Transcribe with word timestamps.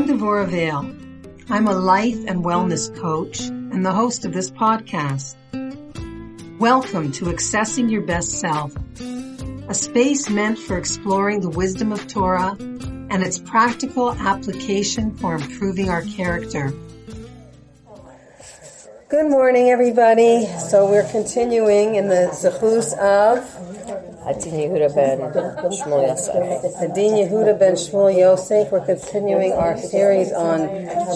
I'm 0.00 0.08
Devora 0.08 0.48
Vale. 0.48 0.96
I'm 1.50 1.68
a 1.68 1.74
life 1.74 2.24
and 2.26 2.42
wellness 2.42 2.88
coach 2.98 3.40
and 3.40 3.84
the 3.84 3.92
host 3.92 4.24
of 4.24 4.32
this 4.32 4.50
podcast. 4.50 5.36
Welcome 6.58 7.12
to 7.12 7.26
Accessing 7.26 7.90
Your 7.90 8.00
Best 8.00 8.40
Self, 8.40 8.74
a 9.68 9.74
space 9.74 10.30
meant 10.30 10.58
for 10.58 10.78
exploring 10.78 11.42
the 11.42 11.50
wisdom 11.50 11.92
of 11.92 12.06
Torah 12.06 12.56
and 12.58 13.22
its 13.22 13.38
practical 13.38 14.12
application 14.12 15.14
for 15.18 15.34
improving 15.34 15.90
our 15.90 16.00
character. 16.00 16.72
Good 19.10 19.28
morning, 19.28 19.68
everybody. 19.68 20.46
So 20.46 20.88
we're 20.90 21.10
continuing 21.10 21.96
in 21.96 22.08
the 22.08 22.30
Zechus 22.32 22.96
of 22.96 23.69
Adin 24.26 24.52
Yehuda 24.52 24.94
ben 24.94 25.18
Shmuel 25.72 26.08
Yosef. 26.08 26.82
Adin 26.82 27.12
Yehuda 27.14 27.58
ben 27.58 27.74
Shmuel 27.74 28.18
Yosef. 28.18 28.70
We're 28.70 28.84
continuing 28.84 29.52
our 29.52 29.78
series 29.78 30.30
on 30.32 30.68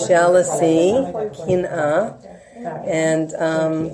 jealousy, 0.09 0.93
kin'ah. 1.47 2.17
And 2.87 3.35
um, 3.35 3.91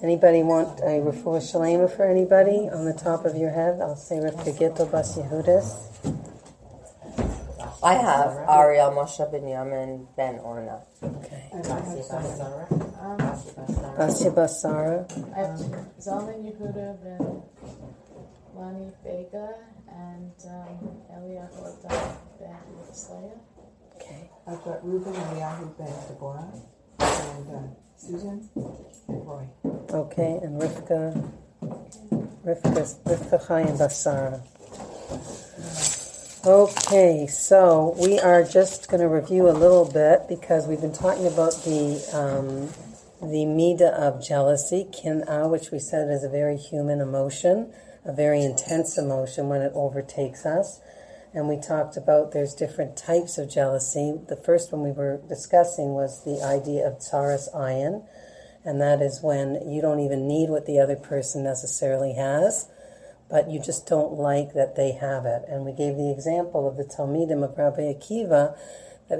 anybody 0.00 0.44
want 0.44 0.78
a 0.80 1.02
refuah 1.02 1.42
shalema 1.42 1.90
for 1.90 2.04
anybody 2.04 2.68
on 2.70 2.84
the 2.84 2.94
top 2.94 3.24
of 3.24 3.36
your 3.36 3.50
head? 3.50 3.80
I'll 3.80 3.96
say 3.96 4.16
Rivka 4.16 4.54
Gittel 4.56 4.90
Bas 4.90 5.18
Yehudis. 5.18 5.88
I 7.82 7.94
have 7.94 8.48
Ariel 8.48 8.92
Moshe 8.92 9.26
ben 9.32 9.42
Yamin 9.42 10.06
ben 10.16 10.38
Orna. 10.38 10.82
Okay. 11.02 11.50
Basya 13.98 14.30
Basara. 14.32 15.02
I 15.34 15.40
have 15.40 15.58
Zalman 15.98 16.46
Yehuda 16.46 17.02
ben 17.02 17.42
Lani 18.54 18.92
Vega 19.04 19.54
and 19.88 20.32
um, 20.46 21.02
Eliyahu 21.12 21.84
Adam 21.84 22.16
ben 22.38 22.56
Slaya. 22.92 23.38
Okay. 23.96 24.30
I've 24.46 24.62
got 24.64 24.84
Ruben 24.84 25.14
and 25.14 25.38
Yahoo 25.38 25.66
Ben 25.78 25.92
Deborah 26.08 26.52
and 27.00 27.54
uh, 27.54 27.60
Susan 27.96 28.48
and 29.08 29.26
Roy. 29.26 29.46
Okay, 29.90 30.40
and 30.42 30.60
Rivka, 30.60 31.30
Rivka, 32.44 32.96
Rivka 33.04 33.46
Chaim 33.46 33.76
Basara. 33.78 34.42
Okay, 36.44 37.28
so 37.28 37.94
we 38.00 38.18
are 38.18 38.42
just 38.42 38.88
going 38.88 39.00
to 39.00 39.08
review 39.08 39.48
a 39.48 39.52
little 39.52 39.84
bit 39.84 40.26
because 40.28 40.66
we've 40.66 40.80
been 40.80 40.92
talking 40.92 41.28
about 41.28 41.52
the 41.62 42.02
um, 42.12 42.68
the 43.22 43.46
mida 43.46 43.86
of 43.94 44.20
jealousy, 44.20 44.84
kin'ah, 44.90 45.48
which 45.48 45.70
we 45.70 45.78
said 45.78 46.10
is 46.10 46.24
a 46.24 46.28
very 46.28 46.56
human 46.56 47.00
emotion, 47.00 47.72
a 48.04 48.12
very 48.12 48.42
intense 48.42 48.98
emotion 48.98 49.48
when 49.48 49.62
it 49.62 49.70
overtakes 49.76 50.44
us. 50.44 50.80
And 51.32 51.48
we 51.48 51.60
talked 51.60 51.96
about 51.96 52.32
there's 52.32 52.52
different 52.52 52.96
types 52.96 53.38
of 53.38 53.48
jealousy. 53.48 54.18
The 54.28 54.36
first 54.36 54.72
one 54.72 54.82
we 54.82 54.90
were 54.90 55.20
discussing 55.28 55.94
was 55.94 56.24
the 56.24 56.42
idea 56.44 56.84
of 56.84 56.98
tsaras 56.98 57.48
ayin, 57.54 58.04
and 58.64 58.80
that 58.80 59.00
is 59.00 59.20
when 59.22 59.70
you 59.70 59.80
don't 59.80 60.00
even 60.00 60.26
need 60.26 60.50
what 60.50 60.66
the 60.66 60.80
other 60.80 60.96
person 60.96 61.44
necessarily 61.44 62.14
has, 62.14 62.68
but 63.30 63.48
you 63.48 63.60
just 63.60 63.86
don't 63.86 64.14
like 64.14 64.52
that 64.54 64.74
they 64.74 64.92
have 64.92 65.26
it. 65.26 65.44
And 65.48 65.64
we 65.64 65.72
gave 65.72 65.96
the 65.96 66.10
example 66.10 66.68
of 66.68 66.76
the 66.76 66.84
Talmidim 66.84 67.44
of 67.44 67.56
Rabbi 67.56 67.82
Akiva, 67.82 68.58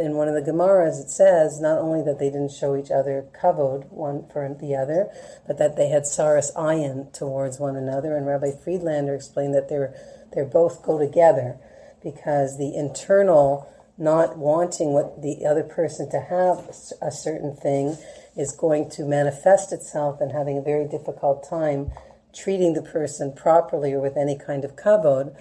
in 0.01 0.15
one 0.15 0.29
of 0.29 0.35
the 0.35 0.53
Gemaras 0.53 1.01
it 1.01 1.11
says 1.11 1.61
not 1.61 1.79
only 1.79 2.03
that 2.03 2.19
they 2.19 2.31
didn't 2.31 2.53
show 2.53 2.77
each 2.77 2.91
other 2.91 3.27
kavod 3.41 3.91
one 3.91 4.27
for 4.33 4.57
the 4.61 4.75
other, 4.75 5.09
but 5.47 5.59
that 5.59 5.77
they 5.77 5.89
had 5.89 6.03
saras 6.03 6.55
ayin 6.55 7.13
towards 7.13 7.59
one 7.59 7.77
another. 7.77 8.17
And 8.17 8.27
Rabbi 8.27 8.53
Friedlander 8.53 9.15
explained 9.15 9.55
that 9.55 9.69
they're 9.69 9.95
they 10.35 10.43
both 10.43 10.83
go 10.83 10.99
together 10.99 11.59
because 12.03 12.59
the 12.59 12.75
internal 12.75 13.69
not 13.99 14.37
wanting 14.39 14.93
what 14.93 15.21
the 15.23 15.45
other 15.47 15.63
person 15.63 16.11
to 16.11 16.21
have 16.21 16.75
a 17.01 17.11
certain 17.11 17.55
thing 17.55 17.97
is 18.37 18.53
going 18.53 18.89
to 18.91 19.05
manifest 19.05 19.73
itself 19.73 20.21
and 20.21 20.33
having 20.33 20.57
a 20.57 20.63
very 20.63 20.89
difficult 20.89 21.47
time 21.49 21.93
treating 22.35 22.73
the 22.73 22.83
person 22.83 23.33
properly 23.33 23.93
or 23.93 24.01
with 24.01 24.17
any 24.17 24.39
kind 24.39 24.65
of 24.65 24.75
kavod 24.75 25.37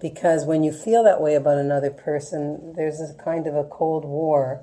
because 0.00 0.44
when 0.44 0.62
you 0.62 0.72
feel 0.72 1.02
that 1.04 1.20
way 1.20 1.34
about 1.34 1.58
another 1.58 1.90
person, 1.90 2.74
there's 2.76 3.00
a 3.00 3.14
kind 3.14 3.46
of 3.46 3.54
a 3.54 3.64
cold 3.64 4.04
war 4.04 4.62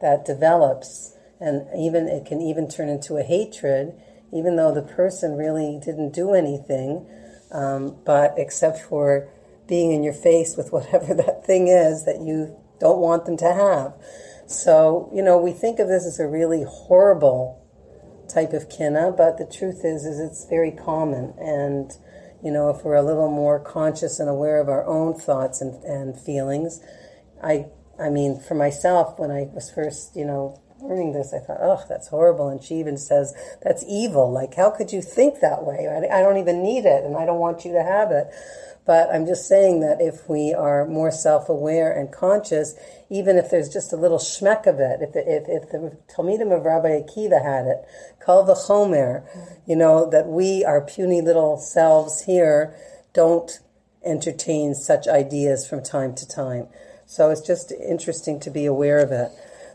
that 0.00 0.24
develops, 0.24 1.16
and 1.40 1.66
even 1.78 2.08
it 2.08 2.26
can 2.26 2.40
even 2.40 2.68
turn 2.68 2.88
into 2.88 3.16
a 3.16 3.22
hatred, 3.22 3.94
even 4.32 4.56
though 4.56 4.72
the 4.72 4.82
person 4.82 5.36
really 5.36 5.80
didn't 5.82 6.12
do 6.12 6.34
anything, 6.34 7.06
um, 7.52 7.96
but 8.04 8.34
except 8.36 8.78
for 8.80 9.28
being 9.68 9.92
in 9.92 10.02
your 10.02 10.12
face 10.12 10.56
with 10.56 10.72
whatever 10.72 11.14
that 11.14 11.46
thing 11.46 11.68
is 11.68 12.04
that 12.04 12.20
you 12.20 12.56
don't 12.80 12.98
want 12.98 13.24
them 13.24 13.36
to 13.36 13.52
have. 13.52 13.94
So 14.46 15.10
you 15.14 15.22
know, 15.22 15.38
we 15.38 15.52
think 15.52 15.78
of 15.78 15.88
this 15.88 16.04
as 16.04 16.18
a 16.18 16.26
really 16.26 16.64
horrible 16.68 17.62
type 18.28 18.52
of 18.52 18.68
kin'ah, 18.68 19.12
but 19.16 19.38
the 19.38 19.46
truth 19.46 19.84
is, 19.84 20.04
is 20.04 20.18
it's 20.18 20.46
very 20.46 20.70
common 20.70 21.34
and 21.38 21.92
you 22.42 22.50
know, 22.50 22.70
if 22.70 22.84
we're 22.84 22.96
a 22.96 23.02
little 23.02 23.30
more 23.30 23.60
conscious 23.60 24.18
and 24.20 24.28
aware 24.28 24.60
of 24.60 24.68
our 24.68 24.84
own 24.86 25.14
thoughts 25.14 25.60
and, 25.60 25.82
and 25.84 26.18
feelings, 26.18 26.80
I, 27.42 27.66
I 27.98 28.08
mean, 28.08 28.40
for 28.40 28.54
myself, 28.54 29.18
when 29.18 29.30
I 29.30 29.48
was 29.52 29.70
first, 29.70 30.16
you 30.16 30.24
know, 30.24 30.61
learning 30.82 31.12
this, 31.12 31.32
I 31.32 31.38
thought, 31.38 31.58
oh, 31.60 31.82
that's 31.88 32.08
horrible. 32.08 32.48
And 32.48 32.62
she 32.62 32.74
even 32.76 32.96
says, 32.96 33.34
that's 33.62 33.84
evil. 33.88 34.30
Like, 34.30 34.54
how 34.54 34.70
could 34.70 34.92
you 34.92 35.02
think 35.02 35.40
that 35.40 35.64
way? 35.64 35.88
I, 35.88 36.20
don't 36.20 36.38
even 36.38 36.62
need 36.62 36.84
it 36.84 37.04
and 37.04 37.16
I 37.16 37.24
don't 37.24 37.38
want 37.38 37.64
you 37.64 37.72
to 37.72 37.82
have 37.82 38.10
it. 38.10 38.28
But 38.84 39.10
I'm 39.14 39.26
just 39.26 39.46
saying 39.46 39.80
that 39.80 40.00
if 40.00 40.28
we 40.28 40.52
are 40.52 40.86
more 40.86 41.12
self-aware 41.12 41.92
and 41.92 42.12
conscious, 42.12 42.74
even 43.08 43.36
if 43.36 43.48
there's 43.48 43.68
just 43.68 43.92
a 43.92 43.96
little 43.96 44.18
schmeck 44.18 44.66
of 44.66 44.80
it, 44.80 45.00
if 45.00 45.12
the, 45.12 45.20
if, 45.20 45.44
if 45.46 45.70
the 45.70 45.96
Talmidim 46.12 46.56
of 46.56 46.64
Rabbi 46.64 46.88
Akiva 46.88 47.40
had 47.42 47.66
it, 47.66 47.84
kal 48.24 48.44
v'chomer, 48.44 49.22
you 49.66 49.76
know, 49.76 50.10
that 50.10 50.26
we, 50.26 50.64
our 50.64 50.80
puny 50.80 51.20
little 51.20 51.58
selves 51.58 52.24
here, 52.24 52.74
don't 53.12 53.60
entertain 54.04 54.74
such 54.74 55.06
ideas 55.06 55.64
from 55.64 55.82
time 55.82 56.14
to 56.16 56.26
time. 56.26 56.66
So 57.06 57.30
it's 57.30 57.46
just 57.46 57.72
interesting 57.72 58.40
to 58.40 58.50
be 58.50 58.66
aware 58.66 58.98
of 58.98 59.12
it. 59.12 59.30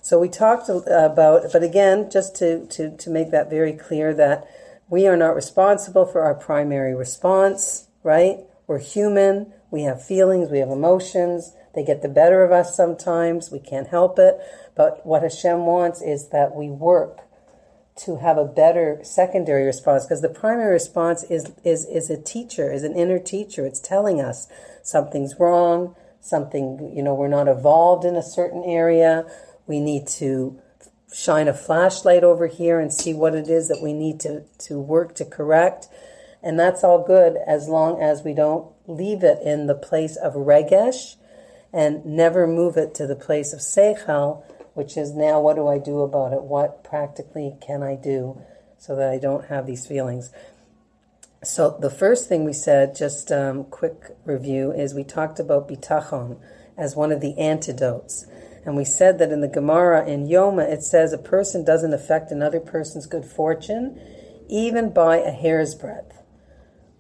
So 0.08 0.18
we 0.18 0.30
talked 0.30 0.70
about, 0.70 1.52
but 1.52 1.64
again, 1.64 2.10
just 2.10 2.34
to, 2.38 2.66
to, 2.68 2.96
to 2.96 3.10
make 3.10 3.32
that 3.32 3.50
very 3.50 3.74
clear 3.74 4.14
that 4.14 4.48
we 4.88 5.06
are 5.06 5.18
not 5.18 5.36
responsible 5.36 6.06
for 6.06 6.22
our 6.22 6.34
primary 6.34 6.96
response, 6.96 7.90
right? 8.04 8.38
We're 8.68 8.80
human. 8.80 9.52
We 9.70 9.82
have 9.82 10.02
feelings. 10.02 10.50
We 10.50 10.60
have 10.60 10.70
emotions. 10.70 11.54
They 11.76 11.84
get 11.84 12.04
the 12.04 12.08
better 12.08 12.42
of 12.42 12.54
us 12.54 12.74
sometimes. 12.74 13.52
We 13.52 13.60
can't 13.60 13.90
help 13.90 14.18
it. 14.18 14.40
But 14.78 15.06
what 15.06 15.24
Hashem 15.24 15.66
wants 15.66 16.02
is 16.02 16.30
that 16.30 16.56
we 16.56 16.70
work 16.70 17.20
to 18.06 18.20
have 18.20 18.38
a 18.38 18.46
better 18.46 19.02
secondary 19.04 19.66
response 19.66 20.06
because 20.06 20.22
the 20.22 20.30
primary 20.30 20.72
response 20.72 21.24
is, 21.24 21.52
is, 21.66 21.86
is 21.86 22.10
a 22.10 22.22
teacher, 22.22 22.72
is 22.72 22.84
an 22.84 22.96
inner 22.96 23.20
teacher. 23.20 23.66
It's 23.66 23.82
telling 23.82 24.22
us 24.22 24.48
something's 24.84 25.38
wrong, 25.38 25.98
something, 26.22 26.94
you 26.96 27.04
know, 27.04 27.14
we're 27.14 27.28
not 27.28 27.50
evolved 27.50 28.06
in 28.06 28.16
a 28.16 28.24
certain 28.24 28.64
area. 28.64 29.26
We 29.68 29.80
need 29.80 30.08
to 30.20 30.60
shine 31.14 31.48
a 31.48 31.54
flashlight 31.54 32.24
over 32.24 32.48
here 32.48 32.80
and 32.80 32.92
see 32.92 33.14
what 33.14 33.36
it 33.36 33.48
is 33.48 33.68
that 33.68 33.82
we 33.82 33.94
need 33.94 34.20
to, 34.22 34.44
to 34.60 34.80
work 34.80 35.16
to 35.16 35.26
correct. 35.26 35.88
And 36.44 36.60
that's 36.60 36.84
all 36.84 37.04
good 37.04 37.38
as 37.48 37.68
long 37.68 38.02
as 38.02 38.24
we 38.24 38.34
don't 38.34 38.72
leave 38.88 39.24
it 39.24 39.42
in 39.44 39.68
the 39.68 39.76
place 39.76 40.16
of 40.16 40.34
regesh 40.34 41.16
and 41.74 42.06
never 42.06 42.48
move 42.48 42.78
it 42.78 42.94
to 42.96 43.08
the 43.08 43.16
place 43.16 43.54
of 43.54 43.60
seichel, 43.60 44.44
which 44.74 44.98
is 44.98 45.14
now 45.14 45.42
what 45.42 45.56
do 45.56 45.68
I 45.68 45.78
do 45.78 46.02
about 46.02 46.34
it? 46.34 46.44
What 46.44 46.84
practically 46.84 47.56
can 47.62 47.84
I 47.84 47.96
do 47.96 48.42
so 48.78 48.96
that 48.96 49.10
I 49.10 49.18
don't 49.18 49.46
have 49.46 49.66
these 49.66 49.86
feelings? 49.86 50.32
So 51.44 51.78
the 51.80 51.90
first 51.90 52.28
thing 52.28 52.46
we 52.46 52.54
said, 52.54 52.96
just 52.96 53.32
um, 53.32 53.66
quick 53.66 54.18
review, 54.26 54.72
is 54.72 54.94
we 54.94 55.04
talked 55.04 55.40
about 55.40 55.68
bitachon 55.68 56.40
as 56.78 56.96
one 56.96 57.12
of 57.12 57.22
the 57.22 57.38
antidotes. 57.38 58.26
And 58.68 58.78
we 58.78 58.86
said 58.86 59.18
that 59.18 59.32
in 59.32 59.42
the 59.42 59.48
Gemara 59.48 60.08
in 60.08 60.28
Yoma, 60.28 60.72
it 60.72 60.84
says 60.84 61.12
a 61.12 61.18
person 61.18 61.66
doesn't 61.66 61.94
affect 61.94 62.30
another 62.30 62.60
person's 62.60 63.08
good 63.08 63.26
fortune 63.26 64.00
even 64.48 64.94
by 64.94 65.18
a 65.18 65.32
hair's 65.32 65.74
breadth 65.74 66.18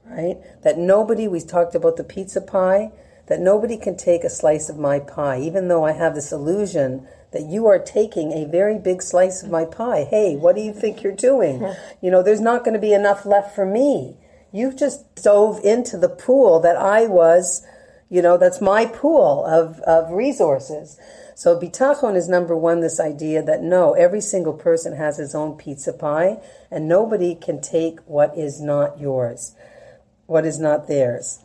right? 0.10 0.38
That 0.64 0.78
nobody, 0.78 1.28
we 1.28 1.42
talked 1.42 1.75
about 1.75 1.98
the 1.98 2.04
pizza 2.04 2.42
pie, 2.42 2.92
that 3.28 3.40
nobody 3.40 3.78
can 3.78 3.98
take 3.98 4.24
a 4.24 4.30
slice 4.30 4.69
of 4.69 4.78
my 4.78 5.00
pie, 5.00 5.40
even 5.40 5.68
though 5.68 5.86
I 5.86 5.92
have 5.92 6.16
this 6.16 6.31
illusion 6.31 7.08
that 7.31 7.46
you 7.46 7.68
are 7.68 7.80
taking 7.80 8.31
a 8.31 8.46
very 8.46 8.80
big 8.80 9.02
slice 9.02 9.44
of 9.44 9.52
my 9.52 9.66
pie. 9.66 10.08
Hey, 10.10 10.36
what 10.36 10.56
do 10.56 10.62
you 10.62 10.74
think 10.74 11.04
you're 11.04 11.16
doing? 11.16 11.74
You 12.00 12.12
know, 12.12 12.22
there's 12.22 12.40
not 12.40 12.64
going 12.64 12.75
to 12.75 12.80
be 12.80 12.94
enough 12.94 13.25
left 13.25 13.56
for 13.56 13.66
me. 13.66 14.18
You've 14.54 14.78
just 14.78 15.16
dove 15.16 15.60
into 15.64 15.98
the 15.98 16.10
pool 16.10 16.60
that 16.60 16.78
I 16.78 17.08
was, 17.08 17.66
you 18.09 18.21
know, 18.21 18.38
that's 18.38 18.62
my 18.62 18.86
pool 18.86 19.45
of, 19.45 19.80
of 19.81 20.12
resources. 20.12 20.98
So 21.36 21.59
bitachon 21.59 22.15
is 22.15 22.30
number 22.30 22.56
one, 22.57 22.80
this 22.80 23.00
idea 23.00 23.44
that 23.44 23.62
no, 23.62 23.94
every 23.94 24.21
single 24.21 24.54
person 24.54 24.95
has 24.95 25.18
his 25.18 25.36
own 25.36 25.57
pizza 25.57 25.94
pie 25.94 26.38
and 26.71 26.88
nobody 26.88 27.36
can 27.36 27.62
take 27.62 28.00
what 28.06 28.38
is 28.38 28.62
not 28.62 29.00
yours 29.00 29.56
what 30.27 30.45
is 30.45 30.59
not 30.59 30.88
theirs. 30.88 31.39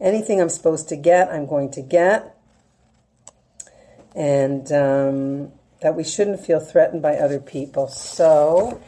Anything 0.00 0.40
I'm 0.40 0.48
supposed 0.48 0.88
to 0.90 0.96
get, 0.96 1.30
I'm 1.32 1.46
going 1.46 1.70
to 1.72 1.82
get. 1.82 2.36
and 4.14 4.70
um, 4.72 5.52
that 5.80 5.94
we 5.94 6.04
shouldn't 6.04 6.40
feel 6.44 6.60
threatened 6.60 7.02
by 7.02 7.16
other 7.16 7.38
people. 7.40 7.88
So, 7.88 8.80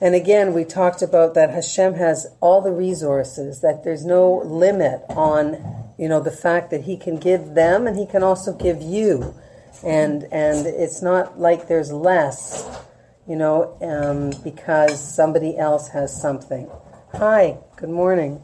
and 0.00 0.14
again, 0.14 0.52
we 0.52 0.64
talked 0.64 1.02
about 1.02 1.34
that 1.34 1.50
Hashem 1.50 1.94
has 1.94 2.26
all 2.40 2.60
the 2.60 2.72
resources, 2.72 3.60
that 3.60 3.84
there's 3.84 4.04
no 4.04 4.42
limit 4.44 5.02
on, 5.10 5.92
you 5.98 6.08
know, 6.08 6.20
the 6.20 6.30
fact 6.30 6.70
that 6.70 6.82
He 6.82 6.96
can 6.96 7.16
give 7.16 7.54
them 7.54 7.86
and 7.86 7.96
He 7.96 8.06
can 8.06 8.22
also 8.22 8.52
give 8.52 8.82
you. 8.82 9.34
And, 9.84 10.24
and 10.32 10.66
it's 10.66 11.02
not 11.02 11.38
like 11.38 11.68
there's 11.68 11.92
less, 11.92 12.68
you 13.28 13.36
know, 13.36 13.76
um, 13.82 14.30
because 14.42 15.00
somebody 15.14 15.56
else 15.56 15.88
has 15.88 16.20
something. 16.20 16.70
Hi, 17.12 17.58
good 17.76 17.90
morning. 17.90 18.42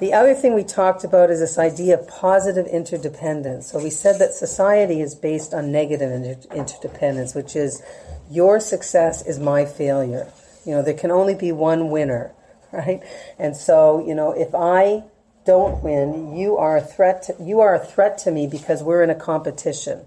The 0.00 0.12
other 0.12 0.34
thing 0.34 0.54
we 0.54 0.64
talked 0.64 1.04
about 1.04 1.30
is 1.30 1.40
this 1.40 1.58
idea 1.58 1.98
of 1.98 2.08
positive 2.08 2.66
interdependence. 2.66 3.70
So 3.70 3.82
we 3.82 3.90
said 3.90 4.18
that 4.18 4.32
society 4.32 5.00
is 5.00 5.14
based 5.14 5.52
on 5.52 5.70
negative 5.70 6.10
inter- 6.10 6.54
interdependence, 6.54 7.34
which 7.34 7.54
is 7.54 7.82
your 8.30 8.60
success 8.60 9.26
is 9.26 9.38
my 9.38 9.64
failure. 9.64 10.30
You 10.68 10.74
know, 10.74 10.82
there 10.82 10.92
can 10.92 11.10
only 11.10 11.34
be 11.34 11.50
one 11.50 11.88
winner, 11.88 12.34
right? 12.72 13.02
And 13.38 13.56
so, 13.56 14.06
you 14.06 14.14
know, 14.14 14.32
if 14.32 14.54
I 14.54 15.04
don't 15.46 15.82
win, 15.82 16.36
you 16.36 16.58
are 16.58 16.76
a 16.76 16.82
threat 16.82 17.22
to, 17.22 17.36
you 17.40 17.60
are 17.60 17.74
a 17.74 17.78
threat 17.78 18.18
to 18.18 18.30
me 18.30 18.46
because 18.46 18.82
we're 18.82 19.02
in 19.02 19.08
a 19.08 19.14
competition. 19.14 20.06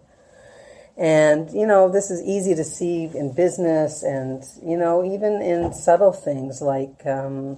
And, 0.96 1.50
you 1.52 1.66
know, 1.66 1.90
this 1.90 2.12
is 2.12 2.22
easy 2.22 2.54
to 2.54 2.64
see 2.64 3.06
in 3.06 3.34
business 3.34 4.04
and, 4.04 4.44
you 4.64 4.78
know, 4.78 5.04
even 5.04 5.42
in 5.42 5.74
subtle 5.74 6.14
things 6.14 6.62
like, 6.62 7.08
um, 7.08 7.58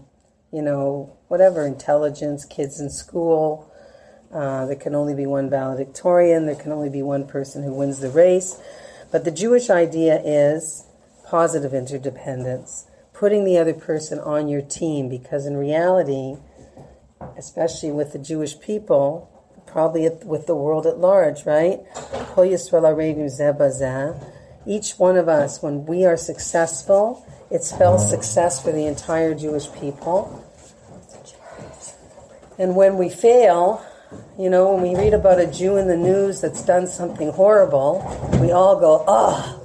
you 0.53 0.61
know, 0.61 1.13
whatever, 1.27 1.65
intelligence, 1.65 2.45
kids 2.45 2.79
in 2.79 2.89
school. 2.89 3.69
Uh, 4.33 4.65
there 4.65 4.77
can 4.77 4.95
only 4.95 5.13
be 5.13 5.25
one 5.25 5.49
valedictorian. 5.49 6.45
There 6.45 6.55
can 6.55 6.71
only 6.71 6.89
be 6.89 7.01
one 7.01 7.27
person 7.27 7.63
who 7.63 7.73
wins 7.73 7.99
the 7.99 8.09
race. 8.09 8.57
But 9.11 9.25
the 9.25 9.31
Jewish 9.31 9.69
idea 9.69 10.21
is 10.23 10.85
positive 11.25 11.73
interdependence, 11.73 12.85
putting 13.13 13.45
the 13.45 13.57
other 13.57 13.73
person 13.73 14.19
on 14.19 14.47
your 14.47 14.61
team, 14.61 15.07
because 15.07 15.45
in 15.45 15.55
reality, 15.55 16.35
especially 17.37 17.91
with 17.91 18.11
the 18.11 18.19
Jewish 18.19 18.59
people, 18.59 19.29
probably 19.65 20.09
with 20.23 20.45
the 20.45 20.55
world 20.55 20.85
at 20.85 20.99
large, 20.99 21.45
right? 21.45 21.79
Each 24.65 24.91
one 24.93 25.17
of 25.17 25.27
us, 25.27 25.61
when 25.61 25.85
we 25.85 26.05
are 26.05 26.17
successful, 26.17 27.25
it 27.49 27.63
spells 27.63 28.09
success 28.09 28.61
for 28.61 28.71
the 28.71 28.85
entire 28.85 29.35
Jewish 29.35 29.71
people. 29.73 30.43
And 32.57 32.75
when 32.75 32.97
we 32.97 33.09
fail, 33.09 33.85
you 34.37 34.49
know, 34.49 34.73
when 34.73 34.83
we 34.83 34.95
read 34.95 35.13
about 35.13 35.39
a 35.39 35.47
Jew 35.47 35.77
in 35.77 35.87
the 35.87 35.97
news 35.97 36.41
that's 36.41 36.63
done 36.63 36.87
something 36.87 37.31
horrible, 37.31 38.01
we 38.41 38.51
all 38.51 38.79
go, 38.79 39.03
oh, 39.07 39.59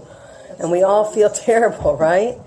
and 0.59 0.71
we 0.71 0.83
all 0.83 1.05
feel 1.05 1.31
terrible, 1.47 1.97
right? 1.97 2.39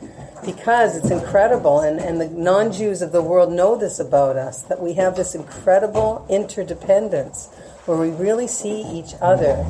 Because 0.46 0.96
it's 0.96 1.12
incredible, 1.12 1.82
and, 1.82 2.00
and 2.00 2.20
the 2.20 2.30
non 2.30 2.72
Jews 2.72 3.02
of 3.02 3.12
the 3.12 3.22
world 3.22 3.52
know 3.52 3.76
this 3.76 4.00
about 4.00 4.38
us 4.38 4.64
that 4.64 4.82
we 4.82 4.94
have 4.94 5.16
this 5.16 5.36
incredible 5.36 6.26
interdependence 6.30 7.48
where 7.86 7.98
we 7.98 8.10
really 8.10 8.48
see 8.48 8.82
each 8.82 9.14
other 9.22 9.66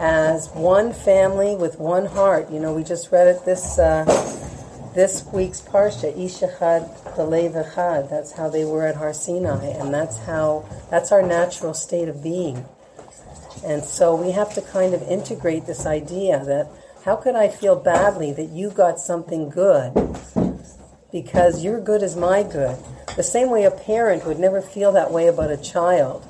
as 0.00 0.48
one 0.50 0.92
family 0.92 1.56
with 1.56 1.78
one 1.78 2.06
heart. 2.06 2.50
You 2.50 2.60
know, 2.60 2.72
we 2.72 2.84
just 2.84 3.12
read 3.12 3.28
it 3.28 3.44
this. 3.44 3.78
Uh, 3.78 4.04
this 4.94 5.24
week's 5.32 5.60
parsha, 5.60 6.12
Ishachad 6.16 7.14
Balev 7.14 7.52
Echad. 7.52 8.10
That's 8.10 8.32
how 8.32 8.48
they 8.48 8.64
were 8.64 8.84
at 8.84 8.96
Har 8.96 9.12
Sinai, 9.12 9.66
and 9.66 9.94
that's 9.94 10.18
how 10.18 10.66
that's 10.90 11.12
our 11.12 11.22
natural 11.22 11.72
state 11.72 12.08
of 12.08 12.20
being. 12.20 12.64
And 13.64 13.84
so 13.84 14.14
we 14.14 14.32
have 14.32 14.54
to 14.54 14.62
kind 14.62 14.94
of 14.94 15.02
integrate 15.02 15.66
this 15.66 15.86
idea 15.86 16.44
that 16.44 16.68
how 17.08 17.16
could 17.16 17.34
I 17.34 17.48
feel 17.48 17.74
badly 17.74 18.34
that 18.34 18.50
you 18.50 18.68
got 18.68 19.00
something 19.00 19.48
good 19.48 19.94
because 21.10 21.64
your 21.64 21.80
good 21.80 22.02
is 22.02 22.16
my 22.16 22.42
good. 22.42 22.76
The 23.16 23.22
same 23.22 23.48
way 23.48 23.64
a 23.64 23.70
parent 23.70 24.26
would 24.26 24.38
never 24.38 24.60
feel 24.60 24.92
that 24.92 25.10
way 25.10 25.26
about 25.26 25.50
a 25.50 25.56
child, 25.56 26.26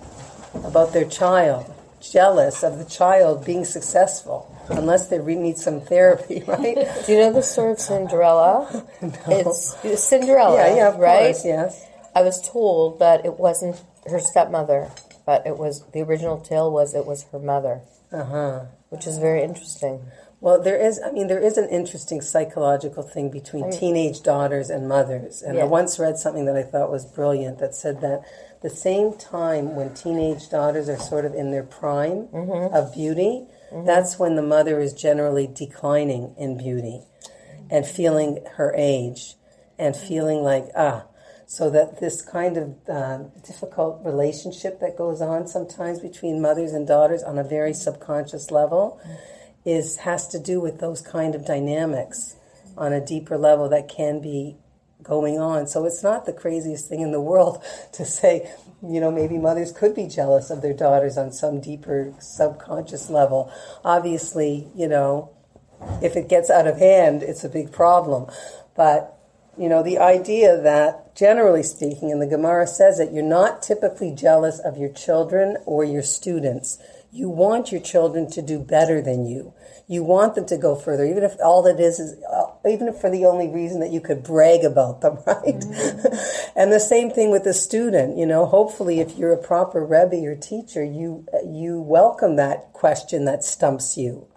about 0.63 0.93
their 0.93 1.05
child, 1.05 1.75
jealous 2.01 2.63
of 2.63 2.79
the 2.79 2.85
child 2.85 3.45
being 3.45 3.65
successful 3.65 4.55
unless 4.69 5.09
they 5.09 5.19
really 5.19 5.43
need 5.43 5.59
some 5.59 5.81
therapy, 5.81 6.45
right? 6.47 6.77
Do 7.05 7.13
you 7.13 7.19
know 7.19 7.33
the 7.33 7.43
story 7.43 7.73
of 7.73 7.81
Cinderella? 7.81 8.87
no. 9.03 9.11
It's, 9.27 9.77
it's 9.83 10.05
Cinderella, 10.05 10.55
yeah, 10.55 10.77
yeah, 10.77 10.97
right? 10.97 11.35
course, 11.35 11.45
yes. 11.45 11.85
I 12.15 12.23
was 12.23 12.41
told 12.49 13.01
that 13.01 13.27
it 13.27 13.37
wasn't 13.37 13.83
her 14.09 14.21
stepmother, 14.21 14.93
but 15.27 15.45
it 15.45 15.59
was 15.59 15.85
the 15.93 16.03
original 16.03 16.39
tale 16.39 16.71
was 16.71 16.95
it 16.95 17.05
was 17.05 17.25
her 17.33 17.41
mother, 17.41 17.81
Uh 18.13 18.25
huh. 18.25 18.61
which 18.91 19.09
is 19.09 19.19
very 19.19 19.43
interesting. 19.43 20.03
Well, 20.41 20.63
there 20.63 20.81
is, 20.81 21.01
I 21.05 21.11
mean, 21.11 21.27
there 21.27 21.41
is 21.41 21.59
an 21.59 21.69
interesting 21.69 22.21
psychological 22.21 23.03
thing 23.03 23.29
between 23.29 23.73
teenage 23.73 24.23
daughters 24.23 24.71
and 24.71 24.89
mothers. 24.89 25.43
And 25.43 25.59
I 25.59 25.65
once 25.65 25.99
read 25.99 26.17
something 26.17 26.45
that 26.45 26.57
I 26.57 26.63
thought 26.63 26.93
was 26.93 27.05
brilliant 27.05 27.59
that 27.59 27.75
said 27.75 28.01
that 28.03 28.23
the 28.63 28.71
same 28.71 29.15
time 29.15 29.75
when 29.75 29.95
teenage 29.95 30.49
daughters 30.49 30.89
are 30.89 30.99
sort 30.99 31.25
of 31.25 31.35
in 31.35 31.51
their 31.51 31.65
prime 31.65 32.29
mm-hmm. 32.29 32.75
of 32.75 32.95
beauty, 32.95 33.47
mm-hmm. 33.73 33.85
that's 33.85 34.19
when 34.19 34.37
the 34.37 34.43
mother 34.43 34.81
is 34.81 34.93
generally 34.93 35.49
declining 35.49 36.35
in 36.39 36.57
beauty 36.57 37.03
and 37.69 37.85
feeling 37.85 38.45
her 38.57 38.73
age 38.77 39.35
and 39.77 39.97
mm-hmm. 39.97 40.07
feeling 40.07 40.43
like, 40.43 40.67
ah, 40.77 41.05
so 41.47 41.69
that 41.71 41.99
this 41.99 42.23
kind 42.23 42.57
of 42.57 42.77
uh, 42.89 43.19
difficult 43.45 44.05
relationship 44.05 44.79
that 44.81 44.97
goes 44.97 45.21
on 45.21 45.49
sometimes 45.49 45.99
between 45.99 46.41
mothers 46.41 46.73
and 46.73 46.87
daughters 46.87 47.23
on 47.23 47.39
a 47.39 47.45
very 47.45 47.73
subconscious 47.73 48.51
level 48.51 49.01
is 49.69 49.97
has 49.99 50.29
to 50.29 50.39
do 50.39 50.61
with 50.61 50.81
those 50.81 51.01
kind 51.01 51.35
of 51.35 51.45
dynamics 51.45 52.37
on 52.77 52.93
a 52.93 53.05
deeper 53.05 53.37
level 53.37 53.69
that 53.69 53.89
can 53.89 54.21
be 54.21 54.57
going 55.03 55.39
on. 55.39 55.67
So 55.67 55.85
it's 55.85 56.03
not 56.03 56.27
the 56.27 56.33
craziest 56.33 56.89
thing 56.89 57.01
in 57.01 57.13
the 57.13 57.21
world 57.21 57.63
to 57.93 58.05
say, 58.05 58.51
you 58.83 59.01
know, 59.01 59.11
maybe 59.11 59.39
mothers 59.39 59.73
could 59.73 59.95
be 59.95 60.07
jealous 60.07 60.51
of 60.51 60.63
their 60.63 60.75
daughters 60.75 61.19
on 61.19 61.33
some 61.33 61.61
deeper 61.61 62.15
subconscious 62.19 63.11
level. 63.11 63.53
Obviously, 63.85 64.69
you 64.75 64.89
know, 64.89 65.31
if 66.03 66.17
it 66.17 66.29
gets 66.29 66.51
out 66.51 66.67
of 66.67 66.79
hand, 66.79 67.23
it's 67.23 67.45
a 67.45 67.49
big 67.49 67.73
problem. 67.73 68.31
But 68.77 69.15
you 69.59 69.69
know, 69.69 69.83
the 69.83 69.99
idea 69.99 70.57
that, 70.57 71.17
generally 71.17 71.65
speaking, 71.65 72.13
and 72.13 72.23
the 72.23 72.29
Gemara 72.29 72.69
says 72.69 73.01
it, 73.01 73.13
you're 73.13 73.25
not 73.25 73.61
typically 73.61 74.15
jealous 74.15 74.61
of 74.61 74.79
your 74.79 74.93
children 74.93 75.57
or 75.67 75.83
your 75.83 76.03
students. 76.03 76.79
You 77.11 77.29
want 77.29 77.73
your 77.73 77.81
children 77.81 78.31
to 78.31 78.43
do 78.43 78.61
better 78.61 79.03
than 79.03 79.27
you. 79.27 79.53
You 79.89 80.05
want 80.05 80.35
them 80.35 80.45
to 80.47 80.59
go 80.59 80.77
further, 80.77 81.05
even 81.05 81.25
if 81.25 81.37
all 81.43 81.67
it 81.67 81.81
is 81.81 81.99
is, 81.99 82.23
uh, 82.23 82.47
even 82.69 82.89
if 82.89 83.01
for 83.01 83.11
the 83.11 83.25
only 83.25 83.49
reason 83.49 83.81
that 83.81 83.91
you 83.91 84.01
could 84.01 84.23
brag 84.23 84.63
about 84.63 85.01
them, 85.01 85.19
right? 85.27 85.65
and 86.55 86.71
the 86.71 86.79
same 86.79 87.11
thing 87.11 87.31
with 87.31 87.45
the 87.45 87.55
student. 87.55 88.19
You 88.19 88.27
know, 88.27 88.45
hopefully, 88.45 89.01
if 89.01 89.17
you're 89.17 89.33
a 89.33 89.43
proper 89.43 89.85
rebbe 89.85 90.27
or 90.27 90.37
teacher, 90.37 90.85
you 90.85 91.27
you 91.47 91.81
welcome 91.81 92.37
that 92.37 92.73
question 92.75 93.25
that 93.25 93.45
stumps 93.45 93.97
you 93.97 94.29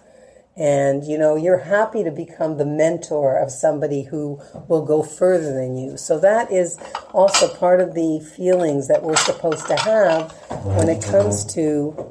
and 0.57 1.05
you 1.05 1.17
know 1.17 1.35
you're 1.35 1.59
happy 1.59 2.03
to 2.03 2.11
become 2.11 2.57
the 2.57 2.65
mentor 2.65 3.37
of 3.37 3.49
somebody 3.49 4.03
who 4.03 4.39
will 4.67 4.85
go 4.85 5.01
further 5.01 5.53
than 5.53 5.77
you 5.77 5.95
so 5.95 6.19
that 6.19 6.51
is 6.51 6.77
also 7.13 7.47
part 7.55 7.79
of 7.79 7.93
the 7.93 8.19
feelings 8.35 8.87
that 8.89 9.01
we're 9.01 9.15
supposed 9.15 9.65
to 9.65 9.75
have 9.77 10.31
when 10.75 10.89
it 10.89 11.01
comes 11.01 11.45
to 11.45 12.10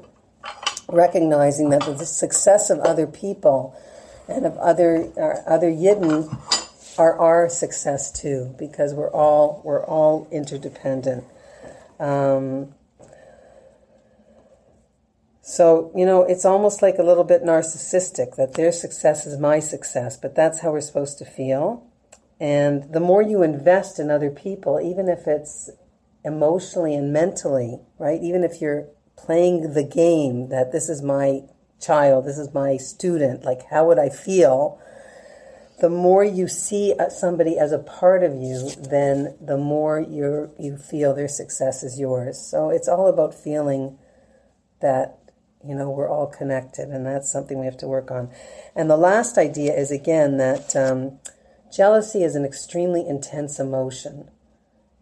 recognizing 0.93 1.71
that 1.71 1.81
the 1.81 2.07
success 2.07 2.71
of 2.71 2.79
other 2.81 3.07
people 3.07 3.75
and 4.29 4.47
of 4.47 4.57
other 4.59 5.11
other 5.47 5.71
yidden 5.71 6.29
are 6.99 7.19
our 7.19 7.49
success 7.49 8.11
too 8.13 8.55
because 8.59 8.95
we're 8.95 9.11
all 9.11 9.61
we're 9.65 9.85
all 9.85 10.29
interdependent 10.31 11.25
um, 11.99 12.73
so, 15.51 15.91
you 15.97 16.07
know, 16.07 16.23
it's 16.23 16.45
almost 16.45 16.81
like 16.81 16.99
a 16.99 17.03
little 17.03 17.25
bit 17.25 17.43
narcissistic 17.43 18.37
that 18.37 18.55
their 18.55 18.71
success 18.71 19.27
is 19.27 19.37
my 19.37 19.59
success, 19.59 20.17
but 20.17 20.37
that's 20.37 20.61
how 20.61 20.71
we're 20.71 20.81
supposed 20.81 21.19
to 21.19 21.25
feel. 21.25 21.85
And 22.39 22.93
the 22.93 23.01
more 23.01 23.21
you 23.21 23.43
invest 23.43 23.99
in 23.99 24.13
other 24.13 24.31
people, 24.31 24.81
even 24.81 25.09
if 25.09 25.27
it's 25.27 25.69
emotionally 26.25 26.95
and 26.95 27.13
mentally, 27.13 27.81
right? 27.99 28.23
Even 28.23 28.45
if 28.45 28.61
you're 28.61 28.87
playing 29.25 29.75
the 29.75 29.85
game 29.85 30.49
that 30.49 30.73
this 30.73 30.89
is 30.89 31.03
my 31.03 31.41
child, 31.81 32.27
this 32.27 32.39
is 32.39 32.53
my 32.53 32.77
student, 32.77 33.45
like 33.45 33.67
how 33.71 33.87
would 33.87 33.99
I 33.99 34.09
feel? 34.09 34.81
The 35.81 35.89
more 35.89 36.23
you 36.23 36.47
see 36.47 36.95
uh, 36.99 37.09
somebody 37.09 37.59
as 37.59 37.73
a 37.73 37.79
part 37.79 38.23
of 38.23 38.35
you, 38.35 38.71
then 38.77 39.37
the 39.41 39.57
more 39.57 39.99
you 39.99 40.53
you 40.59 40.77
feel 40.77 41.15
their 41.15 41.29
success 41.29 41.83
is 41.83 41.99
yours. 41.99 42.39
So 42.39 42.69
it's 42.69 42.89
all 42.89 43.09
about 43.09 43.35
feeling 43.35 43.97
that 44.81 45.21
you 45.67 45.75
know 45.75 45.91
we're 45.91 46.09
all 46.09 46.27
connected 46.27 46.89
and 46.89 47.05
that's 47.07 47.31
something 47.31 47.59
we 47.59 47.67
have 47.67 47.77
to 47.77 47.87
work 47.87 48.11
on 48.11 48.31
and 48.75 48.89
the 48.89 48.97
last 48.97 49.37
idea 49.37 49.73
is 49.73 49.91
again 49.91 50.39
that 50.39 50.75
um, 50.75 51.19
jealousy 51.75 52.23
is 52.23 52.35
an 52.35 52.45
extremely 52.45 53.07
intense 53.07 53.59
emotion 53.61 54.31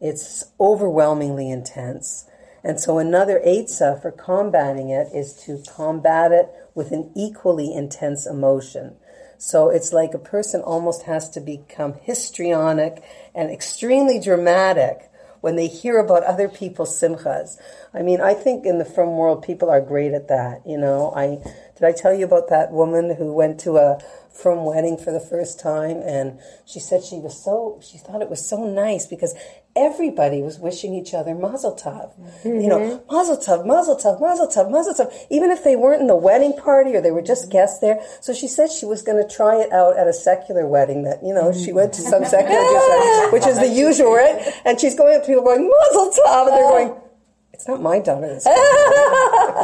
it's 0.00 0.44
overwhelmingly 0.60 1.50
intense 1.50 2.27
And 2.68 2.78
so 2.78 2.98
another 2.98 3.40
Eitzah 3.46 4.02
for 4.02 4.10
combating 4.10 4.90
it 4.90 5.08
is 5.14 5.32
to 5.46 5.62
combat 5.66 6.32
it 6.32 6.50
with 6.74 6.92
an 6.92 7.10
equally 7.16 7.74
intense 7.74 8.26
emotion. 8.26 8.96
So 9.38 9.70
it's 9.70 9.94
like 9.94 10.12
a 10.12 10.18
person 10.18 10.60
almost 10.60 11.04
has 11.04 11.30
to 11.30 11.40
become 11.40 11.94
histrionic 11.94 13.02
and 13.34 13.50
extremely 13.50 14.20
dramatic 14.20 15.10
when 15.40 15.56
they 15.56 15.66
hear 15.66 15.98
about 15.98 16.24
other 16.24 16.46
people's 16.46 17.00
simchas. 17.00 17.56
I 17.94 18.02
mean, 18.02 18.20
I 18.20 18.34
think 18.34 18.66
in 18.66 18.78
the 18.78 18.84
frum 18.84 19.16
world, 19.16 19.42
people 19.42 19.70
are 19.70 19.80
great 19.80 20.12
at 20.12 20.28
that. 20.28 20.60
You 20.66 20.76
know, 20.76 21.10
I 21.16 21.38
did 21.74 21.84
I 21.84 21.92
tell 21.92 22.12
you 22.12 22.26
about 22.26 22.50
that 22.50 22.72
woman 22.72 23.14
who 23.14 23.32
went 23.32 23.60
to 23.60 23.76
a 23.76 23.98
frum 24.30 24.64
wedding 24.64 24.98
for 24.98 25.12
the 25.12 25.20
first 25.20 25.58
time, 25.58 25.98
and 25.98 26.38
she 26.66 26.80
said 26.80 27.02
she 27.04 27.18
was 27.18 27.42
so 27.42 27.80
she 27.82 27.98
thought 27.98 28.20
it 28.20 28.28
was 28.28 28.46
so 28.46 28.64
nice 28.64 29.06
because 29.06 29.34
everybody 29.78 30.42
was 30.42 30.58
wishing 30.58 30.94
each 30.94 31.14
other 31.14 31.34
mazel 31.34 31.74
tov. 31.74 32.12
You 32.44 32.68
know, 32.68 32.78
mm-hmm. 32.78 33.14
mazel 33.14 33.36
tov, 33.36 33.66
mazel 33.66 33.96
tov, 33.96 34.20
mazel 34.20 34.48
tov, 34.48 34.70
mazel 34.70 34.94
tov. 34.94 35.12
Even 35.30 35.50
if 35.50 35.64
they 35.64 35.76
weren't 35.76 36.00
in 36.00 36.08
the 36.08 36.16
wedding 36.16 36.52
party 36.52 36.94
or 36.94 37.00
they 37.00 37.10
were 37.10 37.22
just 37.22 37.50
guests 37.50 37.80
there. 37.80 38.00
So 38.20 38.34
she 38.34 38.48
said 38.48 38.70
she 38.70 38.86
was 38.86 39.02
going 39.02 39.22
to 39.22 39.28
try 39.34 39.56
it 39.56 39.72
out 39.72 39.96
at 39.96 40.08
a 40.08 40.12
secular 40.12 40.66
wedding. 40.66 41.04
That 41.04 41.22
you 41.22 41.32
know, 41.32 41.52
she 41.52 41.72
went 41.72 41.92
to 41.94 42.02
some 42.02 42.22
mm-hmm. 42.22 42.30
secular 42.30 42.60
wedding, 42.60 43.32
which 43.32 43.46
is 43.46 43.58
the 43.58 43.68
usual, 43.68 44.14
right? 44.14 44.36
And 44.64 44.80
she's 44.80 44.94
going 44.94 45.14
up 45.16 45.22
to 45.22 45.28
people 45.28 45.44
going 45.44 45.70
mazel 45.70 46.10
tov, 46.10 46.48
and 46.48 46.56
they're 46.56 46.64
uh-huh. 46.64 46.88
going. 46.90 47.02
It's 47.58 47.66
not 47.66 47.82
my 47.82 47.98
daughter. 47.98 48.28
Like, 48.28 48.44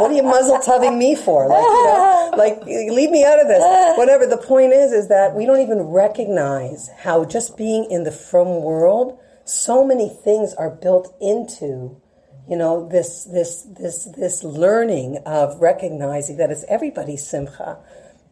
what 0.01 0.11
are 0.11 0.15
you 0.15 0.25
muzzle 0.25 0.59
tubbing 0.59 0.99
me 0.99 1.15
for? 1.15 1.47
Like, 1.47 1.63
you 1.63 1.85
know, 1.85 2.31
like 2.37 2.65
leave 2.65 3.11
me 3.11 3.25
out 3.25 3.41
of 3.41 3.47
this. 3.47 3.63
Whatever. 3.97 4.27
The 4.27 4.37
point 4.37 4.73
is, 4.73 4.91
is 4.91 5.09
that 5.09 5.35
we 5.37 5.47
don't 5.47 5.61
even 5.61 5.79
recognize 5.83 6.91
how 6.99 7.25
just 7.25 7.57
being 7.57 7.87
in 7.91 8.03
the 8.03 8.11
frum 8.11 8.63
world, 8.63 9.21
so 9.45 9.85
many 9.85 10.09
things 10.09 10.55
are 10.55 10.71
built 10.71 11.15
into, 11.21 12.01
you 12.49 12.57
know, 12.57 12.89
this 12.89 13.25
this 13.25 13.63
this 13.63 14.07
this 14.17 14.43
learning 14.43 15.19
of 15.27 15.61
recognizing 15.61 16.37
that 16.39 16.51
it's 16.51 16.65
everybody's 16.69 17.27
simcha. 17.27 17.79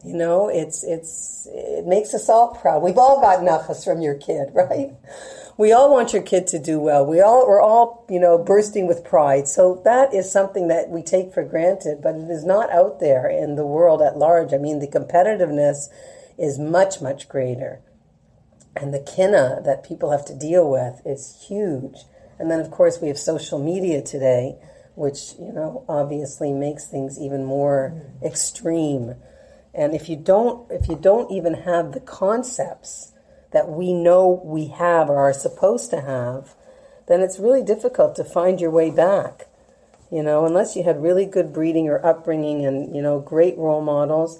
You 0.03 0.15
know, 0.15 0.49
it's 0.49 0.83
it's 0.83 1.47
it 1.51 1.85
makes 1.85 2.13
us 2.13 2.27
all 2.27 2.55
proud. 2.55 2.81
We've 2.81 2.97
all 2.97 3.21
got 3.21 3.39
nachas 3.39 3.83
from 3.85 4.01
your 4.01 4.15
kid, 4.15 4.49
right? 4.53 4.91
We 5.55 5.71
all 5.71 5.91
want 5.91 6.13
your 6.13 6.23
kid 6.23 6.47
to 6.47 6.59
do 6.59 6.79
well. 6.79 7.05
We 7.05 7.21
all 7.21 7.47
we're 7.47 7.61
all 7.61 8.05
you 8.09 8.19
know 8.19 8.37
bursting 8.37 8.87
with 8.87 9.05
pride. 9.05 9.47
So 9.47 9.81
that 9.85 10.13
is 10.13 10.31
something 10.31 10.67
that 10.67 10.89
we 10.89 11.03
take 11.03 11.31
for 11.31 11.43
granted, 11.43 12.01
but 12.01 12.15
it 12.15 12.29
is 12.29 12.43
not 12.43 12.71
out 12.71 12.99
there 12.99 13.29
in 13.29 13.55
the 13.55 13.65
world 13.65 14.01
at 14.01 14.17
large. 14.17 14.51
I 14.51 14.57
mean, 14.57 14.79
the 14.79 14.87
competitiveness 14.87 15.89
is 16.37 16.57
much 16.57 17.01
much 17.01 17.29
greater, 17.29 17.81
and 18.75 18.93
the 18.93 18.99
kina 18.99 19.61
that 19.65 19.83
people 19.83 20.11
have 20.11 20.25
to 20.25 20.35
deal 20.35 20.69
with 20.69 21.01
is 21.05 21.45
huge. 21.47 22.05
And 22.39 22.49
then 22.49 22.59
of 22.59 22.71
course 22.71 22.99
we 23.01 23.07
have 23.07 23.17
social 23.17 23.59
media 23.59 24.01
today, 24.01 24.57
which 24.95 25.33
you 25.39 25.51
know 25.51 25.85
obviously 25.87 26.51
makes 26.51 26.87
things 26.87 27.19
even 27.19 27.45
more 27.45 27.93
extreme. 28.23 29.15
And 29.73 29.93
if 29.93 30.09
you 30.09 30.15
don't, 30.15 30.69
if 30.71 30.87
you 30.87 30.95
don't 30.95 31.31
even 31.31 31.53
have 31.53 31.91
the 31.91 31.99
concepts 31.99 33.11
that 33.51 33.69
we 33.69 33.93
know 33.93 34.41
we 34.43 34.67
have 34.67 35.09
or 35.09 35.17
are 35.17 35.33
supposed 35.33 35.89
to 35.91 36.01
have, 36.01 36.55
then 37.07 37.21
it's 37.21 37.39
really 37.39 37.63
difficult 37.63 38.15
to 38.15 38.23
find 38.23 38.59
your 38.59 38.71
way 38.71 38.89
back. 38.89 39.47
You 40.11 40.21
know, 40.21 40.45
unless 40.45 40.75
you 40.75 40.83
had 40.83 41.01
really 41.01 41.25
good 41.25 41.53
breeding 41.53 41.89
or 41.89 42.03
upbringing 42.05 42.65
and 42.65 42.95
you 42.95 43.01
know 43.01 43.19
great 43.19 43.57
role 43.57 43.81
models 43.81 44.39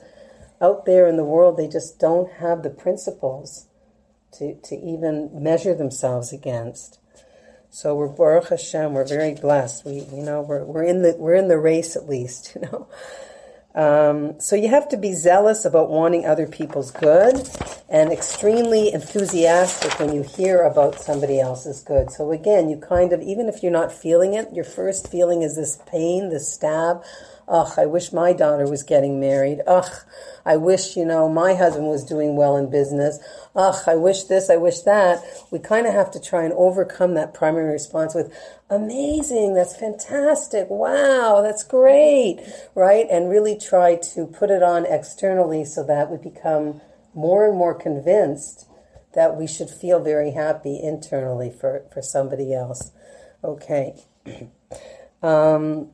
out 0.62 0.86
there 0.86 1.08
in 1.08 1.18
the 1.18 1.24
world, 1.24 1.58
they 1.58 1.68
just 1.68 2.00
don't 2.00 2.32
have 2.34 2.64
the 2.64 2.70
principles 2.70 3.68
to 4.34 4.56
to 4.56 4.76
even 4.76 5.30
measure 5.34 5.74
themselves 5.74 6.34
against. 6.34 7.00
So 7.70 7.96
we're 7.96 8.08
Baruch 8.08 8.50
Hashem, 8.50 8.94
we're 8.94 9.08
very 9.08 9.34
blessed. 9.34 9.86
We 9.86 10.06
you 10.14 10.24
know 10.24 10.42
we're 10.42 10.64
we're 10.64 10.84
in 10.84 11.02
the 11.02 11.16
we're 11.18 11.36
in 11.36 11.48
the 11.48 11.58
race 11.58 11.96
at 11.96 12.08
least. 12.08 12.56
You 12.56 12.62
know. 12.62 12.88
Um, 13.76 14.40
so 14.40 14.56
you 14.56 14.68
have 14.70 14.88
to 14.90 14.98
be 14.98 15.14
zealous 15.14 15.66
about 15.66 15.90
wanting 15.90 16.26
other 16.26 16.46
people's 16.46 16.92
good 16.92 17.50
and 17.90 18.12
extremely 18.12 18.94
enthusiastic 18.94 20.00
when 20.00 20.14
you 20.14 20.22
hear 20.22 20.62
about 20.62 21.00
somebody 21.00 21.40
else's 21.40 21.82
good. 21.82 22.12
So 22.12 22.32
again, 22.32 22.70
you 22.70 22.78
kind 22.78 23.14
of, 23.14 23.22
even 23.22 23.50
if 23.50 23.64
you're 23.64 23.72
not 23.72 23.92
feeling 23.92 24.36
it, 24.36 24.54
your 24.54 24.64
first 24.64 25.10
feeling 25.10 25.42
is 25.42 25.56
this 25.56 25.80
pain, 25.88 26.30
this 26.30 26.54
stab. 26.54 27.04
Ugh, 27.48 27.74
I 27.78 27.86
wish 27.86 28.14
my 28.14 28.34
daughter 28.34 28.70
was 28.70 28.84
getting 28.84 29.20
married. 29.20 29.62
Ugh, 29.68 29.92
I 30.46 30.58
wish, 30.58 30.96
you 30.96 31.06
know, 31.06 31.28
my 31.28 31.56
husband 31.56 31.88
was 31.88 32.04
doing 32.04 32.36
well 32.36 32.56
in 32.56 32.70
business. 32.70 33.20
Ugh, 33.56 33.84
I 33.86 33.96
wish 33.96 34.24
this, 34.24 34.50
I 34.50 34.58
wish 34.58 34.82
that. 34.82 35.24
We 35.52 35.60
kind 35.60 35.86
of 35.86 35.94
have 35.94 36.12
to 36.12 36.22
try 36.22 36.44
and 36.44 36.54
overcome 36.54 37.14
that 37.16 37.34
primary 37.34 37.72
response 37.72 38.16
with, 38.16 38.34
amazing, 38.70 39.54
that's 39.54 39.76
fantastic, 39.76 40.70
wow, 40.70 41.42
that's 41.44 41.64
great, 41.64 42.40
right? 42.76 43.08
And 43.12 43.30
really 43.30 43.58
try 43.58 43.96
to 44.14 44.26
put 44.26 44.50
it 44.50 44.64
on 44.64 44.86
externally 44.86 45.66
so 45.66 45.84
that 45.84 46.10
we 46.10 46.18
become 46.18 46.82
more 47.14 47.48
and 47.48 47.58
more 47.58 47.76
convinced 47.76 48.68
that 49.14 49.36
we 49.36 49.48
should 49.48 49.70
feel 49.70 50.00
very 50.00 50.32
happy 50.32 50.80
internally 50.82 51.52
for, 51.52 51.86
for 51.94 52.02
somebody 52.02 52.54
else. 52.54 52.92
Okay. 53.44 53.96
Um, 55.24 55.93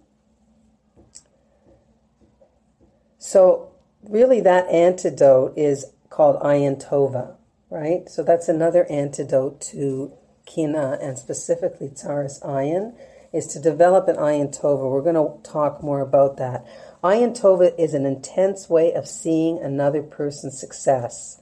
so 3.30 3.70
really 4.10 4.42
that 4.42 4.68
antidote 4.70 5.54
is 5.56 5.86
called 6.10 6.42
ayin 6.42 6.84
tova, 6.84 7.36
right? 7.70 8.10
So 8.10 8.24
that's 8.24 8.50
another 8.50 8.88
antidote 8.90 9.62
to 9.70 10.12
kina 10.48 10.98
and 11.00 11.16
specifically 11.16 11.90
tsaris 11.90 12.42
ayin 12.42 12.96
is 13.32 13.46
to 13.54 13.60
develop 13.60 14.08
an 14.08 14.16
ayin 14.16 14.50
tova. 14.50 14.90
We're 14.90 15.04
going 15.04 15.14
to 15.14 15.48
talk 15.48 15.84
more 15.84 16.02
about 16.02 16.38
that. 16.38 16.66
Ayin 17.04 17.40
tova 17.40 17.72
is 17.78 17.94
an 17.94 18.08
intense 18.08 18.68
way 18.68 18.94
of 18.94 19.08
seeing 19.08 19.60
another 19.60 20.02
person's 20.02 20.60
success. 20.60 21.40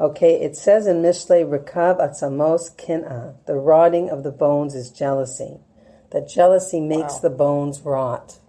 Okay, 0.00 0.40
it 0.40 0.56
says 0.56 0.88
in 0.88 0.96
Mishle, 0.96 1.48
Rekav 1.48 2.00
atzamos 2.00 2.76
kina, 2.76 3.36
the 3.46 3.54
rotting 3.54 4.10
of 4.10 4.24
the 4.24 4.32
bones 4.32 4.74
is 4.74 4.90
jealousy. 4.90 5.60
That 6.10 6.28
jealousy 6.28 6.80
makes 6.80 7.14
Wow. 7.14 7.20
the 7.20 7.30
bones 7.30 7.80
rot. 7.82 8.40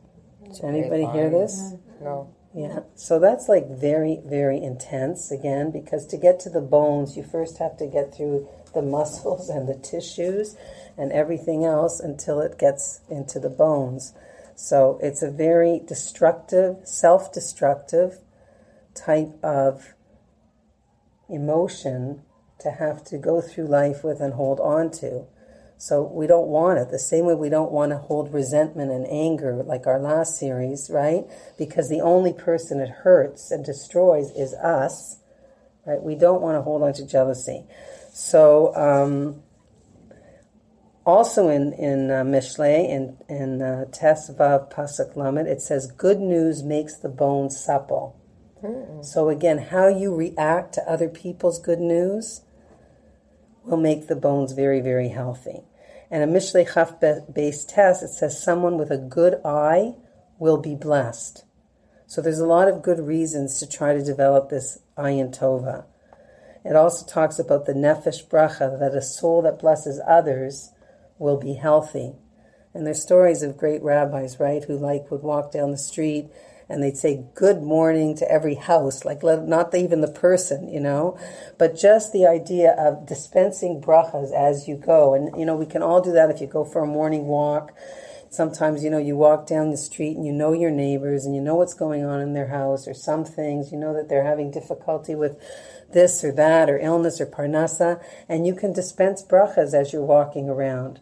Does 0.52 0.64
anybody 0.64 1.06
hear 1.06 1.30
this? 1.30 1.76
No. 2.02 2.34
Yeah, 2.54 2.82
so 2.96 3.18
that's 3.18 3.48
like 3.48 3.70
very, 3.70 4.20
very 4.26 4.62
intense 4.62 5.32
again, 5.32 5.72
because 5.72 6.06
to 6.08 6.18
get 6.18 6.40
to 6.42 6.50
the 6.50 6.60
bones, 6.60 7.16
you 7.16 7.24
first 7.24 7.60
have 7.60 7.78
to 7.78 7.88
get 7.88 8.14
through 8.14 8.50
the 8.74 8.82
muscles 8.98 9.50
and 9.50 9.70
the 9.70 9.76
tissues 9.78 10.58
and 10.98 11.12
everything 11.14 11.64
else 11.64 12.00
until 12.00 12.42
it 12.42 12.60
gets 12.60 13.02
into 13.10 13.40
the 13.40 13.50
bones. 13.50 14.14
So 14.56 15.00
it's 15.02 15.22
a 15.22 15.32
very 15.32 15.82
destructive, 15.86 16.80
self 16.84 17.32
destructive 17.32 18.20
type 18.94 19.34
of 19.42 19.94
emotion 21.30 22.24
to 22.60 22.72
have 22.72 23.04
to 23.06 23.18
go 23.18 23.42
through 23.42 23.68
life 23.68 24.04
with 24.04 24.20
and 24.20 24.34
hold 24.34 24.60
on 24.60 24.92
to. 24.92 25.26
So 25.82 26.04
we 26.04 26.28
don't 26.28 26.46
want 26.46 26.78
it. 26.78 26.92
The 26.92 27.00
same 27.00 27.26
way 27.26 27.34
we 27.34 27.50
don't 27.50 27.72
want 27.72 27.90
to 27.90 27.98
hold 27.98 28.32
resentment 28.32 28.92
and 28.92 29.08
anger 29.08 29.64
like 29.64 29.88
our 29.88 29.98
last 29.98 30.38
series, 30.38 30.92
right? 30.94 31.24
Because 31.58 31.90
the 31.90 32.02
only 32.02 32.34
person 32.34 32.80
it 32.80 32.90
hurts 32.90 33.50
and 33.50 33.66
destroys 33.66 34.30
is 34.30 34.54
us, 34.54 35.18
right? 35.88 36.00
We 36.00 36.14
don't 36.14 36.40
want 36.40 36.56
to 36.56 36.62
hold 36.62 36.84
on 36.84 36.94
to 36.94 37.08
jealousy. 37.08 37.66
So, 38.14 38.76
um, 38.76 39.42
also 41.04 41.50
in 41.50 41.74
in 41.74 42.12
uh, 42.12 42.26
Mishle 42.26 42.88
in 42.88 43.18
in 43.28 43.64
uh, 43.64 43.86
Tes 43.86 44.30
Vav 44.30 44.72
Pasuk 44.72 45.16
Lamed, 45.16 45.48
it 45.48 45.64
says, 45.64 45.92
"Good 45.92 46.20
news 46.20 46.62
makes 46.62 46.94
the 46.94 47.10
bones 47.10 47.60
supple." 47.60 48.22
So 49.02 49.30
again, 49.30 49.58
how 49.58 49.88
you 49.88 50.14
react 50.14 50.76
to 50.76 50.88
other 50.88 51.10
people's 51.10 51.60
good 51.60 51.80
news 51.80 52.42
will 53.64 53.78
make 53.78 54.06
the 54.06 54.16
bones 54.16 54.52
very, 54.52 54.82
very 54.82 55.10
healthy. 55.10 55.64
And 56.12 56.22
a 56.24 56.28
Mishle 56.28 56.72
Chaf 56.74 57.00
Beis 57.00 57.66
Tes, 57.66 58.04
it 58.04 58.10
says 58.10 58.44
someone 58.44 58.78
with 58.78 58.92
a 58.92 58.98
good 58.98 59.40
eye 59.46 59.96
will 60.38 60.58
be 60.58 60.76
blessed. 60.76 61.46
So 62.06 62.22
there's 62.22 62.40
a 62.40 62.46
lot 62.46 62.68
of 62.68 62.82
good 62.82 63.00
reasons 63.00 63.58
to 63.60 63.70
try 63.70 63.94
to 63.94 64.04
develop 64.04 64.50
this 64.50 64.80
ayin 64.98 65.34
tova. 65.34 65.86
It 66.66 66.76
also 66.76 67.06
talks 67.06 67.40
about 67.40 67.66
the 67.66 67.74
nefesh 67.74 68.28
bracha, 68.28 68.78
that 68.78 68.94
a 68.94 69.02
soul 69.02 69.42
that 69.44 69.60
blesses 69.60 70.02
others 70.06 70.72
will 71.18 71.38
be 71.38 71.54
healthy. 71.54 72.16
And 72.74 72.86
there's 72.86 73.02
stories 73.02 73.42
of 73.42 73.58
great 73.58 73.82
rabbis, 73.82 74.38
right, 74.38 74.64
who 74.64 74.78
like 74.78 75.10
would 75.10 75.24
walk 75.24 75.54
down 75.54 75.72
the 75.72 75.78
street 75.78 76.30
and 76.72 76.82
they'd 76.82 76.98
say 76.98 77.26
good 77.36 77.62
morning 77.62 78.16
to 78.16 78.32
every 78.32 78.56
house, 78.56 79.06
like 79.06 79.22
not 79.24 79.76
even 79.76 80.02
the 80.02 80.08
person, 80.12 80.68
you 80.68 80.80
know, 80.80 81.18
but 81.58 81.76
just 81.76 82.14
the 82.14 82.26
idea 82.26 82.72
of 82.78 83.06
dispensing 83.06 83.82
brachas 83.82 84.32
as 84.34 84.68
you 84.68 84.76
go. 84.78 85.14
And, 85.14 85.38
you 85.40 85.46
know, 85.46 85.56
we 85.56 85.66
can 85.66 85.84
all 85.84 86.02
do 86.02 86.12
that 86.14 86.30
if 86.30 86.42
you 86.42 86.48
go 86.48 86.64
for 86.66 86.84
a 86.84 86.88
morning 86.88 87.28
walk. 87.28 87.74
Sometimes, 88.30 88.84
you 88.84 88.90
know, 88.90 88.98
you 88.98 89.18
walk 89.18 89.46
down 89.46 89.72
the 89.72 89.78
street 89.78 90.16
and 90.16 90.26
you 90.26 90.32
know 90.32 90.54
your 90.54 90.72
neighbors 90.72 91.26
and 91.26 91.36
you 91.36 91.42
know 91.42 91.56
what's 91.56 91.74
going 91.74 92.06
on 92.06 92.22
in 92.22 92.34
their 92.34 92.48
house 92.48 92.88
or 92.88 92.94
some 92.94 93.26
things, 93.26 93.72
you 93.72 93.78
know 93.78 93.94
that 93.94 94.08
they're 94.08 94.24
having 94.24 94.52
difficulty 94.52 95.16
with 95.16 95.38
this 95.92 96.24
or 96.24 96.32
that 96.32 96.70
or 96.70 96.80
illness 96.80 97.20
or 97.20 97.26
parnasa, 97.26 98.02
and 98.30 98.48
you 98.48 98.56
can 98.56 98.72
dispense 98.72 99.22
brachas 99.24 99.74
as 99.74 99.92
you're 99.92 100.02
walking 100.02 100.48
around. 100.50 101.02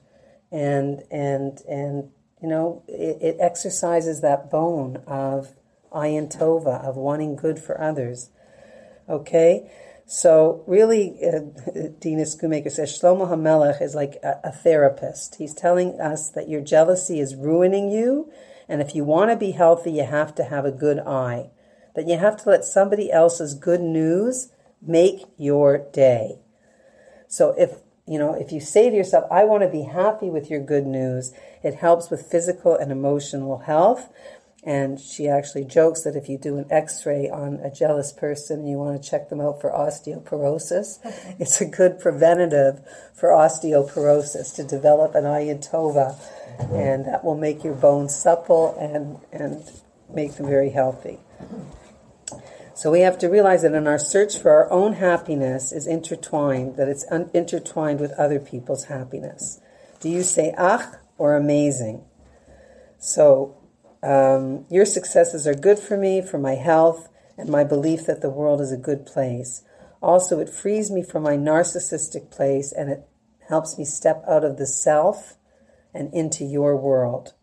and 0.51 1.03
and 1.11 1.61
and 1.69 2.09
you 2.41 2.47
know 2.47 2.83
it, 2.87 3.17
it 3.21 3.37
exercises 3.39 4.21
that 4.21 4.49
bone 4.49 4.97
of 5.07 5.49
ayin 5.91 6.35
tova 6.35 6.83
of 6.83 6.95
wanting 6.95 7.35
good 7.35 7.59
for 7.59 7.79
others. 7.79 8.29
Okay, 9.07 9.71
so 10.05 10.63
really, 10.65 11.19
uh, 11.23 11.39
Dina 11.99 12.23
Schoonmaker 12.23 12.71
says 12.71 12.91
Shlomo 12.91 13.29
Hamelech 13.29 13.81
is 13.81 13.93
like 13.93 14.17
a, 14.23 14.39
a 14.43 14.51
therapist. 14.51 15.35
He's 15.35 15.53
telling 15.53 15.99
us 15.99 16.29
that 16.31 16.49
your 16.49 16.61
jealousy 16.61 17.19
is 17.19 17.35
ruining 17.35 17.91
you, 17.91 18.31
and 18.67 18.81
if 18.81 18.95
you 18.95 19.03
want 19.03 19.31
to 19.31 19.35
be 19.35 19.51
healthy, 19.51 19.91
you 19.91 20.05
have 20.05 20.33
to 20.35 20.43
have 20.43 20.65
a 20.65 20.71
good 20.71 20.99
eye. 20.99 21.51
That 21.95 22.07
you 22.07 22.17
have 22.17 22.37
to 22.43 22.49
let 22.49 22.63
somebody 22.63 23.11
else's 23.11 23.53
good 23.53 23.81
news 23.81 24.51
make 24.81 25.25
your 25.37 25.89
day. 25.91 26.39
So 27.27 27.53
if 27.57 27.75
you 28.09 28.17
know, 28.17 28.33
if 28.33 28.51
you 28.51 28.59
say 28.59 28.89
to 28.89 28.95
yourself, 28.95 29.25
I 29.29 29.43
want 29.43 29.61
to 29.61 29.69
be 29.69 29.83
happy 29.83 30.31
with 30.31 30.49
your 30.49 30.59
good 30.59 30.87
news, 30.87 31.31
it 31.61 31.75
helps 31.75 32.09
with 32.09 32.25
physical 32.25 32.75
and 32.75 32.91
emotional 32.91 33.59
health. 33.59 34.11
And 34.65 34.99
she 34.99 35.29
actually 35.29 35.63
jokes 35.63 36.03
that 36.03 36.17
if 36.17 36.27
you 36.27 36.37
do 36.37 36.57
an 36.57 36.65
x 36.69 37.05
ray 37.05 37.29
on 37.29 37.55
a 37.63 37.71
jealous 37.71 38.11
person 38.11 38.59
and 38.59 38.69
you 38.69 38.77
want 38.77 39.01
to 39.01 39.09
check 39.09 39.29
them 39.29 39.39
out 39.39 39.61
for 39.61 39.71
osteoporosis, 39.71 40.99
it's 41.39 41.61
a 41.61 41.65
good 41.65 41.99
preventative 41.99 42.81
for 43.13 43.29
osteoporosis 43.29 44.53
to 44.55 44.63
develop 44.65 45.15
an 45.15 45.23
tova, 45.23 46.19
and 46.73 47.05
that 47.05 47.23
will 47.23 47.37
make 47.37 47.63
your 47.63 47.73
bones 47.73 48.13
supple 48.13 48.75
and, 48.77 49.17
and 49.31 49.63
make 50.13 50.35
them 50.35 50.47
very 50.47 50.71
healthy. 50.71 51.19
So 52.75 52.91
we 52.91 53.01
have 53.01 53.17
to 53.19 53.27
realize 53.27 53.61
that 53.61 53.73
in 53.73 53.87
our 53.87 53.99
search 53.99 54.37
for 54.37 54.51
our 54.51 54.71
own 54.71 54.93
happiness 54.93 55.71
is 55.71 55.87
intertwined, 55.87 56.75
that 56.75 56.87
it's 56.87 57.05
un- 57.09 57.29
intertwined 57.33 57.99
with 57.99 58.11
other 58.13 58.39
people's 58.39 58.85
happiness. 58.85 59.61
Do 59.99 60.09
you 60.09 60.23
say 60.23 60.53
ach 60.57 60.95
or 61.17 61.35
amazing? 61.35 62.05
So 62.97 63.58
um, 64.01 64.65
your 64.69 64.85
successes 64.85 65.45
are 65.45 65.53
good 65.53 65.79
for 65.79 65.97
me, 65.97 66.21
for 66.21 66.37
my 66.37 66.55
health, 66.55 67.09
and 67.37 67.49
my 67.49 67.63
belief 67.63 68.05
that 68.05 68.21
the 68.21 68.29
world 68.29 68.61
is 68.61 68.71
a 68.71 68.77
good 68.77 69.05
place. 69.05 69.63
Also, 70.01 70.39
it 70.39 70.49
frees 70.49 70.89
me 70.89 71.03
from 71.03 71.23
my 71.23 71.35
narcissistic 71.35 72.31
place 72.31 72.71
and 72.71 72.89
it 72.89 73.07
helps 73.49 73.77
me 73.77 73.83
step 73.83 74.23
out 74.27 74.45
of 74.45 74.57
the 74.57 74.65
self 74.65 75.35
and 75.93 76.13
into 76.13 76.45
your 76.45 76.75
world. 76.75 77.33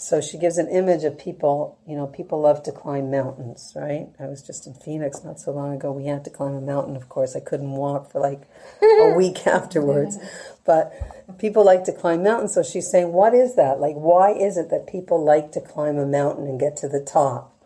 So 0.00 0.22
she 0.22 0.38
gives 0.38 0.56
an 0.56 0.68
image 0.68 1.04
of 1.04 1.18
people, 1.18 1.78
you 1.86 1.94
know, 1.94 2.06
people 2.06 2.40
love 2.40 2.62
to 2.62 2.72
climb 2.72 3.10
mountains, 3.10 3.74
right? 3.76 4.08
I 4.18 4.28
was 4.28 4.42
just 4.42 4.66
in 4.66 4.72
Phoenix 4.72 5.22
not 5.22 5.38
so 5.38 5.52
long 5.52 5.74
ago. 5.74 5.92
We 5.92 6.06
had 6.06 6.24
to 6.24 6.30
climb 6.30 6.54
a 6.54 6.60
mountain, 6.60 6.96
of 6.96 7.10
course. 7.10 7.36
I 7.36 7.40
couldn't 7.40 7.72
walk 7.72 8.10
for 8.10 8.18
like 8.18 8.40
a 8.82 9.12
week 9.16 9.46
afterwards. 9.46 10.16
But 10.64 11.19
people 11.38 11.64
like 11.64 11.84
to 11.84 11.92
climb 11.92 12.22
mountains. 12.22 12.54
So 12.54 12.62
she's 12.62 12.90
saying, 12.90 13.12
what 13.12 13.34
is 13.34 13.56
that? 13.56 13.80
Like, 13.80 13.94
why 13.94 14.32
is 14.32 14.56
it 14.56 14.70
that 14.70 14.86
people 14.86 15.24
like 15.24 15.52
to 15.52 15.60
climb 15.60 15.98
a 15.98 16.06
mountain 16.06 16.46
and 16.46 16.58
get 16.58 16.76
to 16.78 16.88
the 16.88 17.00
top? 17.00 17.56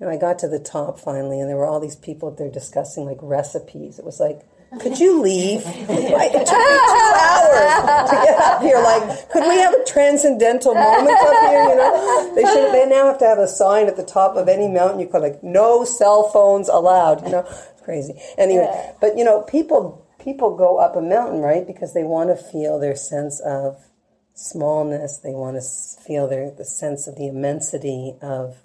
Know, 0.00 0.10
I 0.10 0.16
got 0.16 0.38
to 0.40 0.48
the 0.48 0.58
top 0.58 0.98
finally, 0.98 1.40
and 1.40 1.48
there 1.48 1.56
were 1.56 1.66
all 1.66 1.80
these 1.80 1.96
people 1.96 2.30
there 2.30 2.50
discussing 2.50 3.04
like 3.04 3.18
recipes. 3.22 3.98
It 3.98 4.04
was 4.04 4.20
like, 4.20 4.40
could 4.80 4.98
you 4.98 5.20
leave? 5.22 5.62
It 5.64 6.46
took 6.46 6.58
me 6.58 6.76
two 6.90 7.12
hours 7.22 8.10
to 8.10 8.16
get 8.24 8.38
up 8.40 8.60
here. 8.60 8.80
Like, 8.80 9.30
could 9.30 9.44
we 9.48 9.56
have 9.58 9.72
a 9.72 9.84
transcendental 9.84 10.74
moment 10.74 11.16
up 11.16 11.48
here? 11.48 11.62
You 11.62 11.76
know, 11.76 12.34
they 12.34 12.42
should. 12.42 12.72
They 12.72 12.86
now 12.86 13.06
have 13.06 13.18
to 13.18 13.24
have 13.24 13.38
a 13.38 13.46
sign 13.46 13.86
at 13.86 13.96
the 13.96 14.04
top 14.04 14.36
of 14.36 14.48
any 14.48 14.68
mountain. 14.68 15.00
You 15.00 15.06
call 15.06 15.20
like, 15.20 15.42
no 15.42 15.84
cell 15.84 16.28
phones 16.30 16.68
allowed. 16.68 17.24
You 17.24 17.30
know, 17.30 17.46
it's 17.48 17.82
crazy. 17.82 18.14
Anyway, 18.36 18.66
but 19.00 19.16
you 19.16 19.24
know, 19.24 19.42
people 19.42 20.03
people 20.24 20.56
go 20.56 20.78
up 20.78 20.96
a 20.96 21.02
mountain, 21.02 21.40
right? 21.40 21.66
Because 21.66 21.92
they 21.92 22.02
want 22.02 22.30
to 22.30 22.36
feel 22.36 22.78
their 22.78 22.96
sense 22.96 23.40
of 23.40 23.76
smallness. 24.32 25.18
They 25.18 25.34
want 25.34 25.56
to 25.56 26.02
feel 26.02 26.26
their 26.26 26.50
the 26.50 26.64
sense 26.64 27.06
of 27.06 27.16
the 27.16 27.28
immensity 27.28 28.16
of 28.22 28.56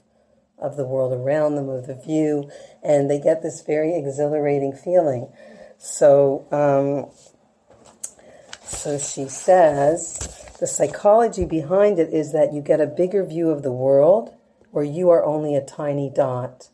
of 0.57 0.75
the 0.75 0.85
world 0.85 1.13
around 1.13 1.55
them, 1.55 1.69
of 1.69 1.87
the 1.87 1.95
view, 1.95 2.49
and 2.83 3.09
they 3.09 3.19
get 3.19 3.41
this 3.41 3.61
very 3.61 3.95
exhilarating 3.95 4.73
feeling. 4.73 5.31
So, 5.77 6.45
um, 6.51 7.09
so 8.65 8.97
she 8.97 9.29
says 9.29 10.53
the 10.59 10.67
psychology 10.67 11.45
behind 11.45 11.97
it 11.97 12.13
is 12.13 12.33
that 12.33 12.51
you 12.51 12.61
get 12.61 12.81
a 12.81 12.87
bigger 12.87 13.23
view 13.23 13.49
of 13.51 13.63
the 13.63 13.71
world 13.71 14.35
where 14.71 14.83
you 14.83 15.09
are 15.09 15.23
only 15.23 15.55
a 15.55 15.65
tiny 15.65 16.11
dot. 16.13 16.67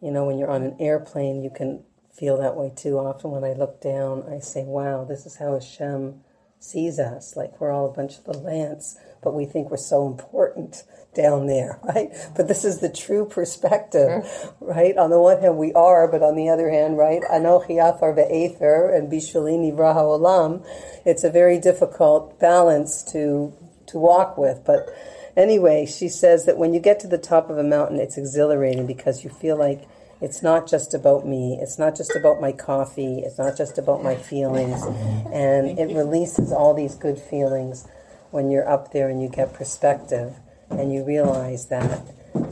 You 0.00 0.12
know, 0.12 0.26
when 0.26 0.38
you're 0.38 0.50
on 0.50 0.62
an 0.62 0.76
airplane, 0.78 1.42
you 1.42 1.50
can 1.50 1.82
feel 2.16 2.38
that 2.38 2.56
way 2.56 2.72
too. 2.74 2.98
Often 2.98 3.32
when 3.32 3.44
I 3.44 3.52
look 3.52 3.80
down, 3.80 4.24
I 4.30 4.38
say, 4.38 4.62
wow, 4.64 5.04
this 5.04 5.26
is 5.26 5.36
how 5.36 5.54
Hashem 5.54 6.20
sees 6.58 6.98
us. 6.98 7.36
Like 7.36 7.60
we're 7.60 7.70
all 7.70 7.86
a 7.86 7.92
bunch 7.92 8.18
of 8.18 8.26
little 8.26 8.48
ants, 8.48 8.96
but 9.22 9.34
we 9.34 9.44
think 9.44 9.70
we're 9.70 9.76
so 9.76 10.06
important 10.06 10.84
down 11.14 11.46
there, 11.46 11.78
right? 11.94 12.10
But 12.36 12.48
this 12.48 12.64
is 12.64 12.80
the 12.80 12.88
true 12.88 13.26
perspective, 13.26 14.24
right? 14.60 14.96
On 14.96 15.10
the 15.10 15.20
one 15.20 15.40
hand, 15.40 15.58
we 15.58 15.72
are, 15.74 16.08
but 16.08 16.22
on 16.22 16.36
the 16.36 16.48
other 16.48 16.70
hand, 16.70 16.96
right? 16.96 17.22
Anochi 17.30 17.78
afar 17.78 18.14
va'efer 18.14 18.96
and 18.96 19.10
bishvili 19.10 19.58
nivra 19.58 19.94
ha'olam. 19.94 20.64
It's 21.04 21.24
a 21.24 21.30
very 21.30 21.58
difficult 21.58 22.38
balance 22.38 23.02
to 23.12 23.52
to 23.86 23.98
walk 23.98 24.38
with, 24.38 24.62
but 24.64 24.88
anyway, 25.36 25.84
she 25.84 26.08
says 26.08 26.46
that 26.46 26.56
when 26.56 26.72
you 26.72 26.80
get 26.80 27.00
to 27.00 27.06
the 27.06 27.18
top 27.18 27.50
of 27.50 27.58
a 27.58 27.62
mountain, 27.62 27.98
it's 27.98 28.16
exhilarating 28.16 28.86
because 28.86 29.22
you 29.22 29.28
feel 29.28 29.58
like 29.58 29.86
it's 30.24 30.42
not 30.42 30.66
just 30.66 30.94
about 30.94 31.26
me. 31.26 31.58
It's 31.60 31.78
not 31.78 31.94
just 31.94 32.16
about 32.16 32.40
my 32.40 32.50
coffee. 32.50 33.18
It's 33.18 33.36
not 33.36 33.58
just 33.58 33.76
about 33.76 34.02
my 34.02 34.14
feelings. 34.14 34.82
And 35.30 35.78
it 35.78 35.94
releases 35.94 36.50
all 36.50 36.72
these 36.72 36.94
good 36.94 37.18
feelings 37.18 37.86
when 38.30 38.50
you're 38.50 38.66
up 38.66 38.90
there 38.92 39.10
and 39.10 39.20
you 39.20 39.28
get 39.28 39.52
perspective 39.52 40.32
and 40.70 40.94
you 40.94 41.04
realize 41.04 41.66
that, 41.66 42.00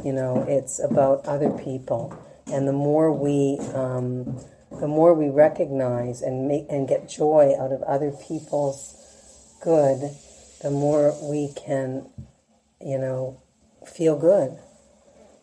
you 0.04 0.12
know, 0.12 0.44
it's 0.46 0.84
about 0.84 1.24
other 1.24 1.48
people. 1.48 2.14
And 2.46 2.68
the 2.68 2.74
more 2.74 3.10
we, 3.10 3.58
um, 3.72 4.38
the 4.70 4.86
more 4.86 5.14
we 5.14 5.30
recognize 5.30 6.20
and 6.20 6.46
make 6.46 6.66
and 6.68 6.86
get 6.86 7.08
joy 7.08 7.54
out 7.58 7.72
of 7.72 7.82
other 7.84 8.10
people's 8.28 9.56
good, 9.64 10.10
the 10.60 10.70
more 10.70 11.16
we 11.22 11.54
can, 11.56 12.04
you 12.82 12.98
know, 12.98 13.40
feel 13.86 14.18
good. 14.18 14.58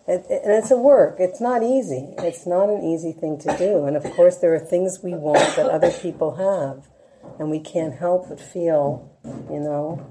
It, 0.10 0.26
it, 0.28 0.42
and 0.44 0.54
it's 0.54 0.72
a 0.72 0.78
work. 0.78 1.18
It's 1.20 1.40
not 1.40 1.62
easy. 1.62 2.16
It's 2.18 2.48
not 2.48 2.68
an 2.68 2.84
easy 2.84 3.12
thing 3.12 3.38
to 3.42 3.56
do. 3.58 3.86
And 3.86 3.96
of 3.96 4.04
course, 4.16 4.38
there 4.38 4.52
are 4.56 4.60
things 4.60 5.04
we 5.04 5.14
want 5.14 5.56
that 5.56 5.68
other 5.70 5.92
people 5.92 6.36
have, 6.36 6.88
and 7.38 7.52
we 7.52 7.60
can't 7.60 7.94
help 7.94 8.28
but 8.28 8.42
feel, 8.42 9.08
you 9.24 9.60
know, 9.60 10.04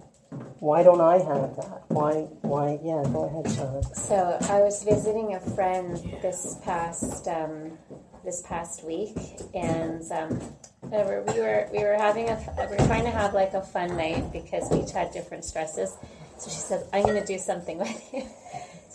why 0.61 0.84
don't 0.84 1.00
I 1.00 1.14
have 1.14 1.56
that? 1.56 1.82
Why? 1.88 2.28
Why? 2.42 2.78
Yeah, 2.80 3.02
go 3.12 3.24
ahead, 3.24 3.52
Sean. 3.52 3.82
So 3.92 4.38
I 4.42 4.61
was 4.61 4.84
visiting 4.84 5.34
a 5.34 5.40
friend 5.40 5.96
this 6.22 6.58
past 6.62 7.26
um, 7.26 7.76
this 8.24 8.42
past 8.42 8.84
week, 8.84 9.16
and 9.52 10.02
um, 10.12 10.40
we 10.82 10.98
were 10.98 11.24
we 11.26 11.40
were 11.40 11.68
we 11.72 11.82
were 11.82 11.96
having 11.98 12.28
a 12.28 12.37
we 12.70 12.76
were 12.76 12.87
trying 12.87 13.04
to 13.04 13.11
have 13.11 13.34
like 13.34 13.54
a 13.54 13.62
fun 13.62 13.96
night 13.96 14.32
because 14.32 14.70
we 14.70 14.82
each 14.82 14.92
had 14.92 15.12
different 15.12 15.44
stresses. 15.44 15.96
So 16.38 16.50
she 16.50 16.61
said, 16.61 16.87
"I'm 16.92 17.02
going 17.02 17.20
to 17.20 17.26
do 17.26 17.38
something 17.38 17.78
with 17.78 18.14
you." 18.14 18.22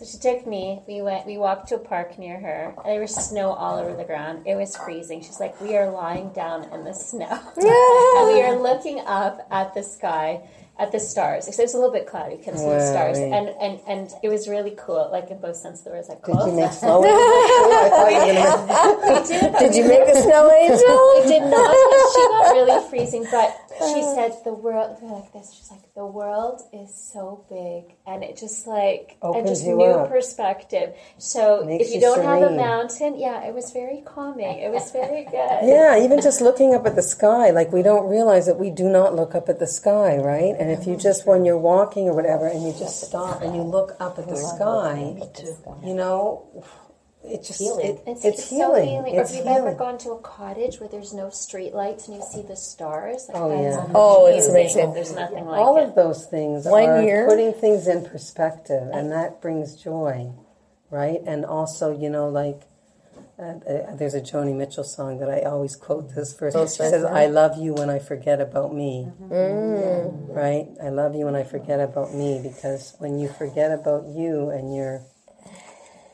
So 0.04 0.12
she 0.12 0.18
took 0.18 0.46
me. 0.46 0.82
We 0.86 1.02
went. 1.02 1.26
We 1.26 1.38
walked 1.38 1.70
to 1.70 1.76
a 1.76 1.80
park 1.80 2.20
near 2.20 2.38
her. 2.38 2.74
And 2.78 2.86
there 2.86 3.00
was 3.00 3.16
snow 3.16 3.52
all 3.52 3.78
over 3.78 3.96
the 3.96 4.04
ground. 4.04 4.46
It 4.46 4.56
was 4.56 4.76
freezing. 4.76 5.22
She's 5.22 5.40
like, 5.40 5.60
"We 5.62 5.78
are 5.78 5.90
lying 5.90 6.30
down 6.34 6.66
in 6.74 6.84
the 6.84 6.94
snow, 6.94 7.28
and 7.56 8.28
we 8.28 8.42
are 8.42 8.60
looking 8.60 9.00
up 9.02 9.48
at 9.50 9.74
the 9.74 9.84
sky." 9.84 10.42
At 10.80 10.92
the 10.92 11.00
stars, 11.00 11.48
except 11.48 11.66
it's 11.66 11.76
a 11.76 11.78
little 11.78 11.94
bit 11.94 12.08
cloudy. 12.08 12.36
You 12.36 12.44
can 12.44 12.58
see 12.58 12.66
the 12.66 12.82
stars, 12.82 13.20
right. 13.20 13.32
and, 13.32 13.48
and 13.62 13.80
and 13.88 14.10
it 14.24 14.30
was 14.30 14.48
really 14.50 14.74
cool, 14.76 15.08
like 15.12 15.30
in 15.30 15.40
both 15.40 15.56
sense 15.56 15.80
of 15.80 15.86
the 15.86 15.92
words. 15.92 16.10
Like 16.10 16.26
Did 16.26 16.34
cool. 16.34 16.48
you 16.50 16.54
make 16.54 16.72
snow? 16.72 17.04
I 17.06 17.90
thought 17.94 18.10
you 18.10 18.34
We 19.14 19.28
did, 19.28 19.60
Did 19.60 19.76
you 19.76 19.88
make 19.88 20.08
a 20.10 20.18
snow 20.20 20.50
angel? 20.50 20.98
we 21.14 21.30
did 21.30 21.46
not. 21.46 21.70
She 22.14 22.22
got 22.26 22.54
really 22.58 22.90
freezing, 22.90 23.26
but 23.30 23.56
she 23.78 24.02
said 24.02 24.34
the 24.44 24.54
world. 24.54 24.98
We're 25.02 25.14
like 25.14 25.32
this. 25.32 25.54
She's 25.54 25.70
like 25.70 25.94
the 25.94 26.06
world 26.06 26.62
is 26.74 26.90
so 26.94 27.46
big, 27.50 27.96
and 28.08 28.24
it 28.24 28.38
just 28.38 28.66
like 28.66 29.18
and 29.22 29.46
just 29.46 29.64
new 29.66 29.80
up. 29.84 30.10
perspective. 30.10 30.96
So 31.20 31.64
Makes 31.66 31.86
if 31.86 31.90
you 31.90 31.96
you 31.96 32.02
don't 32.02 32.24
have 32.26 32.42
a 32.52 32.56
mountain, 32.56 33.20
yeah, 33.20 33.46
it 33.46 33.54
was 33.54 33.72
very 33.72 34.02
calming. 34.06 34.58
It 34.58 34.72
was 34.72 34.92
very 34.92 35.26
good. 35.26 35.60
Yeah, 35.64 36.04
even 36.04 36.20
just 36.22 36.42
looking 36.42 36.74
up 36.74 36.86
at 36.88 36.96
the 36.96 37.04
sky, 37.04 37.52
like 37.52 37.72
we 37.72 37.84
don't 37.84 38.10
realize 38.10 38.46
that 38.48 38.58
we 38.58 38.70
do 38.72 38.90
not 38.90 39.16
look 39.16 39.36
up 39.36 39.50
at 39.50 39.60
the 39.60 39.68
sky, 39.68 40.18
right? 40.18 40.56
And 40.64 40.72
if 40.72 40.88
you 40.88 40.96
just, 40.96 41.28
when 41.28 41.44
you're 41.44 41.58
walking 41.58 42.08
or 42.08 42.14
whatever, 42.16 42.48
and 42.48 42.64
you 42.64 42.72
just 42.72 43.02
stop 43.02 43.42
and 43.42 43.54
you 43.56 43.62
look 43.62 43.98
up 44.00 44.18
at 44.18 44.30
the 44.30 44.38
sky, 44.38 45.18
you 45.86 45.94
know, 45.94 46.64
it 47.26 47.44
just, 47.44 47.60
it, 47.62 48.02
It's, 48.08 48.24
it's, 48.24 48.26
it's 48.26 48.46
so 48.50 48.56
healing. 48.56 48.88
healing. 48.90 49.16
It's 49.16 49.32
or 49.32 49.34
if 49.34 49.40
you've 49.40 49.48
ever 49.48 49.74
gone 49.76 49.98
to 50.00 50.12
a 50.12 50.20
cottage 50.20 50.80
where 50.80 50.88
there's 50.90 51.14
no 51.14 51.30
street 51.30 51.74
lights 51.74 52.08
and 52.08 52.16
you 52.18 52.24
see 52.24 52.42
the 52.44 52.56
stars, 52.56 53.26
like 53.28 53.38
Oh, 53.42 53.50
that's 53.50 53.76
yeah. 53.78 53.92
Oh, 53.94 54.26
it's 54.28 54.48
amazing. 54.48 54.94
There's 54.94 55.14
nothing 55.14 55.46
like 55.46 55.60
All 55.60 55.78
it. 55.78 55.84
of 55.90 55.96
those 55.96 56.26
things 56.28 56.66
One 56.66 56.84
are 56.90 57.02
year- 57.02 57.28
putting 57.28 57.52
things 57.54 57.88
in 57.88 58.06
perspective, 58.06 58.90
and 58.94 59.12
that 59.12 59.42
brings 59.42 59.76
joy, 59.76 60.32
right? 60.90 61.20
And 61.26 61.46
also, 61.46 61.92
you 61.98 62.10
know, 62.10 62.30
like 62.30 62.62
Uh, 63.38 63.42
uh, 63.42 63.96
there's 63.96 64.14
a 64.14 64.22
Joni 64.22 64.56
Mitchell 64.56 64.84
song 64.84 65.18
that 65.20 65.30
I 65.30 65.42
always 65.42 65.76
quote 65.76 66.14
this 66.14 66.34
verse. 66.34 66.54
Oh, 66.56 66.66
She 66.66 66.70
says. 66.70 67.04
"I 67.04 67.26
love 67.26 67.58
you 67.58 67.74
when 67.74 67.90
I 67.90 67.98
forget 67.98 68.40
about 68.40 68.74
me." 68.74 69.12
Mm. 69.20 70.36
Right? 70.36 70.68
I 70.82 70.90
love 70.90 71.16
you 71.16 71.26
when 71.26 71.36
I 71.36 71.44
forget 71.44 71.80
about 71.80 72.14
me 72.14 72.42
because 72.44 72.96
when 73.00 73.18
you 73.18 73.28
forget 73.30 73.72
about 73.72 74.06
you 74.06 74.50
and 74.50 74.76
you're 74.76 75.02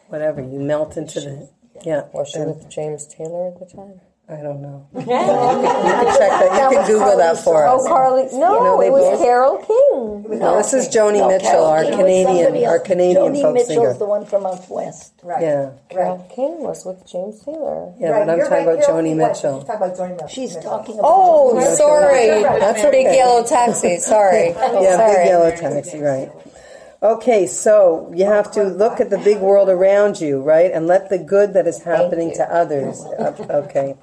whatever, 0.08 0.41
you 0.41 0.60
melt 0.60 0.95
into 0.95 1.19
the 1.19 1.49
yeah. 1.84 2.03
Was 2.13 2.29
she 2.29 2.39
with 2.39 2.69
James 2.69 3.05
Taylor 3.05 3.49
at 3.49 3.60
the 3.60 3.65
time? 3.65 4.01
I 4.30 4.44
don't 4.44 4.62
know. 4.62 4.88
you 4.94 5.06
can 5.06 6.18
check 6.18 6.30
that. 6.30 6.70
You 6.72 6.78
can 6.78 6.86
Google 6.88 7.18
that 7.18 7.38
for 7.39 7.65
oh, 7.65 7.78
us. 7.78 7.82
Oh, 7.84 7.88
Carly. 7.88 8.24
No, 8.34 8.60
know, 8.63 8.80
they 8.80 8.88
it 8.88 8.92
was 8.92 9.02
both- 9.02 9.20
Carole 9.20 9.58
King. 9.58 10.39
No, 10.39 10.58
this 10.58 10.72
is 10.74 10.88
Joni 10.88 11.28
Mitchell, 11.28 11.65
our 11.65 11.84
Canadian, 11.84 12.63
our 12.65 12.78
Canadian 12.78 13.34
Joni 13.34 13.42
folk 13.42 13.54
Mitchell's 13.56 13.68
singer. 13.70 13.94
the 13.96 14.06
one 14.06 14.26
from 14.28 14.46
out 14.46 14.70
west. 14.70 15.13
Right. 15.24 15.42
Yeah, 15.42 15.72
Carole 15.89 16.30
King 16.36 16.62
was 16.62 16.86
with 16.86 17.04
James 17.08 17.42
Taylor. 17.44 17.92
yeah, 18.00 18.10
Right, 18.10 18.20
but 18.28 18.32
I'm 18.32 18.38
you're 18.38 18.50
talking 18.50 18.65
right, 18.68 18.74
about 18.76 18.86
Carol 18.86 19.02
Joni 19.02 19.15
Mitchell. 19.18 19.60
She's 19.60 19.68
talking 19.68 19.82
about 19.82 19.98
Joni 19.98 20.12
Mitchell. 20.12 20.28
She's 20.28 20.56
talking 20.58 21.00
about. 21.00 21.12
Oh, 21.12 21.60
That's 21.60 21.78
sorry. 21.80 22.30
okay. 22.30 22.60
That's 22.60 22.82
Big 22.84 23.08
okay. 23.08 23.15
yellow 23.18 23.44
taxi. 23.44 23.98
Sorry. 23.98 24.50
Yeah, 24.80 24.96
sorry. 24.98 25.15
big 25.15 25.26
yellow 25.26 25.52
taxi, 25.52 26.00
right. 26.00 26.30
Okay, 27.02 27.48
so 27.48 28.12
you 28.14 28.26
have 28.26 28.52
to 28.52 28.64
look 28.64 29.00
at 29.00 29.10
the 29.10 29.20
big 29.20 29.38
world 29.40 29.70
around 29.70 30.20
you, 30.20 30.42
right? 30.42 30.70
And 30.70 30.86
let 30.86 31.10
the 31.10 31.18
good 31.18 31.54
that 31.54 31.66
is 31.66 31.82
happening 31.84 32.34
to 32.36 32.44
others. 32.44 33.02
Okay. 33.50 33.96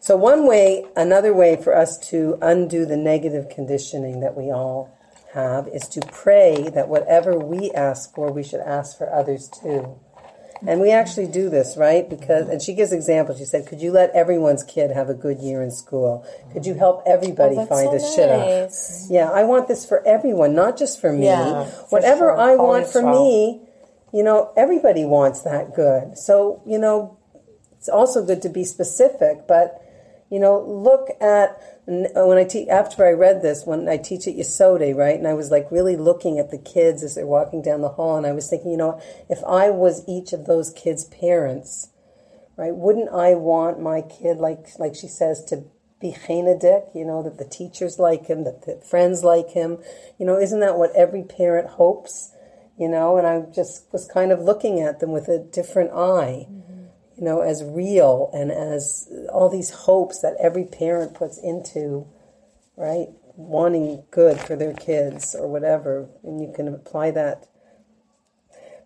So, 0.00 0.16
one 0.16 0.48
way, 0.48 0.84
another 0.96 1.32
way 1.32 1.56
for 1.62 1.76
us 1.76 1.96
to 2.08 2.38
undo 2.42 2.86
the 2.86 2.96
negative 2.96 3.50
conditioning 3.50 4.20
that 4.20 4.36
we 4.36 4.50
all 4.50 4.90
have 5.32 5.68
is 5.68 5.86
to 5.88 6.00
pray 6.10 6.68
that 6.74 6.88
whatever 6.88 7.38
we 7.38 7.70
ask 7.70 8.12
for, 8.14 8.32
we 8.32 8.42
should 8.42 8.60
ask 8.60 8.98
for 8.98 9.12
others 9.12 9.48
too. 9.48 10.00
And 10.66 10.80
we 10.80 10.90
actually 10.90 11.26
do 11.26 11.48
this, 11.48 11.76
right? 11.76 12.08
Because, 12.08 12.48
and 12.48 12.60
she 12.60 12.74
gives 12.74 12.92
examples. 12.92 13.38
She 13.38 13.44
said, 13.44 13.66
Could 13.66 13.80
you 13.80 13.92
let 13.92 14.10
everyone's 14.10 14.62
kid 14.62 14.90
have 14.90 15.08
a 15.08 15.14
good 15.14 15.38
year 15.38 15.62
in 15.62 15.70
school? 15.70 16.26
Could 16.52 16.66
you 16.66 16.74
help 16.74 17.02
everybody 17.06 17.56
Oh, 17.56 17.66
find 17.66 17.88
so 17.88 17.96
a 17.96 18.00
shit 18.00 18.28
up? 18.30 18.70
Yeah, 19.10 19.30
I 19.30 19.44
want 19.44 19.68
this 19.68 19.86
for 19.86 20.06
everyone, 20.06 20.54
not 20.54 20.76
just 20.76 21.00
for 21.00 21.12
me. 21.12 21.26
Yeah, 21.26 21.64
for 21.64 21.86
Whatever 21.88 22.26
sure. 22.26 22.38
I 22.40 22.56
want 22.56 22.86
for 22.88 22.98
Israel. 22.98 23.24
me, 23.24 23.60
you 24.12 24.22
know, 24.22 24.52
everybody 24.56 25.04
wants 25.04 25.42
that 25.42 25.74
good. 25.74 26.18
So, 26.18 26.62
you 26.66 26.78
know, 26.78 27.16
it's 27.78 27.88
also 27.88 28.24
good 28.24 28.42
to 28.42 28.48
be 28.50 28.64
specific, 28.64 29.46
but 29.48 29.80
you 30.30 30.38
know, 30.38 30.60
look 30.60 31.08
at 31.20 31.60
uh, 31.88 32.24
when 32.24 32.38
I 32.38 32.44
teach 32.44 32.68
after 32.68 33.04
I 33.04 33.10
read 33.10 33.42
this, 33.42 33.66
when 33.66 33.88
I 33.88 33.96
teach 33.96 34.28
at 34.28 34.36
Yesode, 34.36 34.94
right? 34.94 35.16
And 35.16 35.26
I 35.26 35.34
was 35.34 35.50
like 35.50 35.66
really 35.70 35.96
looking 35.96 36.38
at 36.38 36.50
the 36.50 36.58
kids 36.58 37.02
as 37.02 37.16
they're 37.16 37.26
walking 37.26 37.62
down 37.62 37.80
the 37.80 37.88
hall, 37.88 38.16
and 38.16 38.26
I 38.26 38.32
was 38.32 38.48
thinking, 38.48 38.70
you 38.70 38.76
know, 38.76 39.00
if 39.28 39.42
I 39.44 39.70
was 39.70 40.04
each 40.08 40.32
of 40.32 40.46
those 40.46 40.72
kids' 40.72 41.04
parents, 41.04 41.90
right? 42.56 42.74
Wouldn't 42.74 43.10
I 43.10 43.34
want 43.34 43.80
my 43.80 44.02
kid, 44.02 44.38
like 44.38 44.78
like 44.78 44.94
she 44.94 45.08
says, 45.08 45.42
to 45.46 45.64
be 46.00 46.12
Chenedick, 46.12 46.94
you 46.94 47.04
know, 47.04 47.22
that 47.22 47.38
the 47.38 47.44
teachers 47.44 47.98
like 47.98 48.26
him, 48.26 48.44
that 48.44 48.64
the 48.64 48.80
friends 48.88 49.22
like 49.22 49.50
him, 49.50 49.78
you 50.18 50.24
know, 50.24 50.38
isn't 50.38 50.60
that 50.60 50.78
what 50.78 50.94
every 50.96 51.22
parent 51.22 51.70
hopes? 51.70 52.32
You 52.78 52.88
know, 52.88 53.18
and 53.18 53.26
I 53.26 53.42
just 53.52 53.92
was 53.92 54.08
kind 54.08 54.32
of 54.32 54.40
looking 54.40 54.80
at 54.80 55.00
them 55.00 55.12
with 55.12 55.28
a 55.28 55.38
different 55.38 55.90
eye, 55.90 56.46
mm-hmm. 56.48 56.69
You 57.20 57.26
know, 57.26 57.42
as 57.42 57.62
real 57.62 58.30
and 58.32 58.50
as 58.50 59.12
all 59.30 59.48
these 59.48 59.70
hopes 59.70 60.20
that 60.22 60.34
every 60.40 60.64
parent 60.64 61.14
puts 61.14 61.38
into, 61.38 62.06
right, 62.76 63.08
wanting 63.36 64.02
good 64.10 64.40
for 64.40 64.56
their 64.56 64.72
kids 64.72 65.36
or 65.38 65.46
whatever, 65.46 66.08
and 66.24 66.40
you 66.40 66.50
can 66.52 66.66
apply 66.66 67.10
that 67.12 67.46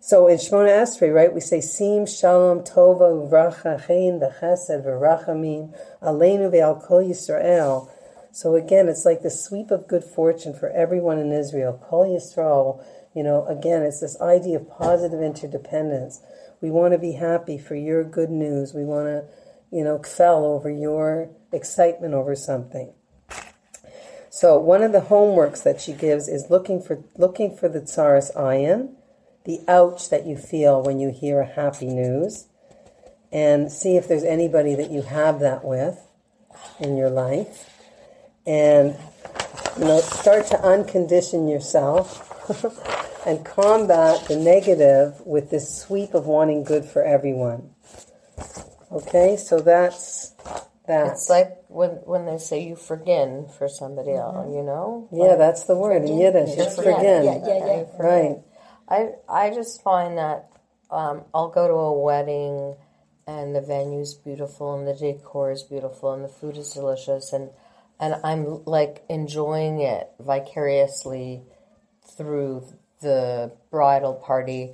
so 0.05 0.27
in 0.27 0.37
Shemona 0.37 0.69
Esrei, 0.69 1.11
right, 1.11 1.33
we 1.33 1.41
say 1.41 1.59
Sim 1.61 2.05
Shalom 2.05 2.59
Tova 2.59 3.27
Uvracha 3.27 3.87
Chen 3.87 4.19
V'Chesed 4.19 4.85
V'Rachamim 4.85 5.75
Aleinu 5.99 6.51
Ve'Al 6.51 6.79
Kol 6.79 7.03
Yisrael. 7.03 7.89
So 8.31 8.53
again, 8.53 8.87
it's 8.87 9.03
like 9.03 9.23
the 9.23 9.31
sweep 9.31 9.71
of 9.71 9.87
good 9.87 10.03
fortune 10.03 10.53
for 10.53 10.69
everyone 10.69 11.17
in 11.17 11.31
Israel. 11.31 11.83
Kol 11.89 12.05
Yisrael, 12.05 12.85
you 13.15 13.23
know, 13.23 13.47
again, 13.47 13.81
it's 13.81 14.01
this 14.01 14.21
idea 14.21 14.57
of 14.57 14.69
positive 14.69 15.23
interdependence. 15.23 16.21
We 16.61 16.71
want 16.71 16.93
to 16.93 16.97
be 16.97 17.13
happy 17.13 17.57
for 17.57 17.75
your 17.75 18.03
good 18.03 18.29
news. 18.29 18.73
We 18.73 18.85
want 18.85 19.07
to, 19.07 19.25
you 19.71 19.83
know, 19.83 19.99
kvell 19.99 20.45
over 20.45 20.69
your 20.69 21.29
excitement 21.51 22.13
over 22.13 22.35
something. 22.35 22.93
So 24.29 24.59
one 24.59 24.83
of 24.83 24.91
the 24.91 24.99
homeworks 24.99 25.63
that 25.63 25.79
she 25.79 25.93
gives 25.93 26.27
is 26.27 26.49
looking 26.49 26.81
for 26.81 27.03
looking 27.17 27.55
for 27.55 27.69
the 27.69 27.79
tsaras 27.79 28.35
ayin, 28.35 28.95
the 29.45 29.61
ouch 29.67 30.09
that 30.09 30.25
you 30.25 30.35
feel 30.35 30.83
when 30.83 30.99
you 30.99 31.09
hear 31.09 31.43
happy 31.43 31.87
news, 31.87 32.47
and 33.31 33.71
see 33.71 33.95
if 33.95 34.09
there's 34.09 34.25
anybody 34.25 34.75
that 34.75 34.91
you 34.91 35.03
have 35.03 35.39
that 35.39 35.63
with 35.63 36.05
in 36.81 36.97
your 36.97 37.09
life, 37.09 37.69
and 38.45 38.97
you 39.77 39.85
know 39.85 40.01
start 40.01 40.47
to 40.47 40.57
uncondition 40.57 41.49
yourself 41.49 42.34
and 43.25 43.45
combat 43.45 44.25
the 44.27 44.35
negative 44.35 45.21
with 45.25 45.49
this 45.49 45.81
sweep 45.81 46.13
of 46.13 46.25
wanting 46.25 46.63
good 46.63 46.85
for 46.85 47.03
everyone. 47.03 47.71
Okay, 48.91 49.35
so 49.37 49.59
that's 49.59 50.33
that. 50.87 51.13
It's 51.13 51.29
like 51.29 51.63
when 51.67 51.91
when 52.05 52.25
they 52.25 52.37
say 52.37 52.63
you 52.63 52.75
forgin 52.75 53.47
for 53.57 53.67
somebody 53.67 54.13
else, 54.13 54.47
you 54.53 54.63
know? 54.63 55.09
yeah, 55.11 55.35
that's 55.35 55.63
the 55.63 55.75
word 55.75 56.03
in 56.03 56.19
Yiddish. 56.19 56.57
It's 56.57 56.77
Yeah, 56.77 56.83
forgin. 56.83 57.23
yeah, 57.23 57.47
yeah, 57.47 57.65
yeah. 57.65 57.85
Right. 57.99 58.37
I 58.87 59.09
I 59.27 59.49
just 59.49 59.81
find 59.83 60.17
that 60.17 60.49
um, 60.91 61.23
I'll 61.33 61.49
go 61.49 61.67
to 61.67 61.73
a 61.73 61.99
wedding 61.99 62.75
and 63.27 63.55
the 63.55 63.61
venue's 63.61 64.13
beautiful 64.13 64.77
and 64.77 64.87
the 64.87 64.93
decor 64.93 65.51
is 65.51 65.63
beautiful 65.63 66.13
and 66.13 66.23
the 66.23 66.29
food 66.29 66.57
is 66.57 66.71
delicious 66.71 67.33
and 67.33 67.49
and 67.99 68.15
I'm 68.23 68.63
like 68.65 69.03
enjoying 69.09 69.81
it 69.81 70.09
vicariously 70.19 71.43
through 72.17 72.65
the 73.01 73.51
bridal 73.71 74.13
party 74.13 74.73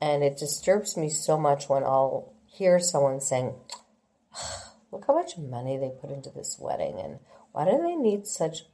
and 0.00 0.22
it 0.22 0.36
disturbs 0.36 0.96
me 0.96 1.08
so 1.08 1.38
much 1.38 1.68
when 1.68 1.82
I'll 1.82 2.32
hear 2.46 2.78
someone 2.80 3.20
saying 3.20 3.54
look 4.92 5.04
how 5.06 5.14
much 5.14 5.38
money 5.38 5.76
they 5.76 5.90
put 6.00 6.10
into 6.10 6.30
this 6.30 6.56
wedding 6.60 6.98
and 6.98 7.18
why 7.52 7.64
do 7.64 7.78
they 7.82 7.94
need 7.96 8.26
such 8.26 8.64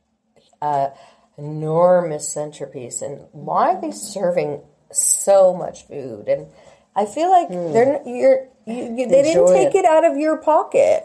uh, 0.63 0.89
enormous 1.39 2.29
centerpiece 2.33 3.03
and 3.03 3.27
why 3.33 3.75
are 3.75 3.81
they 3.81 3.91
serving 3.91 4.63
so 4.91 5.55
much 5.55 5.87
food 5.87 6.29
and 6.29 6.47
I 6.95 7.05
feel 7.05 7.31
like 7.31 7.49
they're 7.51 8.01
you're 8.07 8.49
you, 8.67 8.97
you, 8.97 9.07
they 9.09 9.23
didn't 9.23 9.47
Hmm. 9.47 9.53
Take 9.53 9.75
it. 9.75 9.81
it. 9.81 9.85
out 9.85 10.05
of 10.05 10.17
your 10.17 10.39
pocket. 10.39 11.05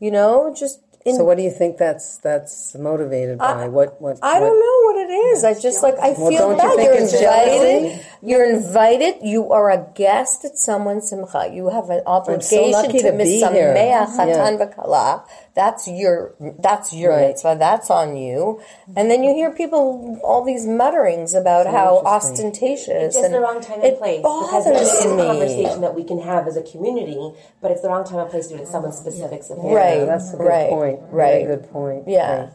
You 0.00 0.10
know, 0.12 0.54
just 0.56 0.80
in, 1.04 1.16
So 1.16 1.24
what 1.24 1.36
do 1.36 1.42
you 1.44 1.50
think 1.50 1.78
that's 1.78 2.18
that's 2.18 2.74
motivated 2.74 3.38
by? 3.38 3.68
what 3.68 4.00
what 4.02 4.18
I 4.22 4.40
what- 4.40 4.40
don't 4.46 4.58
know 4.60 4.78
what 4.86 4.96
it 5.08 5.12
is. 5.30 5.44
I 5.44 5.54
just 5.54 5.82
like 5.82 5.94
I 5.98 6.10
Well, 6.18 6.28
feel 6.30 6.50
you 6.52 6.56
bad. 6.58 6.76
You're 6.84 6.94
it's 6.94 7.12
invited. 7.14 8.00
You're 8.22 8.44
invited. 8.50 9.14
You 9.22 9.52
are 9.52 9.70
a 9.70 9.86
guest 9.94 10.44
at 10.44 10.58
someone's 10.58 11.08
simcha. 11.10 11.48
You 11.52 11.68
have 11.70 11.88
an 11.90 12.02
obligation 12.06 12.72
lucky 12.72 12.98
to 12.98 13.12
to 13.12 13.16
be 13.16 13.38
here. 13.38 13.72
misamea 13.74 14.06
chatan 14.16 14.58
Yeah. 14.58 14.66
v'kala. 14.66 15.22
That's 15.58 15.88
your 15.88 16.34
that's 16.60 16.92
your 16.94 17.10
Right. 17.12 17.28
mitzvah. 17.28 17.56
That's 17.58 17.90
on 17.90 18.16
you. 18.16 18.60
And 18.96 19.10
then 19.10 19.24
you 19.24 19.34
hear 19.34 19.50
people 19.50 20.16
all 20.22 20.42
these 20.44 20.64
mutterings 20.66 21.34
about 21.34 21.66
how 21.66 21.98
ostentatious 22.06 23.16
It's 23.16 23.16
and 23.16 23.34
the 23.34 23.40
wrong 23.40 23.60
time 23.60 23.80
it 23.82 23.88
and 23.88 23.98
place 23.98 24.22
bothers 24.22 24.64
because 24.64 24.94
it's 24.94 25.04
a 25.04 25.08
me. 25.16 25.26
conversation 25.26 25.80
that 25.80 25.94
we 25.96 26.04
can 26.04 26.20
have 26.20 26.46
as 26.46 26.56
a 26.56 26.62
community, 26.62 27.32
but 27.60 27.72
it's 27.72 27.80
the 27.82 27.88
wrong 27.88 28.04
time 28.04 28.20
and 28.20 28.30
place 28.30 28.46
to 28.46 28.54
do 28.54 28.60
it 28.60 28.66
at 28.66 28.68
someone's 28.68 28.98
specifics 28.98 29.50
of 29.50 29.58
Right. 29.58 29.98
Yeah, 29.98 30.04
that's 30.04 30.32
a 30.32 30.36
good 30.36 30.46
right, 30.46 30.70
point. 30.70 31.00
right. 31.10 31.42
Very 31.42 31.56
good 31.56 31.70
point. 31.72 32.04
Yeah. 32.06 32.38
Right. 32.40 32.50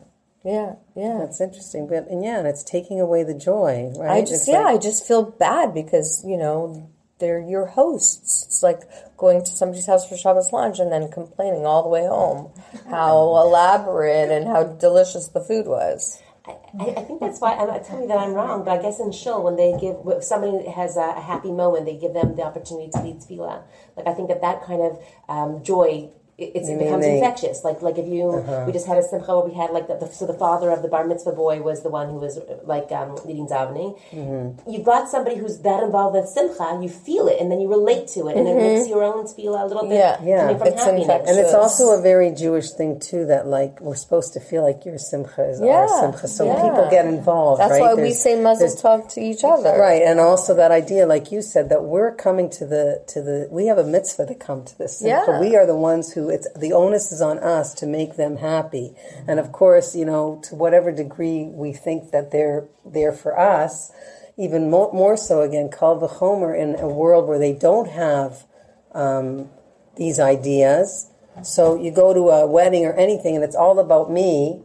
Yeah. 0.46 0.74
Yeah. 0.96 1.18
That's 1.20 1.40
interesting. 1.42 1.88
But 1.88 2.08
and 2.10 2.24
yeah, 2.24 2.38
and 2.40 2.48
it's 2.48 2.64
taking 2.64 3.00
away 3.02 3.24
the 3.24 3.34
joy, 3.34 3.92
right? 3.98 4.12
I 4.12 4.22
just 4.22 4.34
It's 4.34 4.48
yeah, 4.48 4.60
like- 4.64 4.76
I 4.76 4.78
just 4.78 5.06
feel 5.06 5.24
bad 5.24 5.74
because 5.74 6.24
you 6.26 6.38
know 6.38 6.88
they're 7.24 7.40
your 7.40 7.66
hosts. 7.66 8.44
It's 8.46 8.62
like 8.62 8.82
going 9.16 9.44
to 9.46 9.52
somebody's 9.52 9.88
house 9.88 10.08
for 10.08 10.18
Shabbos 10.18 10.52
lunch 10.52 10.80
and 10.80 10.92
then 10.92 11.10
complaining 11.10 11.66
all 11.66 11.82
the 11.82 11.90
way 11.90 12.06
home 12.06 12.52
how 12.90 13.16
elaborate 13.46 14.30
and 14.30 14.46
how 14.46 14.64
delicious 14.64 15.30
the 15.30 15.40
food 15.40 15.66
was. 15.66 16.22
I, 16.46 16.84
I 16.84 17.04
think 17.04 17.22
that's 17.22 17.40
why. 17.40 17.54
I'm 17.54 17.68
not 17.68 17.86
telling 17.86 18.02
me 18.02 18.08
that 18.08 18.18
I'm 18.18 18.34
wrong, 18.34 18.66
but 18.66 18.78
I 18.78 18.82
guess 18.82 19.00
in 19.00 19.14
shul 19.14 19.42
when 19.42 19.56
they 19.56 19.72
give 19.80 19.96
if 20.06 20.24
somebody 20.26 20.68
has 20.70 20.98
a, 20.98 21.14
a 21.16 21.22
happy 21.22 21.52
moment, 21.54 21.86
they 21.86 21.96
give 21.96 22.14
them 22.14 22.36
the 22.36 22.44
opportunity 22.44 22.92
to 22.92 23.02
lead 23.02 23.22
tefillah. 23.22 23.64
Like 23.96 24.08
I 24.08 24.14
think 24.14 24.28
that 24.28 24.42
that 24.42 24.66
kind 24.66 24.82
of 24.82 25.00
um, 25.30 25.64
joy 25.64 26.10
it, 26.38 26.52
it's, 26.56 26.70
it 26.70 26.80
becomes 26.80 27.04
they- 27.06 27.16
infectious. 27.20 27.64
Like 27.64 27.82
like 27.82 27.98
if 27.98 28.08
you 28.08 28.30
uh-huh. 28.32 28.64
we 28.66 28.74
just 28.74 28.88
had 28.88 28.98
a 28.98 29.04
simcha 29.04 29.36
where 29.36 29.46
we 29.46 29.54
had 29.54 29.72
like 29.72 29.88
the, 29.88 29.96
the 29.98 30.08
so 30.08 30.26
the 30.26 30.34
father 30.34 30.72
of 30.72 30.82
the 30.82 30.88
bar 30.88 31.06
mitzvah 31.06 31.34
boy 31.34 31.62
was 31.62 31.84
the 31.84 31.90
one 31.90 32.10
who 32.10 32.16
was 32.18 32.40
like 32.64 32.92
um, 32.92 33.16
leading 33.26 33.48
davening. 33.48 34.00
Mm-hmm. 34.12 34.70
You've 34.70 34.86
got 34.86 35.10
somebody 35.10 35.36
who's 35.38 35.60
that 35.60 35.84
involved 35.84 36.16
with 36.16 36.28
simcha, 36.30 36.80
you 36.82 36.90
feel 36.90 37.28
it, 37.28 37.40
and 37.40 37.52
then 37.52 37.60
you 37.60 37.68
relate 37.70 38.08
to 38.10 38.28
it, 38.30 38.38
and 38.38 38.48
it 38.48 38.52
mm-hmm. 38.56 38.76
makes 38.80 38.90
your 38.90 39.04
own 39.04 39.28
feel 39.28 39.54
a 39.56 39.66
little 39.66 39.84
bit 39.88 39.98
Yeah. 39.98 40.18
coming 40.18 40.30
Yeah. 40.30 40.58
from 40.58 40.68
It's 40.68 40.84
happiness. 40.84 41.02
infectious. 41.04 41.30
And 41.30 41.40
it's 41.40 41.54
also 41.54 41.92
a 41.98 42.02
very 42.02 42.32
Jewish 42.32 42.72
thing 42.72 43.00
too 43.00 43.26
that 43.28 43.48
like 43.48 43.80
we're 43.80 43.96
supposed 43.96 44.34
to 44.34 44.40
feel 44.40 44.64
like 44.64 44.86
your 44.86 44.98
simcha 44.98 45.44
is 45.50 45.62
our 45.62 45.68
Yeah, 45.68 45.88
simcha, 46.02 46.28
so 46.28 46.46
yeah. 46.46 46.62
people 46.64 46.88
get 46.90 47.06
involved. 47.06 47.62
That's 47.62 47.72
right? 47.72 47.82
why 47.82 47.94
we 47.94 48.12
say 48.12 48.40
muzzle 48.42 48.68
there's- 48.68 48.82
talk 48.82 49.08
to 49.10 49.22
each 49.22 49.44
other. 49.44 49.78
Right, 49.78 50.02
and 50.02 50.20
also 50.20 50.56
that 50.56 50.72
idea, 50.72 51.06
like 51.06 51.32
you 51.32 51.42
said, 51.42 51.70
that 51.70 51.84
we're 51.84 52.14
coming 52.16 52.50
to 52.58 52.66
the 52.66 53.04
to 53.08 53.22
the. 53.22 53.48
We 53.52 53.68
have 53.68 53.78
a 53.78 53.84
mitzvah 53.84 54.26
to 54.28 54.36
come 54.36 54.64
to 54.66 54.78
this. 54.78 55.00
simcha. 55.00 55.26
Yeah. 55.28 55.40
we 55.40 55.56
are 55.56 55.66
the 55.66 55.76
ones 55.76 56.12
who 56.14 56.23
it's 56.30 56.48
the 56.58 56.74
onus 56.74 57.12
is 57.12 57.22
on 57.22 57.40
us 57.40 57.74
to 57.76 57.86
make 57.86 58.16
them 58.16 58.38
happy, 58.38 58.94
and 59.28 59.40
of 59.40 59.52
course, 59.52 59.96
you 59.96 60.06
know, 60.06 60.42
to 60.44 60.56
whatever 60.56 60.92
degree 60.92 61.46
we 61.46 61.74
think 61.74 62.12
that 62.12 62.32
they're 62.32 62.66
there 62.86 63.12
for 63.12 63.40
us, 63.40 63.92
even 64.38 64.70
more, 64.70 64.92
more 64.94 65.18
so 65.18 65.42
again, 65.42 65.70
kal 65.70 66.00
v'chomer 66.00 66.58
in 66.58 66.80
a 66.80 66.88
world 66.88 67.28
where 67.28 67.40
they 67.40 67.54
don't 67.54 67.90
have 67.90 68.46
um, 68.94 69.50
these 69.96 70.20
ideas. 70.20 71.10
So 71.44 71.76
you 71.82 71.92
go 71.92 72.14
to 72.14 72.30
a 72.30 72.48
wedding 72.48 72.86
or 72.86 72.94
anything, 72.94 73.36
and 73.36 73.44
it's 73.44 73.56
all 73.56 73.80
about 73.80 74.12
me, 74.12 74.62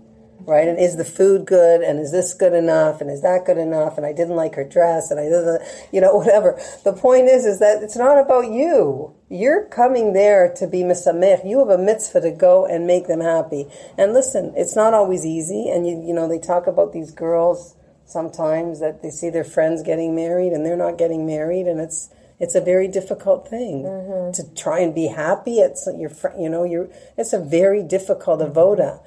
right? 0.49 0.67
And 0.67 0.79
is 0.79 0.97
the 0.97 1.05
food 1.05 1.47
good? 1.47 1.83
And 1.83 2.01
is 2.01 2.11
this 2.11 2.33
good 2.33 2.55
enough? 2.55 3.01
And 3.01 3.11
is 3.11 3.23
that 3.23 3.45
good 3.45 3.59
enough? 3.59 3.99
And 3.99 4.07
I 4.07 4.13
didn't 4.13 4.37
like 4.37 4.55
her 4.55 4.65
dress, 4.65 5.11
and 5.11 5.21
I 5.21 5.25
you 5.93 6.01
know, 6.01 6.15
whatever. 6.17 6.61
The 6.85 6.95
point 6.95 7.29
is, 7.29 7.45
is 7.45 7.59
that 7.61 7.83
it's 7.83 7.97
not 7.97 8.19
about 8.19 8.51
you. 8.51 9.15
You're 9.29 9.67
coming 9.67 10.15
there 10.15 10.53
to 10.57 10.67
be 10.67 10.83
misamech. 10.83 11.47
You 11.47 11.59
have 11.59 11.69
a 11.69 11.79
mitzvah 11.79 12.23
to 12.23 12.31
go 12.31 12.67
and 12.67 12.87
make 12.87 13.07
them 13.07 13.21
happy. 13.21 13.67
And 13.99 14.15
listen, 14.15 14.55
it's 14.57 14.75
not 14.75 14.95
always 14.95 15.27
easy. 15.27 15.69
And 15.69 15.87
you, 15.87 16.03
you 16.05 16.15
know, 16.15 16.27
they 16.27 16.39
talk 16.39 16.67
about 16.67 16.93
these 16.93 17.11
girls 17.11 17.77
sometimes 18.07 18.81
that 18.81 19.03
they 19.03 19.11
see 19.11 19.29
their 19.29 19.45
friends 19.45 19.83
getting 19.83 20.15
married 20.15 20.53
and 20.53 20.65
they're 20.65 20.77
not 20.77 20.97
getting 20.97 21.27
married, 21.27 21.67
and 21.67 21.79
it's 21.79 22.09
it's 22.41 22.55
a 22.55 22.61
very 22.61 22.89
difficult 22.89 23.49
thing 23.49 23.83
mm-hmm. 23.83 24.33
to 24.33 24.55
try 24.55 24.81
and 24.81 24.95
be 24.95 25.09
happy. 25.09 25.59
It's 25.59 25.89
your, 25.97 26.11
fr- 26.11 26.37
you 26.39 26.49
know, 26.49 26.65
you're. 26.65 26.89
It's 27.17 27.33
a 27.33 27.39
very 27.39 27.83
difficult 27.83 28.41
avoda, 28.41 29.01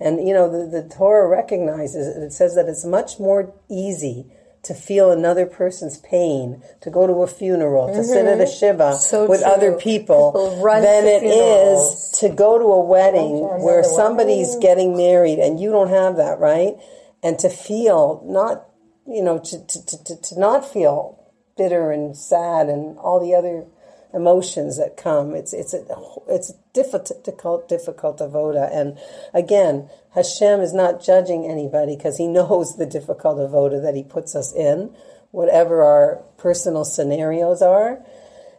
and 0.00 0.26
you 0.26 0.34
know 0.34 0.50
the, 0.50 0.82
the 0.82 0.88
Torah 0.88 1.28
recognizes 1.28 2.16
it. 2.16 2.22
It 2.22 2.32
says 2.32 2.54
that 2.54 2.68
it's 2.68 2.84
much 2.84 3.18
more 3.18 3.54
easy 3.70 4.26
to 4.64 4.74
feel 4.74 5.10
another 5.10 5.46
person's 5.46 5.98
pain, 5.98 6.62
to 6.80 6.90
go 6.90 7.06
to 7.06 7.22
a 7.22 7.26
funeral, 7.26 7.88
to 7.94 8.02
sit 8.04 8.26
at 8.26 8.40
a 8.40 8.44
mm-hmm. 8.44 8.58
shiva 8.58 8.96
So 8.96 9.26
with 9.26 9.40
true. 9.40 9.50
other 9.50 9.72
people, 9.78 10.32
People 10.32 10.62
than 10.62 11.06
it 11.06 11.22
is 11.22 11.22
funerals. 11.22 12.18
to 12.20 12.28
go 12.30 12.58
to 12.58 12.64
a 12.64 12.84
wedding 12.84 13.38
where 13.62 13.84
somebody's 13.84 14.56
getting 14.56 14.96
married 14.96 15.38
and 15.38 15.60
you 15.60 15.70
don't 15.70 15.90
have 15.90 16.16
that, 16.16 16.38
right? 16.38 16.74
And 17.22 17.38
to 17.38 17.48
feel 17.48 18.22
not, 18.26 18.66
you 19.06 19.22
know, 19.22 19.38
to, 19.38 19.66
to, 19.66 20.04
to, 20.04 20.20
to 20.20 20.38
not 20.38 20.70
feel 20.70 21.18
bitter 21.56 21.90
and 21.90 22.16
sad 22.16 22.68
and 22.68 22.98
all 22.98 23.20
the 23.20 23.34
other 23.34 23.64
emotions 24.14 24.78
that 24.78 24.96
come. 24.96 25.34
It's 25.34 25.52
it's 25.52 25.74
a 25.74 25.84
it's 26.28 26.52
difficult 26.72 27.68
difficult 27.68 28.18
avoda. 28.18 28.68
And 28.72 28.98
again, 29.34 29.88
Hashem 30.14 30.60
is 30.60 30.72
not 30.72 31.02
judging 31.02 31.46
anybody 31.46 31.96
because 31.96 32.16
He 32.16 32.26
knows 32.38 32.76
the 32.76 32.86
difficult 32.86 33.38
avoda 33.38 33.82
that 33.82 33.94
He 33.94 34.02
puts 34.02 34.34
us 34.34 34.54
in, 34.54 34.94
whatever 35.30 35.82
our 35.82 36.22
personal 36.36 36.84
scenarios 36.84 37.62
are. 37.62 38.04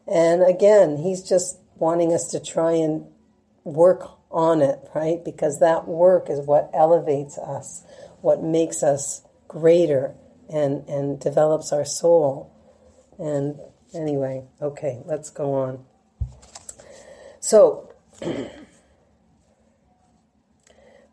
And 0.08 0.44
again, 0.44 0.98
He's 0.98 1.28
just 1.28 1.60
wanting 1.76 2.14
us 2.14 2.28
to 2.28 2.40
try 2.40 2.74
and 2.74 3.06
work 3.64 4.10
on 4.32 4.62
it, 4.62 4.80
right? 4.94 5.24
Because 5.24 5.60
that 5.60 5.88
work 5.88 6.30
is 6.30 6.40
what 6.40 6.70
elevates 6.74 7.38
us, 7.38 7.84
what 8.22 8.44
makes 8.44 8.84
us 8.84 9.24
greater 9.48 10.14
and, 10.50 10.88
and 10.88 11.20
develops 11.20 11.72
our 11.72 11.86
soul. 11.86 12.54
And 13.18 13.60
anyway, 13.94 14.46
okay, 14.62 15.02
let's 15.06 15.30
go 15.30 15.54
on. 15.54 15.86
So, 17.40 17.92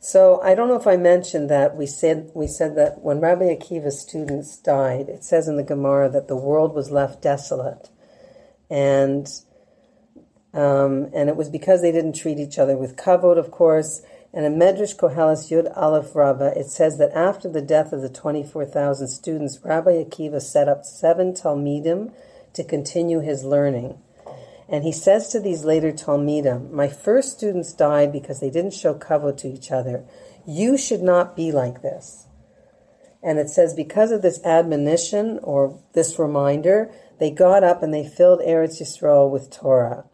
so 0.01 0.41
I 0.43 0.55
don't 0.55 0.69
know 0.69 0.77
if 0.77 0.87
I 0.87 0.97
mentioned 0.97 1.49
that 1.51 1.77
we 1.77 1.87
said 1.87 2.31
we 2.35 2.47
said 2.47 2.77
that 2.77 3.01
when 3.01 3.21
Rabbi 3.21 3.45
Akiva's 3.45 4.01
students 4.01 4.57
died, 4.59 5.09
it 5.09 5.25
says 5.25 5.49
in 5.49 5.57
the 5.57 5.63
Gemara 5.63 6.09
that 6.11 6.29
the 6.29 6.37
world 6.37 6.75
was 6.75 6.91
left 6.91 7.23
desolate, 7.23 7.91
and 8.69 9.29
um, 10.53 11.11
and 11.15 11.29
it 11.29 11.37
was 11.37 11.49
because 11.49 11.83
they 11.83 11.93
didn't 11.93 12.15
treat 12.15 12.39
each 12.39 12.59
other 12.59 12.77
with 12.77 12.97
kavod, 12.97 13.39
of 13.39 13.51
course. 13.51 14.03
And 14.33 14.45
in 14.45 14.57
Medrash 14.57 14.97
Koheles 14.97 15.51
Yud 15.51 15.73
Aleph 15.75 16.15
Rabbah, 16.15 16.59
it 16.59 16.67
says 16.67 16.99
that 16.99 17.13
after 17.13 17.49
the 17.49 17.63
death 17.63 17.93
of 17.93 18.03
the 18.03 18.11
24,000 18.11 19.09
students, 19.09 19.59
Rabbi 19.63 19.93
Akiva 19.93 20.43
set 20.43 20.69
up 20.69 20.85
seven 20.85 21.33
Talmidim 21.33 22.13
to 22.57 22.65
continue 22.65 23.21
his 23.21 23.45
learning. 23.45 23.99
And 24.69 24.83
he 24.83 24.93
says 24.93 25.29
to 25.29 25.41
these 25.41 25.65
later 25.65 25.93
Talmidim, 25.93 26.71
My 26.71 26.89
first 26.89 27.37
students 27.37 27.73
died 27.73 28.13
because 28.13 28.41
they 28.41 28.51
didn't 28.51 28.75
show 28.75 28.95
kavod 28.95 29.37
to 29.39 29.49
each 29.49 29.71
other. 29.71 30.05
You 30.47 30.77
should 30.77 31.03
not 31.03 31.37
be 31.37 31.53
like 31.53 31.83
this. 31.83 32.27
And 33.23 33.39
it 33.39 33.49
says, 33.49 33.75
because 33.75 34.13
of 34.13 34.23
this 34.23 34.43
admonition 34.45 35.41
or 35.43 35.83
this 35.95 36.19
reminder, 36.19 36.93
they 37.19 37.31
got 37.31 37.65
up 37.65 37.83
and 37.83 37.93
they 37.93 38.07
filled 38.07 38.41
Eretz 38.41 38.81
Yisrael 38.81 39.31
with 39.31 39.51
Torah. 39.51 40.05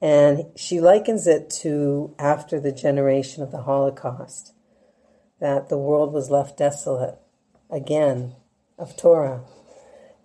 And 0.00 0.44
she 0.54 0.80
likens 0.80 1.26
it 1.26 1.50
to 1.62 2.14
after 2.18 2.60
the 2.60 2.72
generation 2.72 3.42
of 3.42 3.50
the 3.50 3.62
Holocaust, 3.62 4.52
that 5.40 5.68
the 5.68 5.78
world 5.78 6.12
was 6.12 6.30
left 6.30 6.58
desolate 6.58 7.18
again 7.70 8.34
of 8.78 8.96
Torah. 8.96 9.42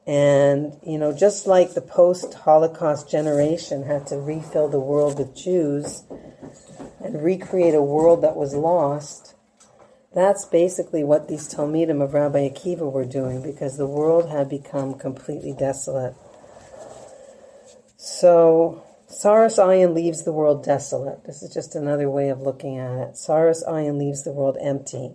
And, 0.08 0.78
you 0.86 0.98
know, 0.98 1.16
just 1.16 1.46
like 1.46 1.74
the 1.74 1.82
post 1.82 2.34
Holocaust 2.34 3.10
generation 3.10 3.84
had 3.84 4.08
to 4.08 4.18
refill 4.18 4.68
the 4.68 4.80
world 4.80 5.20
with 5.20 5.36
Jews 5.36 6.04
and 7.04 7.24
recreate 7.24 7.76
a 7.76 7.82
world 7.82 8.24
that 8.24 8.36
was 8.36 8.56
lost, 8.56 9.36
that's 10.14 10.46
basically 10.46 11.04
what 11.04 11.28
these 11.28 11.54
Talmidim 11.54 12.04
of 12.04 12.14
Rabbi 12.14 12.50
Akiva 12.50 12.92
were 12.92 13.06
doing 13.06 13.42
because 13.42 13.78
the 13.78 13.88
world 13.88 14.30
had 14.30 14.50
become 14.50 14.96
completely 14.96 15.54
desolate. 15.54 16.16
So, 17.98 18.84
Saras 19.08 19.58
Ayin 19.58 19.94
leaves 19.94 20.24
the 20.24 20.34
world 20.34 20.64
desolate. 20.64 21.26
This 21.26 21.44
is 21.44 21.54
just 21.54 21.76
another 21.76 22.10
way 22.10 22.30
of 22.30 22.42
looking 22.42 22.78
at 22.78 22.98
it. 22.98 23.14
Saras 23.14 23.64
Ayin 23.68 23.98
leaves 23.98 24.24
the 24.24 24.32
world 24.32 24.58
empty. 24.60 25.12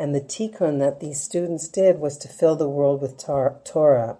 And 0.00 0.14
the 0.14 0.20
tikkun 0.22 0.78
that 0.78 1.00
these 1.00 1.20
students 1.20 1.68
did 1.68 1.98
was 1.98 2.16
to 2.18 2.28
fill 2.28 2.56
the 2.56 2.70
world 2.70 3.02
with 3.02 3.18
tar- 3.18 3.60
Torah. 3.64 4.16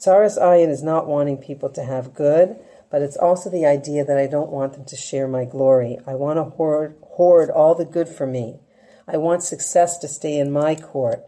Saras 0.00 0.40
Ayin 0.40 0.70
is 0.70 0.82
not 0.82 1.06
wanting 1.06 1.36
people 1.36 1.68
to 1.68 1.84
have 1.84 2.14
good, 2.14 2.56
but 2.90 3.02
it's 3.02 3.18
also 3.18 3.50
the 3.50 3.66
idea 3.66 4.06
that 4.06 4.16
I 4.16 4.26
don't 4.26 4.50
want 4.50 4.72
them 4.72 4.86
to 4.86 4.96
share 4.96 5.28
my 5.28 5.44
glory. 5.44 5.98
I 6.06 6.14
want 6.14 6.38
to 6.38 6.44
hoard, 6.44 6.96
hoard 7.02 7.50
all 7.50 7.74
the 7.74 7.84
good 7.84 8.08
for 8.08 8.26
me. 8.26 8.60
I 9.06 9.18
want 9.18 9.42
success 9.42 9.98
to 9.98 10.08
stay 10.08 10.38
in 10.38 10.50
my 10.50 10.74
court. 10.74 11.26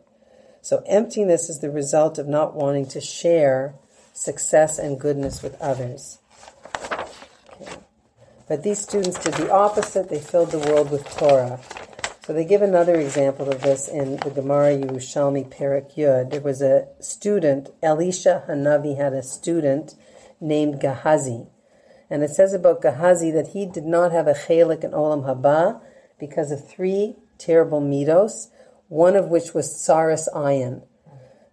So 0.63 0.83
emptiness 0.87 1.51
is 1.51 1.59
the 1.59 1.71
result 1.71 2.17
of 2.17 2.27
not 2.27 2.55
wanting 2.55 2.87
to 2.87 3.03
share 3.03 3.75
success 4.15 4.79
and 4.79 4.99
goodness 4.99 5.43
with 5.43 5.61
others. 5.61 6.21
But 8.49 8.63
these 8.63 8.79
students 8.79 9.23
did 9.23 9.35
the 9.35 9.53
opposite. 9.53 10.09
They 10.09 10.21
filled 10.21 10.53
the 10.53 10.59
world 10.59 10.91
with 10.91 11.05
Torah. 11.19 11.61
So 12.29 12.35
they 12.35 12.45
give 12.45 12.61
another 12.61 12.95
example 12.97 13.49
of 13.49 13.63
this 13.63 13.89
in 13.89 14.19
the 14.19 14.29
Gemara 14.29 14.77
Yerushalmi 14.77 15.51
Perak 15.51 15.95
Yud. 15.97 16.29
There 16.31 16.43
was 16.43 16.61
a 16.61 16.87
student, 17.01 17.71
Elisha 17.83 18.45
Hanavi 18.47 18.99
had 18.99 19.15
a 19.15 19.23
student 19.23 19.95
named 20.39 20.79
Gehazi. 20.79 21.47
And 22.11 22.23
it 22.23 22.29
says 22.29 22.53
about 22.53 22.83
Gehazi 22.83 23.31
that 23.31 23.53
he 23.55 23.65
did 23.65 23.87
not 23.87 24.13
have 24.13 24.27
a 24.27 24.35
chelik 24.35 24.85
in 24.85 24.91
Olam 24.91 25.25
Haba 25.25 25.81
because 26.21 26.51
of 26.51 26.69
three 26.69 27.17
terrible 27.39 27.81
midos, 27.81 28.49
one 28.89 29.17
of 29.17 29.31
which 29.31 29.55
was 29.55 29.73
Tsaris 29.73 30.29
Ayin. 30.35 30.83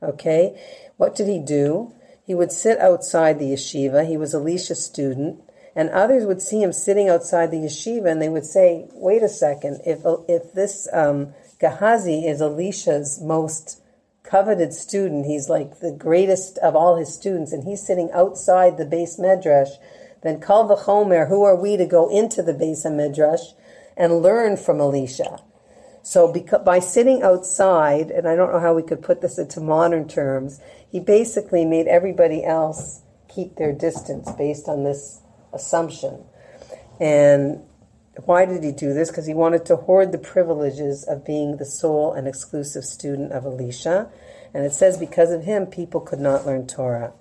Okay? 0.04 0.62
What 0.98 1.16
did 1.16 1.30
he 1.30 1.40
do? 1.40 1.94
He 2.26 2.36
would 2.36 2.52
sit 2.52 2.80
outside 2.80 3.40
the 3.40 3.54
yeshiva. 3.54 4.06
He 4.06 4.18
was 4.18 4.36
Elisha's 4.36 4.84
student. 4.84 5.40
And 5.76 5.90
others 5.90 6.26
would 6.26 6.42
see 6.42 6.64
him 6.64 6.72
sitting 6.72 7.10
outside 7.10 7.52
the 7.52 7.58
yeshiva 7.58 8.10
and 8.10 8.22
they 8.22 8.30
would 8.30 8.46
say, 8.46 8.88
wait 8.94 9.22
a 9.22 9.30
second, 9.30 9.82
if, 9.86 10.00
if 10.30 10.54
this 10.54 10.88
um, 10.94 11.34
Gehazi 11.60 12.26
is 12.26 12.42
Elisha's 12.42 13.20
most 13.22 13.82
coveted 14.24 14.74
student, 14.74 15.26
he's 15.26 15.50
like 15.50 15.80
the 15.80 15.92
greatest 15.92 16.58
of 16.60 16.76
all 16.76 16.96
his 16.98 17.14
students, 17.14 17.52
and 17.52 17.64
he's 17.64 17.86
sitting 17.86 18.10
outside 18.14 18.78
the 18.78 18.86
beis 18.86 19.20
medrash, 19.20 19.72
then 20.24 20.42
Kal 20.42 20.68
v'chomer, 20.68 21.28
who 21.28 21.44
are 21.44 21.56
we 21.56 21.78
to 21.78 21.86
go 21.86 22.10
into 22.10 22.42
the 22.42 22.54
beis 22.54 22.86
medrash 22.86 23.54
and 23.96 24.22
learn 24.22 24.58
from 24.58 24.80
Elisha? 24.80 25.42
So 26.02 26.32
because, 26.32 26.64
by 26.64 26.80
sitting 26.80 27.22
outside, 27.22 28.12
and 28.12 28.28
I 28.28 28.36
don't 28.36 28.52
know 28.52 28.60
how 28.60 28.74
we 28.74 28.84
could 28.84 29.02
put 29.02 29.22
this 29.22 29.38
into 29.38 29.60
modern 29.60 30.08
terms, 30.08 30.60
he 30.90 31.00
basically 31.00 31.66
made 31.66 31.88
everybody 31.88 32.44
else 32.44 33.02
keep 33.28 33.56
their 33.56 33.74
distance 33.74 34.32
based 34.34 34.68
on 34.68 34.84
this 34.84 35.22
assumption. 35.56 36.24
And 37.00 37.62
why 38.26 38.46
did 38.46 38.64
he 38.64 38.72
do 38.72 38.94
this? 38.94 39.10
Because 39.10 39.26
he 39.26 39.34
wanted 39.34 39.66
to 39.66 39.76
hoard 39.76 40.12
the 40.12 40.18
privileges 40.18 41.04
of 41.04 41.26
being 41.26 41.58
the 41.58 41.66
sole 41.66 42.14
and 42.14 42.28
exclusive 42.28 42.86
student 42.86 43.32
of 43.32 43.46
Elisha. 43.46 44.10
And 44.54 44.66
it 44.66 44.74
says 44.74 44.98
because 44.98 45.32
of 45.32 45.44
him, 45.44 45.66
people 45.66 46.00
could 46.00 46.20
not 46.20 46.46
learn 46.46 46.68
Torah. 46.68 47.14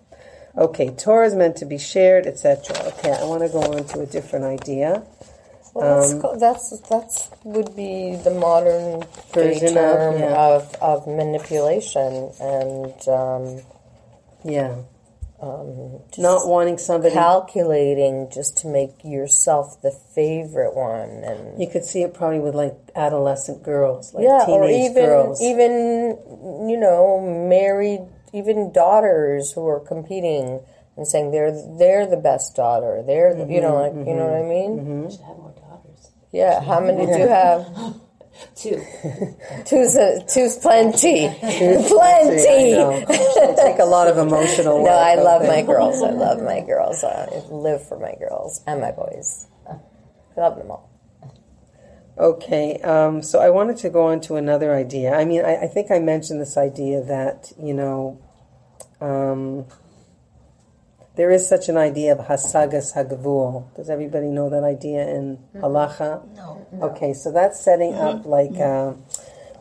Okay, 0.57 0.91
Torah 0.91 1.27
is 1.27 1.35
meant 1.35 1.57
to 1.57 1.65
be 1.65 1.79
shared, 1.79 2.27
etc. 2.27 2.77
Okay, 2.91 3.11
I 3.13 3.25
want 3.25 3.43
to 3.43 3.49
go 3.49 3.61
on 3.61 3.85
to 3.89 4.01
a 4.03 4.07
different 4.07 4.45
idea. 4.45 5.03
Well, 5.75 6.01
that's, 6.01 6.13
Um, 6.13 6.21
co- 6.23 6.37
that's 6.39 6.79
that's 6.89 7.31
would 7.43 7.75
be 7.75 8.15
the 8.15 8.31
modern 8.31 9.03
Version 9.33 9.71
of, 9.71 9.75
term 9.75 10.21
yeah. 10.21 10.47
of, 10.47 10.77
of 10.81 11.07
manipulation 11.09 12.31
and 12.41 13.09
um, 13.09 13.63
Yeah, 14.45 14.77
Um, 15.45 16.01
just 16.09 16.19
not 16.19 16.47
wanting 16.49 16.79
somebody. 16.79 17.13
calculating 17.15 18.31
just 18.33 18.57
to 18.59 18.67
make 18.67 18.93
yourself 19.05 19.81
the 19.83 19.91
favorite 20.15 20.75
one 20.75 21.23
and 21.23 21.61
You 21.61 21.69
could 21.69 21.85
see 21.85 22.03
it 22.03 22.15
probably 22.15 22.41
with 22.41 22.55
like 22.55 22.75
adolescent 22.97 23.63
girls, 23.63 24.15
like 24.15 24.25
yeah, 24.25 24.45
teenage 24.47 24.61
or 24.61 24.91
even 24.91 25.05
girls. 25.05 25.43
even 25.43 25.71
you 26.69 26.79
know 26.79 27.21
married 27.21 28.01
even 28.33 28.73
daughters 28.73 29.53
who 29.53 29.67
are 29.67 29.81
competing 29.81 30.61
and 30.97 31.07
saying 31.07 31.31
they're 31.31 31.53
they're 31.79 32.07
the 32.07 32.17
best 32.17 32.57
daughter. 32.57 33.03
They're 33.07 33.35
the, 33.35 33.47
you 33.53 33.61
know 33.61 33.73
mm-hmm, 33.73 33.99
like 33.99 34.07
you 34.07 34.15
know 34.15 34.27
mm-hmm, 34.27 34.79
what 34.79 34.87
I 34.87 34.93
mean? 34.97 35.07
I 35.07 35.11
should 35.11 35.21
have 35.21 35.37
more 35.37 35.55
daughters. 35.57 36.11
Yeah. 36.33 36.63
How 36.63 36.81
many 36.81 37.07
do 37.07 37.13
you 37.19 37.29
have? 37.29 37.67
Two. 38.57 38.83
Two's 39.65 39.97
a, 39.97 40.25
two's 40.27 40.57
plenty. 40.59 41.27
I 41.29 41.85
plenty. 41.89 42.73
It'll 42.73 43.55
take 43.55 43.79
a 43.79 43.85
lot 43.85 44.09
of 44.09 44.19
emotional 44.19 44.79
work. 44.83 44.91
No, 44.91 44.97
I 44.97 45.15
love 45.15 45.43
my 45.43 45.63
girls. 45.63 46.03
I 46.03 46.11
love 46.11 46.43
my 46.43 46.61
girls. 46.61 47.05
I 47.05 47.29
live 47.51 47.87
for 47.87 47.99
my 47.99 48.15
girls 48.19 48.61
and 48.67 48.81
my 48.81 48.93
boys. 48.93 49.47
I 49.69 50.41
love 50.41 50.57
them 50.57 50.71
all. 50.71 50.91
Okay, 52.17 52.79
um, 52.83 53.23
so 53.23 53.41
I 53.41 53.51
wanted 53.51 53.77
to 53.79 53.91
go 53.91 54.07
on 54.07 54.21
to 54.23 54.37
another 54.37 54.75
idea. 54.75 55.15
I 55.15 55.25
mean, 55.25 55.45
I, 55.45 55.63
I 55.63 55.67
think 55.67 55.91
I 55.91 55.99
mentioned 55.99 56.41
this 56.41 56.57
idea 56.57 57.03
that, 57.03 57.53
you 57.61 57.75
know, 57.75 58.21
um, 59.01 59.67
there 61.17 61.31
is 61.31 61.49
such 61.49 61.69
an 61.69 61.77
idea 61.77 62.13
of 62.13 62.27
hasagas 62.27 62.95
hagavul. 62.95 63.75
Does 63.77 63.89
everybody 63.91 64.27
know 64.29 64.51
that 64.51 64.65
idea 64.65 65.07
in 65.09 65.39
halacha? 65.57 66.23
No. 66.37 66.67
Okay, 66.83 67.13
so 67.13 67.31
that's 67.33 67.61
setting 67.61 67.95
up 67.95 68.27
like, 68.27 68.59
uh, 68.59 68.95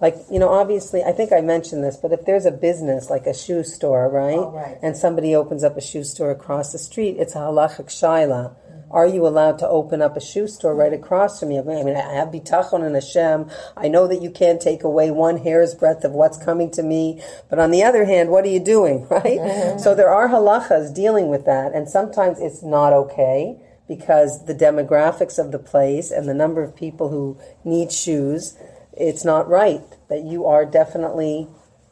like 0.01 0.15
you 0.31 0.39
know, 0.39 0.49
obviously, 0.49 1.03
I 1.03 1.11
think 1.11 1.31
I 1.31 1.41
mentioned 1.41 1.83
this, 1.83 1.95
but 1.95 2.11
if 2.11 2.25
there's 2.25 2.45
a 2.45 2.51
business 2.51 3.09
like 3.09 3.25
a 3.27 3.33
shoe 3.33 3.63
store, 3.63 4.09
right, 4.09 4.37
Oh, 4.37 4.51
right. 4.51 4.77
and 4.81 4.97
somebody 4.97 5.35
opens 5.35 5.63
up 5.63 5.77
a 5.77 5.81
shoe 5.81 6.03
store 6.03 6.31
across 6.31 6.71
the 6.71 6.79
street, 6.79 7.17
it's 7.19 7.35
a 7.35 7.39
halachic 7.39 7.85
shaila. 7.87 8.55
Are 8.93 9.07
you 9.07 9.25
allowed 9.25 9.57
to 9.57 9.67
open 9.67 10.03
up 10.03 10.15
a 10.15 10.21
shoe 10.21 10.47
store 10.47 10.75
right 10.75 10.93
across 10.93 11.39
from 11.39 11.49
you? 11.49 11.61
I 11.61 11.83
mean, 11.83 11.95
I 11.95 12.13
have 12.13 12.27
bitachon 12.27 12.85
and 12.85 12.93
Hashem. 12.93 13.49
I 13.75 13.87
know 13.87 14.07
that 14.07 14.21
you 14.21 14.29
can't 14.29 14.61
take 14.61 14.83
away 14.83 15.09
one 15.09 15.37
hair's 15.37 15.73
breadth 15.73 16.03
of 16.03 16.11
what's 16.11 16.37
coming 16.37 16.69
to 16.71 16.83
me, 16.83 17.19
but 17.49 17.57
on 17.57 17.71
the 17.71 17.83
other 17.83 18.05
hand, 18.05 18.29
what 18.29 18.45
are 18.45 18.49
you 18.49 18.59
doing, 18.59 19.07
right? 19.09 19.39
Mm-hmm. 19.39 19.79
So 19.79 19.95
there 19.95 20.11
are 20.11 20.29
halachas 20.29 20.93
dealing 20.93 21.29
with 21.29 21.43
that, 21.45 21.73
and 21.73 21.89
sometimes 21.89 22.39
it's 22.39 22.61
not 22.61 22.93
okay 22.93 23.57
because 23.87 24.45
the 24.45 24.53
demographics 24.53 25.39
of 25.39 25.51
the 25.51 25.59
place 25.59 26.11
and 26.11 26.29
the 26.29 26.33
number 26.35 26.61
of 26.61 26.75
people 26.75 27.09
who 27.09 27.39
need 27.63 27.91
shoes, 27.91 28.55
it's 28.95 29.25
not 29.25 29.49
right. 29.49 29.81
That 30.07 30.21
you 30.21 30.45
are 30.45 30.65
definitely, 30.65 31.47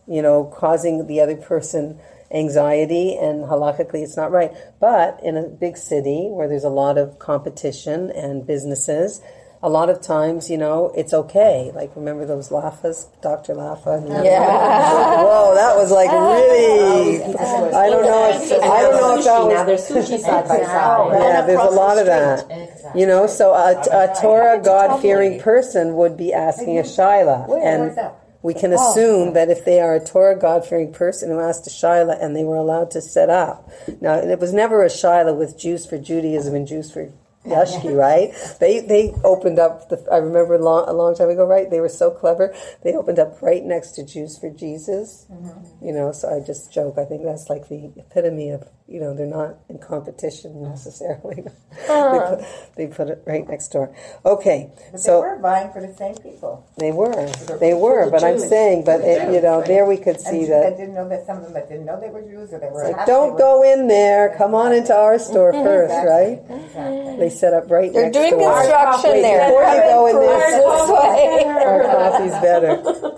you 0.07 0.21
know, 0.21 0.45
causing 0.55 1.07
the 1.07 1.19
other 1.19 1.35
person 1.35 1.99
anxiety 2.33 3.15
and 3.15 3.43
halachically 3.43 4.03
it's 4.03 4.17
not 4.17 4.31
right. 4.31 4.51
But 4.79 5.19
in 5.23 5.37
a 5.37 5.43
big 5.43 5.77
city 5.77 6.27
where 6.29 6.47
there's 6.47 6.63
a 6.63 6.69
lot 6.69 6.97
of 6.97 7.19
competition 7.19 8.11
and 8.11 8.45
businesses, 8.45 9.21
a 9.63 9.69
lot 9.69 9.89
of 9.91 10.01
times, 10.01 10.49
you 10.49 10.57
know, 10.57 10.91
it's 10.95 11.13
okay. 11.13 11.71
Like 11.75 11.95
remember 11.95 12.25
those 12.25 12.49
Lafas, 12.49 13.05
Dr. 13.21 13.53
Laffa? 13.53 14.23
Yeah. 14.23 14.41
Whoa, 15.21 15.53
that 15.53 15.75
was 15.75 15.91
like 15.91 16.09
really. 16.09 17.23
I 17.23 17.89
don't 17.89 18.03
know. 18.03 18.29
If, 18.29 18.51
I 18.63 18.81
don't 18.81 18.97
know 18.97 19.17
if 19.19 19.25
that 19.25 19.41
Sushi, 19.41 19.49
now 19.49 19.65
was. 19.65 19.87
there's 19.87 20.09
sushi 20.09 20.19
side 20.19 20.47
by 20.47 20.63
side. 20.63 21.21
Yeah, 21.21 21.41
there's 21.45 21.59
a 21.59 21.75
lot 21.75 21.99
of 21.99 22.07
that. 22.07 22.95
You 22.95 23.05
know, 23.05 23.27
so 23.27 23.53
a, 23.53 23.79
a 23.91 24.15
Torah 24.19 24.59
God 24.63 24.99
fearing 24.99 25.39
person 25.39 25.95
would 25.95 26.17
be 26.17 26.33
asking 26.33 26.79
a 26.79 26.83
Shaila. 26.83 27.47
And 27.63 28.11
we 28.43 28.53
can 28.53 28.73
assume 28.73 29.33
that 29.33 29.49
if 29.49 29.65
they 29.65 29.79
are 29.79 29.95
a 29.95 30.03
Torah 30.03 30.37
God 30.37 30.65
fearing 30.65 30.91
person 30.91 31.29
who 31.29 31.39
asked 31.39 31.67
a 31.67 31.69
Shaila 31.69 32.23
and 32.23 32.35
they 32.35 32.43
were 32.43 32.55
allowed 32.55 32.91
to 32.91 33.01
set 33.01 33.29
up. 33.29 33.69
Now, 33.99 34.15
it 34.15 34.39
was 34.39 34.53
never 34.53 34.83
a 34.83 34.87
Shaila 34.87 35.37
with 35.37 35.59
Jews 35.59 35.85
for 35.85 35.97
Judaism 35.97 36.55
and 36.55 36.67
Jews 36.67 36.91
for 36.91 37.11
Yashki, 37.45 37.95
right? 37.97 38.33
They 38.59 38.79
they 38.79 39.13
opened 39.23 39.59
up. 39.59 39.89
The, 39.89 40.05
I 40.11 40.17
remember 40.17 40.57
long, 40.57 40.87
a 40.87 40.93
long 40.93 41.15
time 41.15 41.29
ago, 41.29 41.45
right? 41.45 41.69
They 41.69 41.79
were 41.79 41.89
so 41.89 42.11
clever. 42.11 42.53
They 42.83 42.93
opened 42.93 43.19
up 43.19 43.41
right 43.41 43.63
next 43.63 43.91
to 43.91 44.05
Jews 44.05 44.37
for 44.37 44.49
Jesus. 44.49 45.25
Mm-hmm. 45.31 45.85
You 45.85 45.93
know, 45.93 46.11
so 46.11 46.35
I 46.35 46.45
just 46.45 46.71
joke. 46.71 46.97
I 46.97 47.05
think 47.05 47.23
that's 47.23 47.49
like 47.49 47.67
the 47.69 47.91
epitome 47.97 48.49
of 48.49 48.67
you 48.91 48.99
know 48.99 49.15
they're 49.15 49.25
not 49.25 49.55
in 49.69 49.79
competition 49.79 50.51
oh. 50.57 50.69
necessarily. 50.69 51.43
they, 51.43 51.87
ah. 51.89 52.35
put, 52.35 52.75
they 52.75 52.87
put 52.87 53.07
it 53.07 53.23
right 53.25 53.47
next 53.47 53.69
door. 53.69 53.95
Okay, 54.25 54.69
But 54.91 54.99
so 54.99 55.21
they 55.21 55.27
were 55.27 55.39
vying 55.39 55.71
for 55.71 55.81
the 55.81 55.93
same 55.93 56.15
people. 56.15 56.67
they 56.77 56.91
were, 56.91 57.31
they 57.59 57.73
were, 57.73 58.11
but 58.11 58.23
I'm 58.23 58.37
saying, 58.37 58.83
but 58.83 58.99
For 58.99 59.07
the 59.07 59.29
it, 59.29 59.33
you 59.33 59.41
know, 59.41 59.59
right? 59.59 59.67
there 59.67 59.85
we 59.85 59.95
could 59.97 60.19
see 60.19 60.39
Jews 60.41 60.49
that 60.49 60.63
that. 60.71 60.77
didn't 60.77 60.93
know 60.93 61.07
that 61.07 61.25
some 61.25 61.37
of 61.37 61.43
them 61.43 61.53
that 61.53 61.69
didn't 61.69 61.85
know 61.85 61.99
they 62.01 62.09
were 62.09 62.21
Jews 62.21 62.51
or 62.51 62.59
they 62.59 62.67
were. 62.67 62.83
Like, 62.83 63.05
don't 63.05 63.33
with- 63.33 63.39
go 63.39 63.63
in 63.63 63.87
there. 63.87 64.35
Come 64.37 64.53
on 64.53 64.73
into 64.73 64.93
our 64.95 65.17
store 65.17 65.53
first, 65.53 65.93
Exactly. 65.93 66.11
right? 66.11 66.63
Exactly. 66.65 67.15
They 67.17 67.29
set 67.29 67.53
up 67.53 67.71
right 67.71 67.91
next. 67.91 67.93
They're 67.93 68.11
next 68.11 68.17
doing 68.17 68.39
door. 68.43 68.53
construction 68.59 69.11
Wait, 69.11 69.21
there. 69.21 69.47
Before 69.47 69.73
you 69.73 69.81
go 69.87 70.07
in 70.07 70.15
there, 70.19 70.51
This 70.51 70.89
way. 70.91 71.43
our 71.47 71.83
coffee's 71.87 72.31
better, 72.43 72.73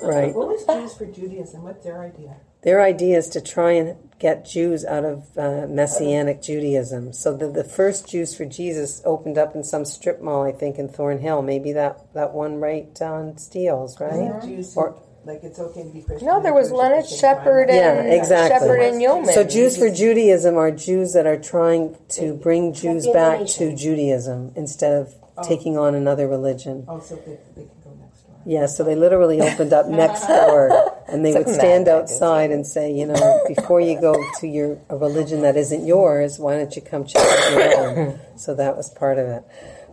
right? 0.05 0.33
What 0.35 0.47
was 0.49 0.65
Jews 0.65 0.93
for 0.95 1.05
Judaism? 1.07 1.63
What's 1.63 1.83
their 1.83 2.01
idea? 2.01 2.35
Their 2.63 2.81
idea 2.81 3.17
is 3.17 3.29
to 3.29 3.41
try 3.41 3.71
and 3.71 3.97
get 4.19 4.45
Jews 4.45 4.85
out 4.85 5.03
of 5.03 5.37
uh, 5.37 5.67
Messianic 5.67 6.41
Judaism. 6.41 7.11
So 7.11 7.35
the, 7.35 7.49
the 7.49 7.63
first 7.63 8.09
Jews 8.09 8.35
for 8.35 8.45
Jesus 8.45 9.01
opened 9.03 9.37
up 9.37 9.53
in 9.53 9.63
some 9.63 9.83
strip 9.83 10.21
mall, 10.21 10.43
I 10.43 10.53
think, 10.53 10.77
in 10.77 10.87
Thornhill. 10.87 11.41
Maybe 11.41 11.73
that, 11.73 12.13
that 12.13 12.33
one 12.33 12.61
right 12.61 13.01
on 13.01 13.37
Steeles, 13.37 13.99
right? 13.99 14.11
think 14.13 14.43
Jews, 14.43 14.77
Or- 14.77 14.95
like 15.25 15.43
it's 15.43 15.59
okay 15.59 15.83
to 15.83 15.89
be 15.89 16.01
Christian. 16.01 16.27
No, 16.27 16.41
there 16.41 16.53
was 16.53 16.67
and 16.67 16.75
Jewish 16.75 16.81
Leonard 16.81 17.03
the 17.05 17.07
same 17.07 17.19
Sheppard 17.19 17.67
time. 17.69 17.77
Yeah, 17.77 17.93
and 18.01 18.13
exactly. 18.13 18.59
Sheppard 18.59 18.79
and 18.81 19.01
Yeoman. 19.01 19.33
So 19.33 19.43
Jews 19.43 19.77
for 19.77 19.89
Judaism 19.89 20.57
are 20.57 20.71
Jews 20.71 21.13
that 21.13 21.25
are 21.25 21.39
trying 21.39 21.95
to 22.09 22.33
bring 22.33 22.73
Jews 22.73 23.07
back 23.07 23.47
to. 23.47 23.75
Judaism 23.75 24.51
instead 24.55 24.93
of 24.93 25.13
taking 25.47 25.77
on 25.77 25.95
another 25.95 26.27
religion. 26.27 26.85
Oh, 26.87 26.99
so 26.99 27.15
they, 27.15 27.37
they 27.55 27.63
can 27.67 27.79
go 27.83 27.91
next 27.99 28.23
door. 28.23 28.32
Yeah, 28.45 28.65
so 28.65 28.83
they 28.83 28.95
literally 28.95 29.39
opened 29.41 29.73
up 29.73 29.87
next 29.89 30.27
door, 30.27 30.69
and 31.07 31.25
they 31.25 31.33
would 31.33 31.47
stand 31.47 31.87
outside 31.87 32.51
and 32.51 32.65
say, 32.67 32.91
you 32.91 33.05
know, 33.05 33.41
before 33.47 33.79
you 33.79 33.99
go 33.99 34.15
to 34.39 34.47
your 34.47 34.79
a 34.89 34.97
religion 34.97 35.41
that 35.43 35.55
isn't 35.55 35.85
yours, 35.85 36.39
why 36.39 36.57
don't 36.57 36.75
you 36.75 36.81
come 36.81 37.05
check 37.05 37.23
out 37.25 37.51
your 37.51 37.77
own? 37.79 38.19
So 38.35 38.55
that 38.55 38.75
was 38.75 38.89
part 38.89 39.19
of 39.19 39.27
it. 39.27 39.43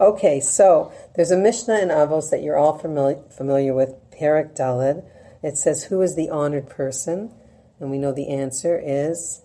Okay, 0.00 0.40
so 0.40 0.90
there's 1.14 1.30
a 1.30 1.36
Mishnah 1.36 1.80
in 1.80 1.88
Avos 1.90 2.30
that 2.30 2.42
you're 2.42 2.56
all 2.56 2.78
familiar 2.78 3.22
familiar 3.28 3.74
with, 3.74 3.94
Perek 4.10 4.56
Daled. 4.56 5.04
It 5.42 5.58
says, 5.58 5.84
"Who 5.84 6.00
is 6.00 6.16
the 6.16 6.30
honored 6.30 6.70
person?" 6.70 7.30
And 7.78 7.90
we 7.90 7.98
know 7.98 8.12
the 8.12 8.28
answer 8.30 8.80
is 8.82 9.42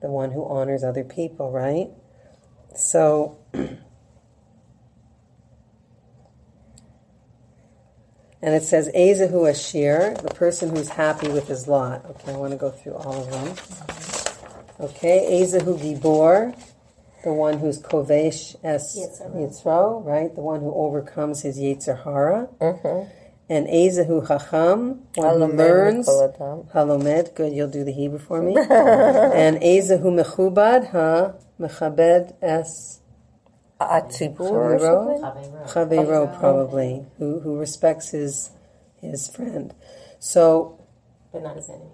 the 0.00 0.08
one 0.08 0.32
who 0.32 0.44
honors 0.44 0.84
other 0.84 1.04
people, 1.04 1.50
right? 1.50 1.88
So 2.74 3.38
And 8.40 8.54
it 8.54 8.62
says 8.62 8.88
Ezehu 8.94 9.50
Ashir, 9.50 10.14
the 10.22 10.32
person 10.34 10.74
who's 10.74 10.88
happy 10.88 11.28
with 11.28 11.48
his 11.48 11.66
lot. 11.66 12.04
Okay, 12.06 12.32
I 12.32 12.36
want 12.36 12.52
to 12.52 12.56
go 12.56 12.70
through 12.70 12.94
all 12.94 13.22
of 13.22 13.30
them. 13.30 13.54
Okay, 14.80 15.42
Ezehu 15.42 15.76
Gibor, 15.76 16.56
the 17.24 17.32
one 17.32 17.58
who's 17.58 17.80
Kovesh 17.82 18.54
Es 18.62 18.96
Yitzro, 18.96 20.04
right? 20.04 20.32
The 20.32 20.40
one 20.40 20.60
who 20.60 20.72
overcomes 20.72 21.42
his 21.42 21.58
Yetzer 21.58 22.04
Hara. 22.04 22.48
And 23.50 23.66
Ezehu 23.66 24.28
Chacham, 24.28 25.02
one 25.16 25.40
who 25.40 25.56
learns. 25.56 26.06
Halomed, 26.06 27.34
good, 27.34 27.52
you'll 27.52 27.68
do 27.68 27.82
the 27.82 27.92
Hebrew 27.92 28.18
for 28.20 28.40
me. 28.40 28.54
and 28.58 29.56
Ezehu 29.56 30.12
Mechubad, 30.22 30.92
ha, 30.92 31.32
Mechabed 31.58 32.34
Es 32.40 33.00
Atzibur 33.80 34.40
or 34.40 34.78
Chaviro? 34.78 35.20
something? 35.20 35.52
Chaviro, 35.66 36.38
probably, 36.38 37.06
who, 37.18 37.40
who 37.40 37.58
respects 37.58 38.10
his 38.10 38.50
his 39.00 39.28
friend. 39.28 39.74
So 40.18 40.84
But 41.32 41.42
not 41.42 41.56
his 41.56 41.68
enemy. 41.68 41.90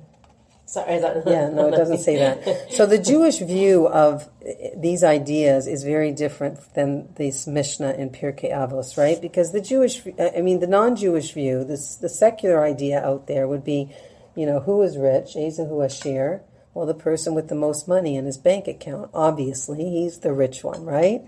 Sorry, 0.66 0.98
that 0.98 1.22
Yeah, 1.26 1.50
no, 1.50 1.68
it 1.68 1.72
doesn't 1.72 1.98
say 1.98 2.16
that. 2.16 2.72
So 2.72 2.86
the 2.86 2.98
Jewish 3.12 3.38
view 3.38 3.86
of 3.86 4.28
eh, 4.44 4.70
these 4.76 5.04
ideas 5.04 5.66
is 5.66 5.84
very 5.84 6.10
different 6.10 6.58
than 6.74 7.12
this 7.14 7.46
Mishnah 7.46 7.92
in 7.92 8.10
Pirkei 8.10 8.50
Avos, 8.50 8.96
right? 8.96 9.20
Because 9.20 9.52
the 9.52 9.60
Jewish, 9.60 10.02
I 10.18 10.40
mean, 10.40 10.60
the 10.60 10.66
non-Jewish 10.66 11.32
view, 11.32 11.64
this 11.64 11.96
the 11.96 12.08
secular 12.08 12.64
idea 12.64 13.04
out 13.04 13.26
there 13.26 13.46
would 13.46 13.64
be, 13.64 13.94
you 14.34 14.46
know, 14.46 14.60
who 14.60 14.82
is 14.82 14.96
rich? 14.96 15.34
Ezehu 15.36 15.84
Ashir. 15.84 16.42
Well, 16.72 16.86
the 16.86 16.94
person 16.94 17.34
with 17.34 17.48
the 17.48 17.54
most 17.54 17.86
money 17.86 18.16
in 18.16 18.24
his 18.24 18.36
bank 18.36 18.66
account. 18.66 19.10
Obviously, 19.14 19.90
he's 19.90 20.18
the 20.20 20.32
rich 20.32 20.64
one, 20.64 20.84
right? 20.84 21.22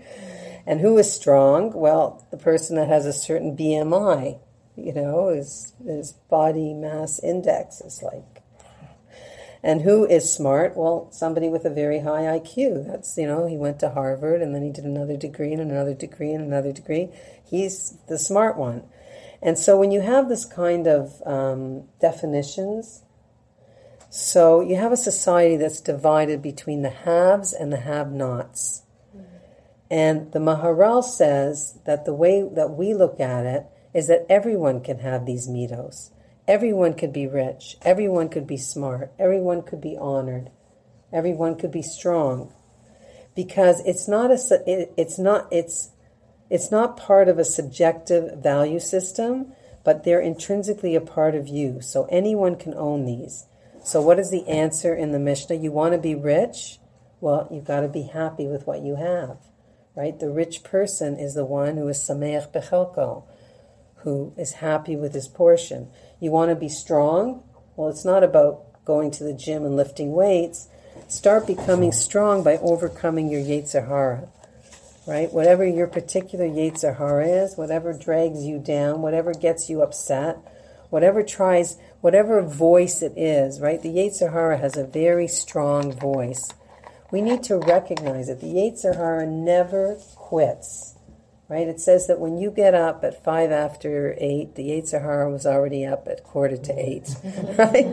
And 0.67 0.81
who 0.81 0.97
is 0.97 1.11
strong? 1.11 1.71
Well, 1.71 2.27
the 2.29 2.37
person 2.37 2.75
that 2.75 2.89
has 2.89 3.05
a 3.05 3.13
certain 3.13 3.55
BMI, 3.55 4.37
you 4.75 4.93
know, 4.93 5.29
his, 5.29 5.71
his 5.85 6.11
body 6.11 6.73
mass 6.73 7.23
index 7.23 7.79
is 7.79 8.03
like. 8.03 8.43
And 9.63 9.81
who 9.81 10.05
is 10.05 10.31
smart? 10.31 10.75
Well, 10.75 11.09
somebody 11.11 11.47
with 11.47 11.63
a 11.63 11.69
very 11.69 11.99
high 11.99 12.23
IQ. 12.23 12.85
That's, 12.85 13.17
you 13.17 13.25
know, 13.25 13.47
he 13.47 13.55
went 13.55 13.79
to 13.79 13.91
Harvard 13.91 14.41
and 14.41 14.53
then 14.53 14.61
he 14.61 14.69
did 14.69 14.83
another 14.83 15.15
degree 15.15 15.53
and 15.53 15.61
another 15.61 15.93
degree 15.93 16.33
and 16.33 16.43
another 16.43 16.73
degree. 16.73 17.09
He's 17.49 17.97
the 18.09 18.19
smart 18.19 18.57
one. 18.57 18.83
And 19.41 19.57
so 19.57 19.77
when 19.77 19.91
you 19.91 20.01
have 20.01 20.27
this 20.27 20.43
kind 20.43 20.85
of 20.85 21.21
um, 21.25 21.85
definitions, 22.01 23.03
so 24.09 24.59
you 24.59 24.75
have 24.75 24.91
a 24.91 24.97
society 24.97 25.55
that's 25.55 25.79
divided 25.79 26.41
between 26.41 26.81
the 26.81 26.89
haves 26.89 27.53
and 27.53 27.71
the 27.71 27.77
have 27.77 28.11
nots. 28.11 28.83
And 29.89 30.31
the 30.33 30.39
Maharal 30.39 31.03
says 31.03 31.79
that 31.85 32.05
the 32.05 32.13
way 32.13 32.41
that 32.41 32.71
we 32.71 32.93
look 32.93 33.19
at 33.19 33.45
it 33.45 33.65
is 33.93 34.07
that 34.07 34.25
everyone 34.29 34.81
can 34.81 34.99
have 34.99 35.25
these 35.25 35.47
middos. 35.47 36.11
Everyone 36.47 36.93
could 36.93 37.13
be 37.13 37.27
rich. 37.27 37.77
Everyone 37.81 38.29
could 38.29 38.47
be 38.47 38.57
smart. 38.57 39.13
Everyone 39.17 39.61
could 39.61 39.81
be 39.81 39.97
honored. 39.97 40.49
Everyone 41.11 41.55
could 41.55 41.71
be 41.71 41.81
strong. 41.81 42.53
Because 43.35 43.81
it's 43.85 44.07
not 44.07 44.31
a, 44.31 44.39
it, 44.65 44.93
it's 44.97 45.17
not, 45.17 45.47
it's, 45.51 45.91
it's 46.49 46.71
not 46.71 46.97
part 46.97 47.29
of 47.29 47.39
a 47.39 47.45
subjective 47.45 48.41
value 48.41 48.79
system, 48.79 49.53
but 49.83 50.03
they're 50.03 50.19
intrinsically 50.19 50.95
a 50.95 51.01
part 51.01 51.35
of 51.35 51.47
you. 51.47 51.81
So 51.81 52.07
anyone 52.11 52.55
can 52.55 52.73
own 52.73 53.05
these. 53.05 53.45
So 53.83 54.01
what 54.01 54.19
is 54.19 54.31
the 54.31 54.47
answer 54.47 54.93
in 54.93 55.11
the 55.11 55.19
Mishnah? 55.19 55.55
You 55.55 55.71
want 55.71 55.93
to 55.93 55.97
be 55.97 56.15
rich? 56.15 56.79
Well, 57.21 57.47
you've 57.49 57.63
got 57.63 57.81
to 57.81 57.87
be 57.87 58.03
happy 58.03 58.47
with 58.47 58.67
what 58.67 58.81
you 58.81 58.95
have 58.95 59.37
right? 59.97 60.19
The 60.19 60.29
rich 60.29 60.63
person 60.63 61.17
is 61.17 61.33
the 61.33 61.43
one 61.43 61.75
who 61.75 61.87
is 61.87 61.97
sameach 61.97 62.53
bechelko, 62.53 63.23
who 64.03 64.31
is 64.37 64.53
happy 64.53 64.95
with 64.95 65.15
his 65.15 65.27
portion. 65.27 65.89
You 66.19 66.29
want 66.29 66.49
to 66.49 66.55
be 66.55 66.69
strong? 66.69 67.43
Well, 67.75 67.89
it's 67.89 68.05
not 68.05 68.23
about 68.23 68.85
going 68.85 69.09
to 69.11 69.23
the 69.23 69.33
gym 69.33 69.65
and 69.65 69.75
lifting 69.75 70.11
weights. 70.11 70.69
Start 71.07 71.47
becoming 71.47 71.91
strong 71.91 72.43
by 72.43 72.57
overcoming 72.57 73.29
your 73.29 73.41
Yetzer 73.41 73.87
Hara, 73.87 74.29
right? 75.07 75.33
Whatever 75.33 75.65
your 75.65 75.87
particular 75.87 76.45
Yetzer 76.45 76.97
Hara 76.97 77.27
is, 77.27 77.57
whatever 77.57 77.91
drags 77.91 78.45
you 78.45 78.59
down, 78.59 79.01
whatever 79.01 79.33
gets 79.33 79.67
you 79.67 79.81
upset, 79.81 80.37
whatever 80.91 81.23
tries, 81.23 81.77
whatever 82.01 82.43
voice 82.43 83.01
it 83.01 83.17
is, 83.17 83.59
right? 83.59 83.81
The 83.81 83.89
Yetzer 83.89 84.31
Hara 84.31 84.57
has 84.59 84.77
a 84.77 84.85
very 84.85 85.27
strong 85.27 85.91
voice 85.91 86.51
we 87.11 87.21
need 87.21 87.43
to 87.43 87.57
recognize 87.57 88.27
that 88.27 88.41
the 88.41 88.47
Yetzer 88.47 88.95
Hara 88.95 89.25
never 89.25 89.95
quits. 90.15 90.95
Right? 91.49 91.65
It 91.69 91.79
says 91.79 92.07
that 92.07 92.19
when 92.19 92.37
you 92.37 92.51
get 92.51 92.73
up 92.73 93.05
at 93.05 93.23
five 93.23 93.53
after 93.53 94.13
eight, 94.17 94.55
the 94.55 94.63
Yetzer 94.63 95.01
Hara 95.01 95.31
was 95.31 95.45
already 95.45 95.85
up 95.85 96.05
at 96.09 96.25
quarter 96.25 96.57
to 96.57 96.73
eight, 96.73 97.07
right? 97.57 97.85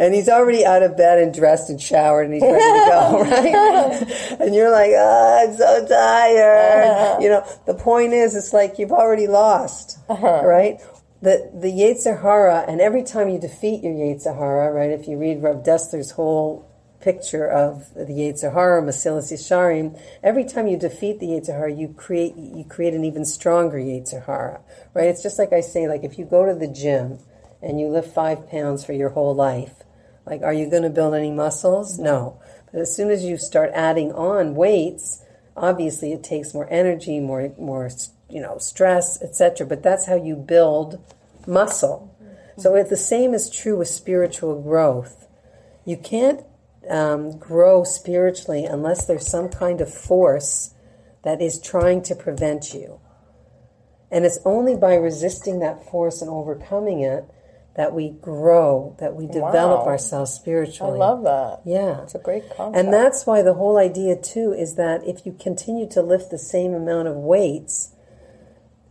and 0.00 0.12
he's 0.12 0.28
already 0.28 0.66
out 0.66 0.82
of 0.82 0.96
bed 0.96 1.20
and 1.20 1.32
dressed 1.32 1.70
and 1.70 1.80
showered 1.80 2.24
and 2.24 2.34
he's 2.34 2.42
ready 2.42 2.58
to 2.58 2.86
go, 2.90 3.20
right? 3.22 4.40
and 4.40 4.52
you're 4.52 4.72
like, 4.72 4.90
oh, 4.96 5.46
I'm 5.46 5.56
so 5.56 5.86
tired. 5.86 7.22
You 7.22 7.28
know, 7.28 7.46
the 7.66 7.74
point 7.74 8.14
is, 8.14 8.34
it's 8.34 8.52
like 8.52 8.80
you've 8.80 8.90
already 8.90 9.28
lost, 9.28 10.00
uh-huh. 10.08 10.42
right? 10.44 10.80
The, 11.20 11.52
the 11.54 11.68
Yetzer 11.68 12.20
Hara, 12.20 12.64
and 12.66 12.80
every 12.80 13.04
time 13.04 13.28
you 13.28 13.38
defeat 13.38 13.84
your 13.84 13.92
Yetzer 13.92 14.36
Hara, 14.36 14.72
right, 14.72 14.90
if 14.90 15.06
you 15.06 15.18
read 15.18 15.40
Rav 15.40 15.62
Dessler's 15.62 16.10
whole 16.10 16.71
picture 17.02 17.46
of 17.46 17.92
the 17.94 18.04
Yetzer 18.06 18.52
Hara, 18.52 18.82
Masilas 18.82 19.32
Yesharim, 19.32 20.00
every 20.22 20.44
time 20.44 20.66
you 20.66 20.78
defeat 20.78 21.18
the 21.20 21.26
Yetzer 21.26 21.48
Hara, 21.48 21.72
you 21.72 21.88
create 21.88 22.36
you 22.36 22.64
create 22.64 22.94
an 22.94 23.04
even 23.04 23.24
stronger 23.24 23.78
Yetzer 23.78 24.24
Hara, 24.24 24.60
right? 24.94 25.08
It's 25.08 25.22
just 25.22 25.38
like 25.38 25.52
I 25.52 25.60
say, 25.60 25.88
like 25.88 26.04
if 26.04 26.18
you 26.18 26.24
go 26.24 26.46
to 26.46 26.54
the 26.54 26.68
gym 26.68 27.18
and 27.60 27.80
you 27.80 27.88
lift 27.88 28.14
five 28.14 28.48
pounds 28.48 28.84
for 28.84 28.92
your 28.92 29.10
whole 29.10 29.34
life, 29.34 29.82
like 30.24 30.42
are 30.42 30.54
you 30.54 30.70
going 30.70 30.84
to 30.84 30.90
build 30.90 31.14
any 31.14 31.30
muscles? 31.30 31.98
No. 31.98 32.40
But 32.72 32.80
as 32.80 32.94
soon 32.94 33.10
as 33.10 33.24
you 33.24 33.36
start 33.36 33.70
adding 33.74 34.12
on 34.12 34.54
weights, 34.54 35.22
obviously 35.56 36.12
it 36.12 36.24
takes 36.24 36.54
more 36.54 36.68
energy, 36.70 37.20
more 37.20 37.52
more 37.58 37.90
you 38.30 38.40
know 38.40 38.58
stress, 38.58 39.20
etc. 39.20 39.66
But 39.66 39.82
that's 39.82 40.06
how 40.06 40.16
you 40.16 40.36
build 40.36 41.02
muscle. 41.46 42.08
So 42.58 42.82
the 42.82 42.96
same 42.96 43.34
is 43.34 43.50
true 43.50 43.78
with 43.78 43.88
spiritual 43.88 44.60
growth. 44.62 45.26
You 45.84 45.96
can't 45.96 46.42
um, 46.88 47.38
grow 47.38 47.84
spiritually 47.84 48.64
unless 48.64 49.06
there's 49.06 49.26
some 49.26 49.48
kind 49.48 49.80
of 49.80 49.92
force 49.92 50.74
that 51.22 51.40
is 51.40 51.60
trying 51.60 52.02
to 52.02 52.14
prevent 52.14 52.74
you. 52.74 53.00
And 54.10 54.24
it's 54.24 54.38
only 54.44 54.76
by 54.76 54.94
resisting 54.94 55.60
that 55.60 55.88
force 55.90 56.20
and 56.20 56.30
overcoming 56.30 57.00
it 57.00 57.24
that 57.76 57.94
we 57.94 58.10
grow, 58.10 58.94
that 59.00 59.14
we 59.14 59.26
develop 59.26 59.80
Wow. 59.80 59.86
ourselves 59.86 60.32
spiritually. 60.32 61.00
I 61.00 61.06
love 61.06 61.22
that. 61.24 61.60
Yeah. 61.64 62.02
It's 62.02 62.14
a 62.14 62.18
great 62.18 62.44
concept. 62.50 62.76
And 62.76 62.92
that's 62.92 63.24
why 63.24 63.40
the 63.40 63.54
whole 63.54 63.78
idea 63.78 64.16
too 64.16 64.52
is 64.52 64.74
that 64.74 65.06
if 65.06 65.24
you 65.24 65.32
continue 65.32 65.88
to 65.90 66.02
lift 66.02 66.30
the 66.30 66.38
same 66.38 66.74
amount 66.74 67.08
of 67.08 67.16
weights, 67.16 67.94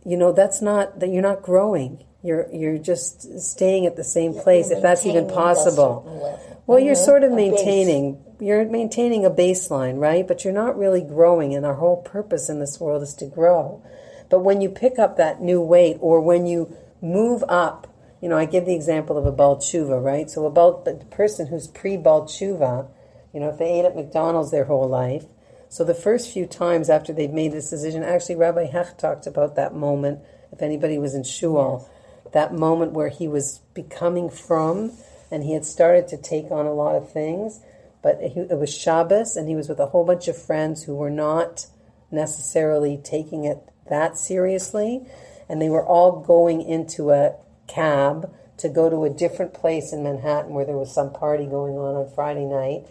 you 0.04 0.16
know, 0.16 0.32
that's 0.32 0.60
not 0.60 0.98
that 0.98 1.10
you're 1.10 1.22
not 1.22 1.42
growing. 1.42 2.04
You're 2.22 2.46
you're 2.52 2.78
just 2.78 3.40
staying 3.40 3.86
at 3.86 3.96
the 3.96 4.04
same 4.04 4.34
place 4.34 4.70
if 4.70 4.80
that's 4.80 5.04
even 5.06 5.28
possible. 5.28 6.38
Well, 6.66 6.78
you're 6.78 6.94
sort 6.94 7.24
of 7.24 7.32
maintaining 7.32 8.22
you're 8.40 8.64
maintaining 8.64 9.24
a 9.24 9.30
baseline, 9.30 9.98
right? 9.98 10.26
But 10.26 10.44
you're 10.44 10.52
not 10.52 10.78
really 10.78 11.02
growing 11.02 11.54
and 11.54 11.66
our 11.66 11.74
whole 11.74 12.02
purpose 12.02 12.48
in 12.48 12.60
this 12.60 12.80
world 12.80 13.02
is 13.02 13.14
to 13.16 13.26
grow. 13.26 13.82
But 14.30 14.40
when 14.40 14.60
you 14.60 14.68
pick 14.68 14.98
up 14.98 15.16
that 15.16 15.42
new 15.42 15.60
weight 15.60 15.98
or 16.00 16.20
when 16.20 16.46
you 16.46 16.74
move 17.00 17.44
up, 17.48 17.86
you 18.20 18.28
know, 18.28 18.38
I 18.38 18.46
give 18.46 18.64
the 18.64 18.74
example 18.74 19.18
of 19.18 19.26
a 19.26 19.32
Baal 19.32 19.56
Tshuva, 19.56 20.02
right? 20.02 20.30
So 20.30 20.46
a 20.46 20.50
Baal, 20.50 20.82
the 20.84 20.94
person 21.10 21.48
who's 21.48 21.66
pre-Baal 21.66 22.22
Tshuva, 22.22 22.88
you 23.34 23.40
know, 23.40 23.48
if 23.48 23.58
they 23.58 23.78
ate 23.80 23.84
at 23.84 23.96
McDonald's 23.96 24.50
their 24.50 24.64
whole 24.64 24.88
life, 24.88 25.26
so 25.68 25.84
the 25.84 25.94
first 25.94 26.32
few 26.32 26.46
times 26.46 26.88
after 26.88 27.12
they've 27.12 27.32
made 27.32 27.52
this 27.52 27.70
decision, 27.70 28.02
actually 28.02 28.36
Rabbi 28.36 28.66
Hecht 28.66 28.98
talked 28.98 29.26
about 29.26 29.56
that 29.56 29.74
moment, 29.74 30.20
if 30.52 30.62
anybody 30.62 30.98
was 30.98 31.14
in 31.14 31.24
shul, 31.24 31.88
that 32.32 32.54
moment 32.54 32.92
where 32.92 33.08
he 33.08 33.28
was 33.28 33.60
becoming 33.74 34.30
frum 34.30 34.92
and 35.30 35.44
he 35.44 35.54
had 35.54 35.64
started 35.64 36.08
to 36.08 36.16
take 36.16 36.50
on 36.50 36.66
a 36.66 36.74
lot 36.74 36.96
of 36.96 37.10
things, 37.10 37.60
but 38.02 38.18
it 38.20 38.58
was 38.58 38.74
Shabbos 38.74 39.36
and 39.36 39.48
he 39.48 39.56
was 39.56 39.68
with 39.68 39.80
a 39.80 39.86
whole 39.86 40.04
bunch 40.04 40.28
of 40.28 40.36
friends 40.36 40.84
who 40.84 40.94
were 40.94 41.10
not 41.10 41.66
necessarily 42.10 42.98
taking 43.02 43.44
it 43.44 43.58
that 43.88 44.18
seriously, 44.18 45.06
and 45.48 45.60
they 45.60 45.68
were 45.68 45.84
all 45.84 46.20
going 46.20 46.62
into 46.62 47.10
a 47.10 47.34
cab 47.66 48.32
to 48.58 48.68
go 48.68 48.88
to 48.88 49.04
a 49.04 49.10
different 49.10 49.54
place 49.54 49.92
in 49.92 50.02
Manhattan 50.02 50.54
where 50.54 50.64
there 50.64 50.76
was 50.76 50.94
some 50.94 51.12
party 51.12 51.46
going 51.46 51.74
on 51.74 51.96
on 51.96 52.14
Friday 52.14 52.44
night. 52.44 52.86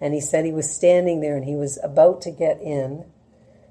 And 0.00 0.12
he 0.12 0.20
said 0.20 0.44
he 0.44 0.52
was 0.52 0.70
standing 0.70 1.20
there 1.20 1.36
and 1.36 1.44
he 1.44 1.56
was 1.56 1.78
about 1.82 2.20
to 2.22 2.30
get 2.30 2.60
in. 2.60 3.04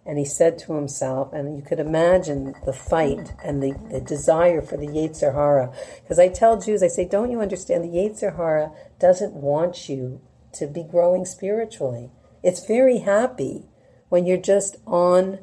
And 0.05 0.19
he 0.19 0.25
said 0.25 0.59
to 0.59 0.73
himself, 0.73 1.33
and 1.33 1.57
you 1.57 1.63
could 1.63 1.79
imagine 1.79 2.53
the 2.63 2.73
fight 2.73 3.33
and 3.43 3.61
the, 3.61 3.73
the 3.89 3.99
desire 3.99 4.61
for 4.61 4.77
the 4.77 4.85
Yetzer 4.85 5.33
Hara. 5.33 5.73
Because 6.01 6.19
I 6.19 6.29
tell 6.29 6.61
Jews, 6.61 6.83
I 6.83 6.87
say, 6.87 7.05
don't 7.05 7.31
you 7.31 7.41
understand? 7.41 7.83
The 7.83 7.97
Yetzer 7.97 8.35
Hara 8.35 8.71
doesn't 8.99 9.33
want 9.33 9.89
you 9.89 10.21
to 10.53 10.67
be 10.67 10.83
growing 10.83 11.25
spiritually. 11.25 12.11
It's 12.43 12.65
very 12.65 12.99
happy 12.99 13.65
when 14.09 14.27
you're 14.27 14.37
just 14.37 14.77
on, 14.85 15.39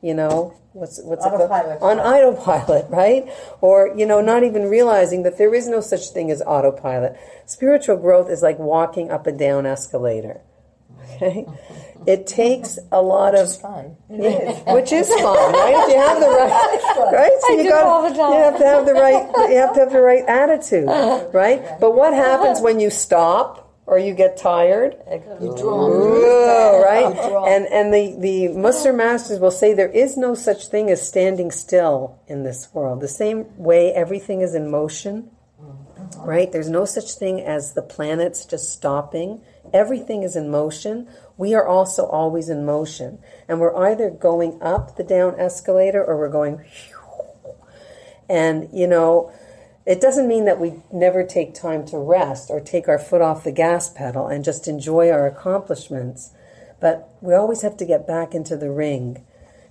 you 0.00 0.14
know, 0.14 0.54
what's 0.72 1.00
what's 1.02 1.24
it 1.24 1.30
called? 1.30 1.50
On 1.82 1.98
autopilot, 1.98 2.86
right? 2.90 3.28
Or 3.60 3.92
you 3.96 4.06
know, 4.06 4.20
not 4.20 4.44
even 4.44 4.64
realizing 4.68 5.24
that 5.24 5.38
there 5.38 5.54
is 5.54 5.66
no 5.66 5.80
such 5.80 6.08
thing 6.10 6.30
as 6.30 6.42
autopilot. 6.42 7.16
Spiritual 7.46 7.96
growth 7.96 8.30
is 8.30 8.42
like 8.42 8.58
walking 8.58 9.10
up 9.10 9.26
a 9.26 9.32
down 9.32 9.66
escalator. 9.66 10.40
Okay, 11.14 11.46
it 12.06 12.26
takes 12.26 12.78
a 12.92 13.00
lot 13.00 13.34
of 13.34 13.46
It's 13.46 13.56
fun. 13.56 13.96
which 14.08 14.92
is 14.92 15.08
fun, 15.08 15.52
right? 15.52 15.88
You 15.88 15.98
have 15.98 16.20
the 16.20 16.28
right, 16.28 17.12
right? 17.12 17.32
So 17.40 17.52
I 17.52 17.56
you 17.56 17.62
do 17.64 17.68
got 17.70 17.84
all 17.84 18.08
the 18.08 18.16
time. 18.16 18.32
you 18.32 18.38
have 18.38 18.58
to 18.58 18.64
have 18.64 18.86
the 18.86 18.94
right 18.94 19.50
you 19.50 19.56
have 19.56 19.74
to 19.74 19.80
have 19.80 19.92
the 19.92 20.00
right 20.00 20.24
attitude, 20.26 20.88
right? 21.32 21.62
But 21.80 21.94
what 21.94 22.12
happens 22.14 22.60
when 22.60 22.80
you 22.80 22.90
stop 22.90 23.64
or 23.86 23.98
you 23.98 24.14
get 24.14 24.36
tired? 24.36 24.96
Whoa, 25.06 26.82
right? 26.82 27.16
And 27.48 27.66
and 27.66 27.92
the 27.92 28.16
the 28.18 28.54
Musar 28.54 28.94
masters 28.94 29.38
will 29.38 29.50
say 29.50 29.74
there 29.74 29.88
is 29.88 30.16
no 30.16 30.34
such 30.34 30.68
thing 30.68 30.90
as 30.90 31.06
standing 31.06 31.50
still 31.50 32.18
in 32.26 32.42
this 32.42 32.68
world. 32.72 33.00
The 33.00 33.08
same 33.08 33.46
way 33.58 33.92
everything 33.92 34.40
is 34.40 34.54
in 34.54 34.70
motion, 34.70 35.30
mm-hmm. 35.60 36.22
right? 36.22 36.50
There's 36.50 36.70
no 36.70 36.84
such 36.84 37.12
thing 37.12 37.40
as 37.40 37.74
the 37.74 37.82
planets 37.82 38.46
just 38.46 38.72
stopping. 38.72 39.40
Everything 39.74 40.22
is 40.22 40.36
in 40.36 40.50
motion. 40.50 41.08
We 41.36 41.52
are 41.52 41.66
also 41.66 42.06
always 42.06 42.48
in 42.48 42.64
motion, 42.64 43.18
and 43.48 43.58
we're 43.58 43.76
either 43.76 44.08
going 44.08 44.62
up 44.62 44.96
the 44.96 45.02
down 45.02 45.34
escalator 45.38 46.02
or 46.02 46.16
we're 46.16 46.30
going. 46.30 46.64
And 48.28 48.68
you 48.72 48.86
know, 48.86 49.32
it 49.84 50.00
doesn't 50.00 50.28
mean 50.28 50.44
that 50.44 50.60
we 50.60 50.74
never 50.92 51.24
take 51.24 51.54
time 51.54 51.84
to 51.86 51.98
rest 51.98 52.50
or 52.50 52.60
take 52.60 52.88
our 52.88 53.00
foot 53.00 53.20
off 53.20 53.42
the 53.42 53.52
gas 53.52 53.90
pedal 53.90 54.28
and 54.28 54.44
just 54.44 54.68
enjoy 54.68 55.10
our 55.10 55.26
accomplishments. 55.26 56.30
But 56.80 57.08
we 57.20 57.34
always 57.34 57.62
have 57.62 57.76
to 57.78 57.84
get 57.84 58.06
back 58.06 58.32
into 58.32 58.56
the 58.56 58.70
ring 58.70 59.24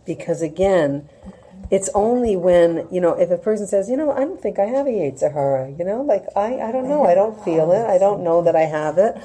because 0.06 0.42
again, 0.42 1.08
it's 1.72 1.90
only 1.94 2.36
when 2.36 2.88
you 2.92 3.02
know 3.02 3.14
if 3.14 3.32
a 3.32 3.38
person 3.38 3.68
says, 3.68 3.90
you 3.90 3.98
know, 3.98 4.12
I 4.12 4.20
don't 4.20 4.42
think 4.42 4.60
I 4.60 4.66
have 4.66 4.88
a 4.88 4.90
Yetzer 4.90 5.34
Hara, 5.34 5.72
you 5.72 5.86
know, 5.86 6.02
like 6.02 6.26
I, 6.36 6.60
I 6.60 6.72
don't 6.72 6.88
know, 6.88 7.06
I 7.06 7.16
don't 7.16 7.44
feel 7.44 7.72
it, 7.72 7.86
I 7.86 7.98
don't 7.98 8.24
know 8.24 8.42
that 8.44 8.56
I 8.56 8.62
have 8.62 8.98
it. 8.98 9.16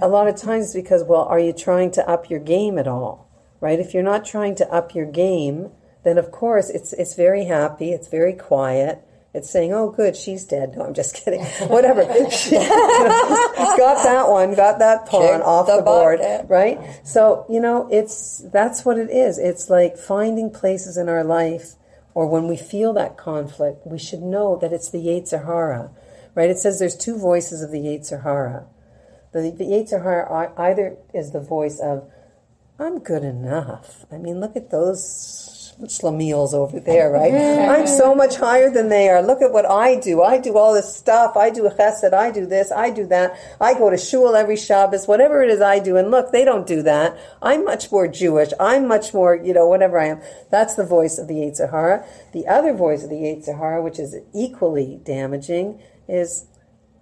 A 0.00 0.08
lot 0.08 0.28
of 0.28 0.36
times 0.36 0.72
because, 0.72 1.04
well, 1.04 1.24
are 1.24 1.38
you 1.38 1.52
trying 1.52 1.90
to 1.92 2.08
up 2.08 2.30
your 2.30 2.40
game 2.40 2.78
at 2.78 2.88
all, 2.88 3.28
right? 3.60 3.78
If 3.78 3.92
you're 3.92 4.02
not 4.02 4.24
trying 4.24 4.54
to 4.56 4.72
up 4.72 4.94
your 4.94 5.06
game, 5.06 5.70
then 6.02 6.18
of 6.18 6.30
course 6.30 6.70
it's 6.70 6.92
it's 6.94 7.14
very 7.14 7.44
happy, 7.44 7.92
it's 7.92 8.08
very 8.08 8.32
quiet. 8.32 9.03
It's 9.34 9.50
saying, 9.50 9.72
"Oh, 9.74 9.90
good, 9.90 10.16
she's 10.16 10.44
dead." 10.44 10.76
No, 10.76 10.84
I'm 10.86 10.94
just 10.94 11.14
kidding. 11.24 11.42
Whatever. 11.68 12.02
got 12.04 14.02
that 14.04 14.26
one. 14.28 14.54
Got 14.54 14.78
that 14.78 15.06
pawn 15.06 15.38
Check 15.40 15.40
off 15.46 15.66
the 15.66 15.76
the 15.78 15.82
board, 15.82 16.20
bucket. 16.20 16.46
right? 16.48 16.78
So 17.04 17.44
you 17.48 17.60
know, 17.60 17.88
it's 17.90 18.38
that's 18.52 18.84
what 18.84 18.98
it 18.98 19.10
is. 19.10 19.38
It's 19.38 19.68
like 19.68 19.96
finding 19.98 20.50
places 20.50 20.96
in 20.96 21.08
our 21.08 21.24
life, 21.24 21.72
or 22.14 22.26
when 22.28 22.46
we 22.48 22.56
feel 22.56 22.92
that 22.94 23.16
conflict, 23.16 23.86
we 23.86 23.98
should 23.98 24.22
know 24.22 24.56
that 24.60 24.72
it's 24.72 24.90
the 24.90 24.98
Yetzer 24.98 25.44
Hara, 25.44 25.90
right? 26.34 26.48
It 26.50 26.58
says 26.58 26.78
there's 26.78 26.96
two 26.96 27.18
voices 27.18 27.62
of 27.62 27.70
the 27.72 27.78
Yetzer 27.80 28.22
Hara. 28.22 28.66
The, 29.32 29.50
the 29.50 29.64
Yetzer 29.64 30.02
Hara 30.04 30.52
either 30.56 30.96
is 31.12 31.32
the 31.32 31.40
voice 31.40 31.80
of 31.80 32.08
I'm 32.78 33.00
good 33.00 33.24
enough. 33.24 34.04
I 34.12 34.18
mean, 34.18 34.38
look 34.40 34.54
at 34.56 34.70
those 34.70 35.00
schlemiels 35.82 36.54
over 36.54 36.80
there, 36.80 37.10
right? 37.10 37.34
I'm 37.34 37.86
so 37.86 38.14
much 38.14 38.36
higher 38.36 38.70
than 38.70 38.88
they 38.88 39.08
are. 39.08 39.22
Look 39.22 39.42
at 39.42 39.52
what 39.52 39.66
I 39.66 39.96
do. 39.96 40.22
I 40.22 40.38
do 40.38 40.56
all 40.56 40.72
this 40.72 40.94
stuff. 40.94 41.36
I 41.36 41.50
do 41.50 41.66
a 41.66 41.70
chesed. 41.70 42.12
I 42.12 42.30
do 42.30 42.46
this. 42.46 42.70
I 42.70 42.90
do 42.90 43.06
that. 43.08 43.38
I 43.60 43.74
go 43.74 43.90
to 43.90 43.96
shul 43.96 44.36
every 44.36 44.56
Shabbos. 44.56 45.06
Whatever 45.06 45.42
it 45.42 45.50
is 45.50 45.60
I 45.60 45.80
do. 45.80 45.96
And 45.96 46.10
look, 46.10 46.32
they 46.32 46.44
don't 46.44 46.66
do 46.66 46.82
that. 46.82 47.18
I'm 47.42 47.64
much 47.64 47.90
more 47.90 48.08
Jewish. 48.08 48.50
I'm 48.60 48.86
much 48.86 49.12
more, 49.12 49.34
you 49.34 49.52
know, 49.52 49.66
whatever 49.66 49.98
I 49.98 50.06
am. 50.06 50.20
That's 50.50 50.74
the 50.74 50.86
voice 50.86 51.18
of 51.18 51.28
the 51.28 51.34
Yetzer 51.34 51.70
Hara. 51.70 52.06
The 52.32 52.46
other 52.46 52.72
voice 52.72 53.02
of 53.02 53.10
the 53.10 53.16
Yetzer 53.16 53.58
Hara, 53.58 53.82
which 53.82 53.98
is 53.98 54.16
equally 54.34 55.00
damaging, 55.04 55.80
is, 56.08 56.46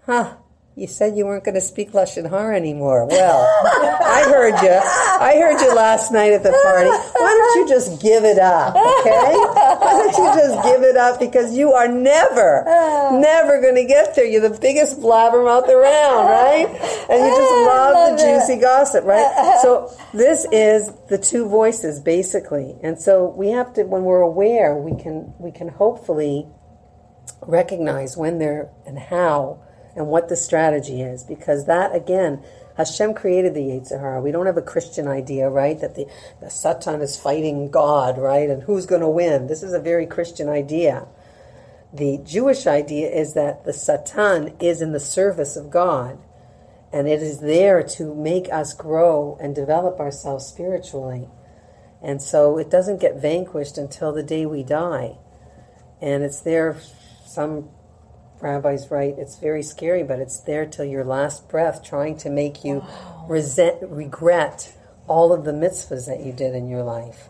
huh, 0.07 0.37
you 0.75 0.87
said 0.87 1.17
you 1.19 1.27
weren't 1.27 1.45
going 1.45 1.55
to 1.55 1.61
speak 1.61 1.93
Lashon 1.93 2.31
Hara 2.31 2.57
anymore. 2.57 3.07
Well, 3.07 3.41
I 3.63 4.25
heard 4.25 4.61
you. 4.63 4.71
I 4.73 5.37
heard 5.37 5.61
you 5.61 5.75
last 5.75 6.11
night 6.11 6.33
at 6.33 6.43
the 6.43 6.51
party. 6.51 6.89
Why 6.89 7.53
don't 7.55 7.61
you 7.61 7.69
just 7.69 8.01
give 8.01 8.25
it 8.25 8.39
up, 8.39 8.75
okay? 8.75 9.35
Why 9.37 9.93
don't 9.93 10.17
you 10.17 10.41
just 10.41 10.65
give 10.65 10.83
it 10.83 10.97
up 10.97 11.21
because 11.21 11.55
you 11.55 11.73
are 11.73 11.89
never, 11.89 12.65
never 13.13 13.61
going 13.61 13.75
to 13.75 13.85
get 13.85 14.15
there. 14.15 14.25
You're 14.25 14.49
the 14.49 14.59
biggest 14.59 14.99
blabbermouth 14.99 15.69
around, 15.69 16.27
right? 16.27 16.67
And 17.11 17.23
you 17.23 17.31
just 17.37 17.53
love 17.67 18.19
the 18.19 18.25
juicy 18.25 18.61
gossip, 18.61 19.05
right? 19.05 19.59
So 19.61 19.95
this 20.15 20.47
is 20.53 20.91
the 21.11 21.19
two 21.19 21.49
voices 21.49 22.01
basically. 22.01 22.77
And 22.83 22.99
so 22.99 23.29
we 23.37 23.49
have 23.49 23.75
to 23.75 23.85
when 23.85 24.05
we're 24.05 24.21
aware, 24.23 24.75
we 24.77 25.01
can 25.01 25.35
we 25.39 25.53
can 25.53 25.69
hopefully 25.69 26.47
recognize 27.43 28.17
when 28.17 28.39
they're 28.39 28.71
and 28.87 28.99
how 28.99 29.63
and 29.95 30.07
what 30.07 30.29
the 30.29 30.37
strategy 30.37 31.03
is 31.03 31.23
because 31.25 31.67
that 31.67 31.95
again 31.95 32.43
Hashem 32.77 33.15
created 33.15 33.53
the 33.55 33.61
Yetzer 33.61 34.01
Hara. 34.01 34.23
We 34.23 34.33
don't 34.33 34.47
have 34.47 34.57
a 34.57 34.63
Christian 34.63 35.07
idea, 35.07 35.51
right? 35.51 35.79
That 35.79 35.95
the, 35.95 36.07
the 36.41 36.49
Satan 36.49 37.03
is 37.03 37.19
fighting 37.19 37.71
God, 37.71 38.17
right? 38.17 38.49
And 38.49 38.63
who's 38.63 38.87
going 38.87 39.03
to 39.03 39.09
win? 39.09 39.47
This 39.47 39.63
is 39.63 39.75
a 39.75 39.79
very 39.79 40.07
Christian 40.07 40.49
idea. 40.49 41.07
The 41.93 42.19
Jewish 42.25 42.67
idea 42.67 43.11
is 43.11 43.35
that 43.35 43.67
the 43.67 43.75
Satan 43.75 44.57
is 44.59 44.81
in 44.81 44.93
the 44.93 45.01
service 45.01 45.57
of 45.57 45.71
God 45.71 46.19
and 46.93 47.09
it 47.09 47.23
is 47.23 47.41
there 47.41 47.83
to 47.83 48.15
make 48.15 48.53
us 48.53 48.75
grow 48.75 49.39
and 49.41 49.55
develop 49.55 49.99
ourselves 49.99 50.47
spiritually. 50.47 51.29
And 52.03 52.21
so 52.21 52.59
it 52.59 52.71
doesn't 52.71 53.01
get 53.01 53.21
vanquished 53.21 53.79
until 53.79 54.13
the 54.13 54.23
day 54.23 54.45
we 54.45 54.63
die. 54.63 55.17
And 56.01 56.23
it's 56.23 56.41
there, 56.41 56.77
some 57.25 57.71
rabbis 58.43 58.91
right. 58.91 59.15
it's 59.17 59.39
very 59.39 59.63
scary, 59.63 60.03
but 60.03 60.19
it's 60.19 60.41
there 60.41 60.67
till 60.67 60.85
your 60.85 61.05
last 61.05 61.49
breath, 61.49 61.83
trying 61.83 62.17
to 62.19 62.31
make 62.31 62.65
you 62.65 62.85
resent, 63.29 63.79
regret 63.83 64.75
all 65.07 65.33
of 65.33 65.45
the 65.45 65.53
mitzvahs 65.53 66.07
that 66.07 66.25
you 66.25 66.33
did 66.33 66.55
in 66.55 66.69
your 66.69 66.83
life 66.83 67.29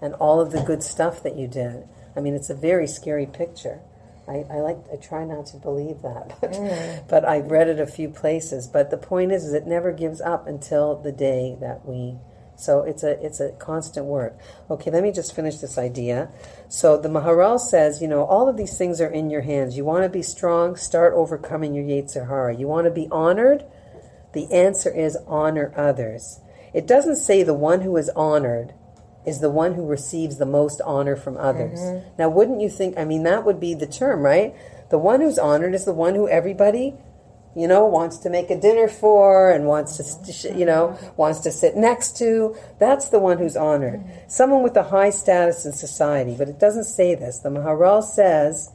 and 0.00 0.14
all 0.14 0.40
of 0.40 0.52
the 0.52 0.62
good 0.62 0.82
stuff 0.82 1.22
that 1.22 1.36
you 1.36 1.46
did. 1.46 1.86
I 2.16 2.20
mean, 2.20 2.34
it's 2.34 2.50
a 2.50 2.54
very 2.54 2.86
scary 2.86 3.26
picture. 3.26 3.80
I, 4.28 4.44
I 4.50 4.60
like. 4.60 4.78
I 4.92 4.96
try 4.96 5.24
not 5.24 5.46
to 5.46 5.56
believe 5.56 6.02
that, 6.02 6.36
but, 6.40 6.52
mm. 6.52 7.08
but 7.08 7.24
I've 7.24 7.50
read 7.50 7.68
it 7.68 7.80
a 7.80 7.86
few 7.86 8.08
places. 8.08 8.66
But 8.66 8.90
the 8.90 8.96
point 8.96 9.32
is, 9.32 9.44
is 9.44 9.52
it 9.52 9.66
never 9.66 9.92
gives 9.92 10.20
up 10.20 10.46
until 10.46 10.96
the 10.96 11.12
day 11.12 11.56
that 11.60 11.86
we. 11.86 12.16
So 12.62 12.82
it's 12.82 13.02
a 13.02 13.20
it's 13.24 13.40
a 13.40 13.50
constant 13.52 14.06
work. 14.06 14.38
Okay, 14.70 14.90
let 14.90 15.02
me 15.02 15.10
just 15.10 15.34
finish 15.34 15.56
this 15.58 15.76
idea. 15.78 16.30
So 16.68 16.96
the 16.96 17.08
Maharal 17.08 17.58
says, 17.58 18.00
you 18.00 18.08
know, 18.08 18.24
all 18.24 18.48
of 18.48 18.56
these 18.56 18.78
things 18.78 19.00
are 19.00 19.10
in 19.10 19.30
your 19.30 19.40
hands. 19.42 19.76
You 19.76 19.84
want 19.84 20.04
to 20.04 20.08
be 20.08 20.22
strong, 20.22 20.76
start 20.76 21.12
overcoming 21.14 21.74
your 21.74 21.84
Yetzer 21.84 22.28
Hara. 22.28 22.54
You 22.54 22.68
want 22.68 22.84
to 22.84 22.90
be 22.90 23.08
honored. 23.10 23.64
The 24.32 24.50
answer 24.52 24.90
is 24.90 25.16
honor 25.26 25.72
others. 25.76 26.40
It 26.72 26.86
doesn't 26.86 27.16
say 27.16 27.42
the 27.42 27.52
one 27.52 27.82
who 27.82 27.96
is 27.96 28.08
honored 28.10 28.72
is 29.26 29.40
the 29.40 29.50
one 29.50 29.74
who 29.74 29.86
receives 29.86 30.38
the 30.38 30.46
most 30.46 30.80
honor 30.82 31.16
from 31.16 31.36
others. 31.36 31.80
Mm-hmm. 31.80 32.08
Now, 32.18 32.28
wouldn't 32.28 32.60
you 32.60 32.68
think? 32.68 32.98
I 32.98 33.04
mean, 33.04 33.24
that 33.24 33.44
would 33.44 33.60
be 33.60 33.74
the 33.74 33.86
term, 33.86 34.22
right? 34.22 34.54
The 34.90 34.98
one 34.98 35.20
who's 35.20 35.38
honored 35.38 35.74
is 35.74 35.84
the 35.84 35.92
one 35.92 36.14
who 36.14 36.28
everybody, 36.28 36.94
you 37.54 37.68
know, 37.68 37.86
wants 37.86 38.18
to 38.18 38.30
make 38.30 38.50
a 38.50 38.58
dinner 38.58 38.88
for 38.88 39.50
and 39.50 39.66
wants 39.66 39.96
to, 39.96 40.56
you 40.56 40.64
know, 40.64 40.98
wants 41.16 41.40
to 41.40 41.52
sit 41.52 41.76
next 41.76 42.16
to. 42.18 42.56
That's 42.78 43.10
the 43.10 43.18
one 43.18 43.38
who's 43.38 43.56
honored. 43.56 44.02
Someone 44.28 44.62
with 44.62 44.76
a 44.76 44.84
high 44.84 45.10
status 45.10 45.66
in 45.66 45.72
society. 45.72 46.34
But 46.36 46.48
it 46.48 46.58
doesn't 46.58 46.84
say 46.84 47.14
this. 47.14 47.40
The 47.40 47.50
Maharal 47.50 48.02
says. 48.02 48.70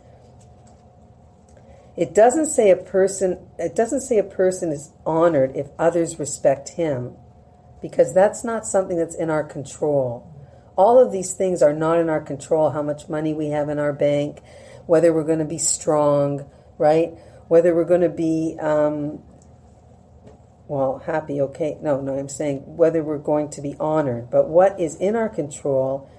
It 1.95 2.13
doesn't 2.13 2.45
say 2.45 2.69
a 2.69 2.75
person. 2.75 3.39
It 3.57 3.75
doesn't 3.75 4.01
say 4.01 4.19
a 4.19 4.23
person 4.23 4.71
is 4.71 4.91
honored 5.05 5.55
if 5.55 5.67
others 5.79 6.19
respect 6.19 6.69
him, 6.69 7.15
because 7.81 8.13
that's 8.13 8.43
not 8.43 8.67
something 8.67 8.97
that's 8.97 9.15
in 9.15 9.31
our 9.31 9.43
control 9.43 10.31
all 10.77 10.99
of 10.99 11.11
these 11.11 11.33
things 11.33 11.61
are 11.61 11.73
not 11.73 11.97
in 11.97 12.07
our 12.07 12.21
control 12.21 12.69
how 12.69 12.83
much 12.83 13.09
money 13.09 13.33
we 13.33 13.47
have 13.47 13.67
in 13.67 13.79
our 13.79 13.91
bank 13.91 14.39
whether 14.85 15.11
we're 15.11 15.23
going 15.23 15.39
to 15.39 15.45
be 15.45 15.57
strong 15.57 16.49
right 16.77 17.17
whether 17.47 17.73
we're 17.75 17.85
going 17.85 18.01
to 18.01 18.09
be 18.09 18.57
um, 18.59 19.19
well 20.67 21.01
happy 21.05 21.39
okay 21.39 21.77
no 21.81 22.01
no 22.01 22.17
i'm 22.17 22.27
saying 22.27 22.59
whether 22.65 23.03
we're 23.03 23.17
going 23.17 23.49
to 23.49 23.61
be 23.61 23.75
honored 23.79 24.29
but 24.29 24.49
what 24.49 24.79
is 24.79 24.95
in 24.95 25.15
our 25.15 25.29
control 25.29 26.09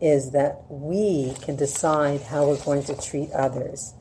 is 0.00 0.32
that 0.32 0.62
we 0.68 1.32
can 1.40 1.56
decide 1.56 2.20
how 2.20 2.46
we're 2.46 2.62
going 2.62 2.82
to 2.84 2.94
treat 3.00 3.30
others. 3.32 3.94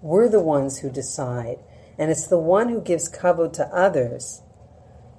We're 0.00 0.28
the 0.28 0.40
ones 0.40 0.78
who 0.78 0.90
decide 0.90 1.58
and 1.98 2.10
it's 2.10 2.28
the 2.28 2.38
one 2.38 2.68
who 2.68 2.80
gives 2.80 3.10
kavod 3.10 3.52
to 3.54 3.66
others 3.66 4.42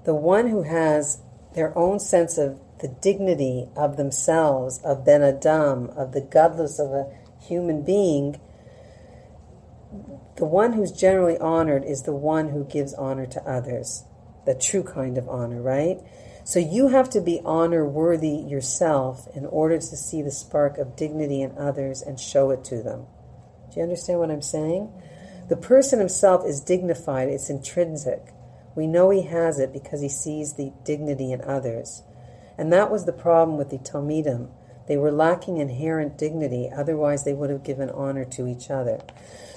the 0.03 0.15
one 0.15 0.47
who 0.47 0.63
has 0.63 1.21
their 1.53 1.77
own 1.77 1.99
sense 1.99 2.37
of 2.37 2.59
the 2.79 2.87
dignity 2.87 3.69
of 3.75 3.97
themselves, 3.97 4.79
of 4.83 5.05
Ben 5.05 5.21
Adam, 5.21 5.89
of 5.91 6.13
the 6.13 6.21
godless 6.21 6.79
of 6.79 6.91
a 6.91 7.05
human 7.39 7.83
being, 7.83 8.39
the 10.37 10.45
one 10.45 10.73
who's 10.73 10.91
generally 10.91 11.37
honored 11.37 11.83
is 11.83 12.03
the 12.03 12.15
one 12.15 12.49
who 12.49 12.63
gives 12.65 12.93
honor 12.93 13.25
to 13.27 13.43
others, 13.43 14.03
the 14.45 14.55
true 14.55 14.83
kind 14.83 15.17
of 15.17 15.27
honor, 15.27 15.61
right? 15.61 15.97
So 16.43 16.59
you 16.59 16.87
have 16.87 17.09
to 17.11 17.21
be 17.21 17.41
honor 17.45 17.85
worthy 17.85 18.35
yourself 18.35 19.27
in 19.35 19.45
order 19.45 19.77
to 19.77 19.97
see 19.97 20.21
the 20.21 20.31
spark 20.31 20.77
of 20.77 20.95
dignity 20.95 21.41
in 21.41 21.57
others 21.57 22.01
and 22.01 22.19
show 22.19 22.49
it 22.49 22.63
to 22.65 22.81
them. 22.81 23.05
Do 23.69 23.77
you 23.77 23.83
understand 23.83 24.19
what 24.19 24.31
I'm 24.31 24.41
saying? 24.41 24.91
The 25.49 25.57
person 25.57 25.99
himself 25.99 26.45
is 26.45 26.61
dignified, 26.61 27.29
it's 27.29 27.49
intrinsic. 27.49 28.33
We 28.75 28.87
know 28.87 29.09
he 29.09 29.23
has 29.23 29.59
it 29.59 29.73
because 29.73 30.01
he 30.01 30.09
sees 30.09 30.53
the 30.53 30.71
dignity 30.83 31.31
in 31.31 31.41
others. 31.41 32.03
And 32.57 32.71
that 32.71 32.89
was 32.89 33.05
the 33.05 33.13
problem 33.13 33.57
with 33.57 33.69
the 33.69 33.77
Talmidim. 33.77 34.49
They 34.91 34.97
were 34.97 35.13
lacking 35.13 35.55
inherent 35.55 36.17
dignity, 36.17 36.69
otherwise, 36.69 37.23
they 37.23 37.31
would 37.31 37.49
have 37.49 37.63
given 37.63 37.89
honor 37.91 38.25
to 38.25 38.45
each 38.45 38.69
other. 38.69 38.99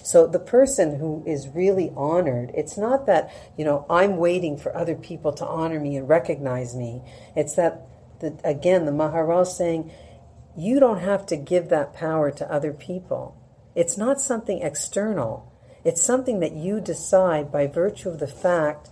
So 0.04 0.28
the 0.28 0.38
person 0.38 1.00
who 1.00 1.24
is 1.26 1.48
really 1.48 1.92
honored, 1.96 2.52
it's 2.54 2.78
not 2.78 3.06
that, 3.06 3.34
you 3.58 3.64
know, 3.64 3.84
I'm 3.90 4.16
waiting 4.16 4.56
for 4.56 4.76
other 4.76 4.94
people 4.94 5.32
to 5.32 5.44
honor 5.44 5.80
me 5.80 5.96
and 5.96 6.08
recognize 6.08 6.76
me. 6.76 7.02
It's 7.34 7.56
that, 7.56 7.84
the, 8.20 8.38
again, 8.44 8.84
the 8.84 8.92
Maharal 8.92 9.44
saying, 9.44 9.90
you 10.56 10.78
don't 10.78 11.00
have 11.00 11.26
to 11.26 11.36
give 11.36 11.68
that 11.68 11.94
power 11.94 12.30
to 12.30 12.48
other 12.48 12.72
people. 12.72 13.36
It's 13.74 13.98
not 13.98 14.20
something 14.20 14.62
external. 14.62 15.52
It's 15.82 16.00
something 16.00 16.38
that 16.38 16.52
you 16.52 16.80
decide 16.80 17.50
by 17.50 17.66
virtue 17.66 18.10
of 18.10 18.20
the 18.20 18.28
fact 18.28 18.90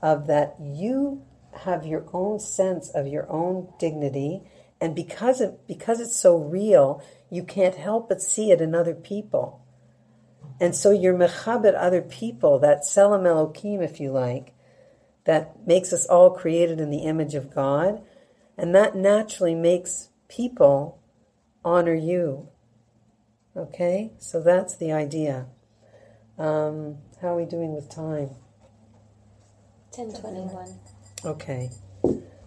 of 0.00 0.28
that 0.28 0.54
you 0.60 1.24
have 1.64 1.84
your 1.84 2.04
own 2.12 2.38
sense 2.38 2.90
of 2.90 3.08
your 3.08 3.28
own 3.28 3.72
dignity 3.80 4.42
and 4.80 4.94
because 4.94 5.40
it 5.40 5.66
because 5.66 6.00
it's 6.00 6.16
so 6.16 6.36
real 6.36 7.02
you 7.30 7.42
can't 7.44 7.76
help 7.76 8.08
but 8.08 8.22
see 8.22 8.50
it 8.50 8.60
in 8.60 8.74
other 8.74 8.94
people 8.94 9.64
and 10.60 10.74
so 10.74 10.90
you're 10.90 11.16
mechabed 11.16 11.74
other 11.76 12.02
people 12.02 12.58
that 12.58 12.82
tzelem 12.82 13.22
elokim 13.22 13.82
if 13.82 14.00
you 14.00 14.10
like 14.10 14.54
that 15.24 15.66
makes 15.66 15.92
us 15.92 16.06
all 16.06 16.30
created 16.30 16.80
in 16.80 16.90
the 16.90 17.04
image 17.04 17.34
of 17.34 17.54
god 17.54 18.02
and 18.60 18.74
that 18.74 18.94
naturally 18.94 19.54
makes 19.54 20.10
people 20.28 21.00
honor 21.64 21.94
you. 21.94 22.48
Okay? 23.56 24.12
So 24.18 24.42
that's 24.42 24.76
the 24.76 24.92
idea. 24.92 25.46
Um, 26.38 26.98
how 27.20 27.28
are 27.28 27.36
we 27.36 27.44
doing 27.44 27.74
with 27.74 27.90
time? 27.90 28.30
1021. 29.94 30.78
Okay. 31.24 31.70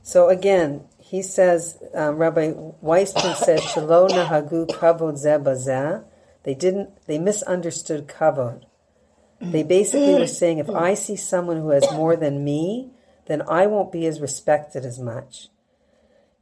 So 0.01 0.29
again, 0.29 0.86
he 1.14 1.22
says, 1.22 1.78
um, 1.93 2.18
Rabbi 2.18 2.53
Weissman 2.82 3.36
said, 3.36 3.59
"Shelo 3.59 4.09
nahagu 4.09 4.66
kavod 4.66 5.14
zeh 5.24 5.38
bazeh." 5.43 6.03
They 6.41 6.55
didn't. 6.55 7.05
They 7.05 7.20
misunderstood 7.20 8.07
kavod. 8.07 8.64
They 9.39 9.61
basically 9.61 10.16
were 10.16 10.26
saying, 10.26 10.57
if 10.57 10.72
I 10.72 10.95
see 10.95 11.16
someone 11.16 11.57
who 11.57 11.70
has 11.70 11.86
more 11.91 12.16
than 12.16 12.43
me, 12.43 12.93
then 13.28 13.43
I 13.47 13.68
won't 13.68 13.91
be 13.91 14.07
as 14.07 14.22
respected 14.22 14.86
as 14.86 14.97
much. 14.99 15.49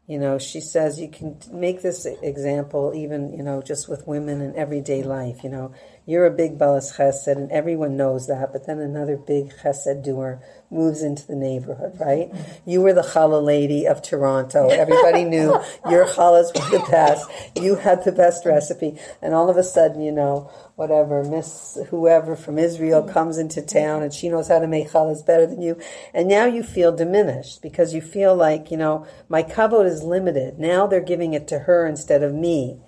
You 0.07 0.19
know, 0.19 0.39
she 0.39 0.61
says 0.61 1.01
you 1.01 1.09
can 1.09 1.37
make 1.51 1.81
this 1.81 2.05
example 2.05 2.93
even, 2.95 3.33
you 3.33 3.43
know, 3.43 3.61
just 3.61 3.89
with 3.89 4.07
women 4.07 4.39
in 4.39 4.55
everyday 4.55 5.03
life. 5.03 5.43
You 5.43 5.49
know, 5.49 5.73
you're 6.05 6.25
a 6.25 6.31
big 6.31 6.57
balas 6.57 6.97
chesed 6.97 7.27
and 7.27 7.51
everyone 7.51 7.95
knows 7.95 8.27
that, 8.27 8.51
but 8.51 8.65
then 8.65 8.79
another 8.79 9.17
big 9.17 9.53
chesed 9.57 10.03
doer 10.03 10.41
moves 10.71 11.03
into 11.03 11.27
the 11.27 11.35
neighborhood, 11.35 11.99
right? 11.99 12.31
You 12.65 12.81
were 12.81 12.93
the 12.93 13.01
challah 13.01 13.43
lady 13.43 13.85
of 13.85 14.01
Toronto. 14.01 14.69
Everybody 14.69 15.25
knew 15.25 15.59
your 15.89 16.07
challahs 16.07 16.53
were 16.55 16.79
the 16.79 16.85
best. 16.89 17.29
You 17.55 17.75
had 17.75 18.03
the 18.03 18.11
best 18.11 18.45
recipe. 18.45 18.97
And 19.21 19.33
all 19.33 19.49
of 19.49 19.57
a 19.57 19.63
sudden, 19.63 20.01
you 20.01 20.11
know, 20.11 20.49
whatever, 20.75 21.23
Miss 21.23 21.77
whoever 21.89 22.35
from 22.35 22.57
Israel 22.57 23.03
comes 23.03 23.37
into 23.37 23.61
town 23.61 24.01
and 24.01 24.13
she 24.13 24.29
knows 24.29 24.47
how 24.47 24.59
to 24.59 24.67
make 24.67 24.89
challahs 24.89 25.25
better 25.25 25.45
than 25.45 25.61
you. 25.61 25.79
And 26.13 26.27
now 26.27 26.45
you 26.45 26.63
feel 26.63 26.95
diminished 26.95 27.61
because 27.61 27.93
you 27.93 28.01
feel 28.01 28.35
like, 28.35 28.71
you 28.71 28.77
know, 28.77 29.05
my 29.29 29.43
kavod 29.43 29.85
is 29.85 30.03
limited. 30.03 30.57
Now 30.57 30.87
they're 30.87 30.99
giving 30.99 31.33
it 31.33 31.47
to 31.49 31.59
her 31.59 31.85
instead 31.85 32.23
of 32.23 32.33
me 32.33 32.79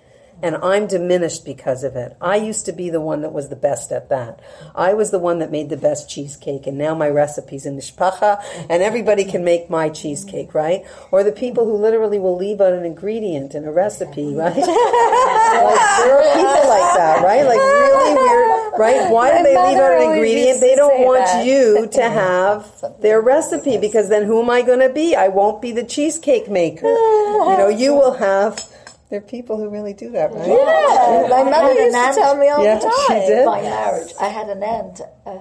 and 0.42 0.56
I'm 0.56 0.86
diminished 0.86 1.44
because 1.44 1.84
of 1.84 1.96
it. 1.96 2.16
I 2.20 2.36
used 2.36 2.66
to 2.66 2.72
be 2.72 2.90
the 2.90 3.00
one 3.00 3.22
that 3.22 3.32
was 3.32 3.48
the 3.48 3.56
best 3.56 3.92
at 3.92 4.08
that. 4.10 4.40
I 4.74 4.94
was 4.94 5.10
the 5.10 5.18
one 5.18 5.38
that 5.38 5.50
made 5.50 5.70
the 5.70 5.76
best 5.76 6.08
cheesecake, 6.08 6.66
and 6.66 6.76
now 6.76 6.94
my 6.94 7.08
recipe's 7.08 7.66
in 7.66 7.76
the 7.76 7.82
shpacha, 7.82 8.42
and 8.68 8.82
everybody 8.82 9.24
can 9.24 9.44
make 9.44 9.70
my 9.70 9.88
cheesecake, 9.88 10.54
right? 10.54 10.82
Or 11.10 11.22
the 11.22 11.32
people 11.32 11.64
who 11.64 11.76
literally 11.76 12.18
will 12.18 12.36
leave 12.36 12.60
out 12.60 12.72
an 12.72 12.84
ingredient 12.84 13.54
in 13.54 13.64
a 13.64 13.72
recipe, 13.72 14.34
right? 14.34 14.54
like, 14.54 14.64
there 14.64 16.18
are 16.18 16.34
people 16.34 16.68
like 16.68 16.94
that, 16.96 17.20
right? 17.24 17.44
Like 17.44 17.58
really 17.58 18.14
weird, 18.14 18.72
right? 18.78 19.10
Why 19.10 19.36
do 19.36 19.42
they 19.42 19.56
leave 19.56 19.78
out 19.78 19.92
an 19.92 20.12
ingredient? 20.12 20.60
They 20.60 20.74
don't 20.74 21.00
want 21.00 21.46
you 21.46 21.88
to 21.92 22.02
have 22.02 23.00
their 23.00 23.20
recipe 23.20 23.78
because 23.78 24.08
then 24.08 24.24
who 24.24 24.42
am 24.42 24.50
I 24.50 24.62
going 24.62 24.80
to 24.80 24.92
be? 24.92 25.14
I 25.14 25.28
won't 25.28 25.62
be 25.62 25.72
the 25.72 25.84
cheesecake 25.84 26.50
maker. 26.50 26.86
You 26.86 27.56
know, 27.58 27.68
you 27.68 27.94
will 27.94 28.14
have 28.14 28.64
there 29.10 29.18
are 29.18 29.22
people 29.22 29.56
who 29.56 29.68
really 29.68 29.92
do 29.92 30.10
that, 30.10 30.32
right? 30.32 30.48
Yeah, 30.48 31.26
my 31.28 31.44
mother 31.44 31.72
used 31.74 31.94
to 31.94 32.12
tell 32.14 32.36
me 32.36 32.48
all 32.48 32.64
Yeah, 32.64 32.78
the 32.78 32.90
she 32.90 33.06
time. 33.08 33.26
did? 33.26 33.46
My 33.46 33.60
marriage, 33.62 34.12
I 34.20 34.28
had 34.28 34.48
an 34.48 34.62
aunt 34.62 35.00
uh, 35.26 35.38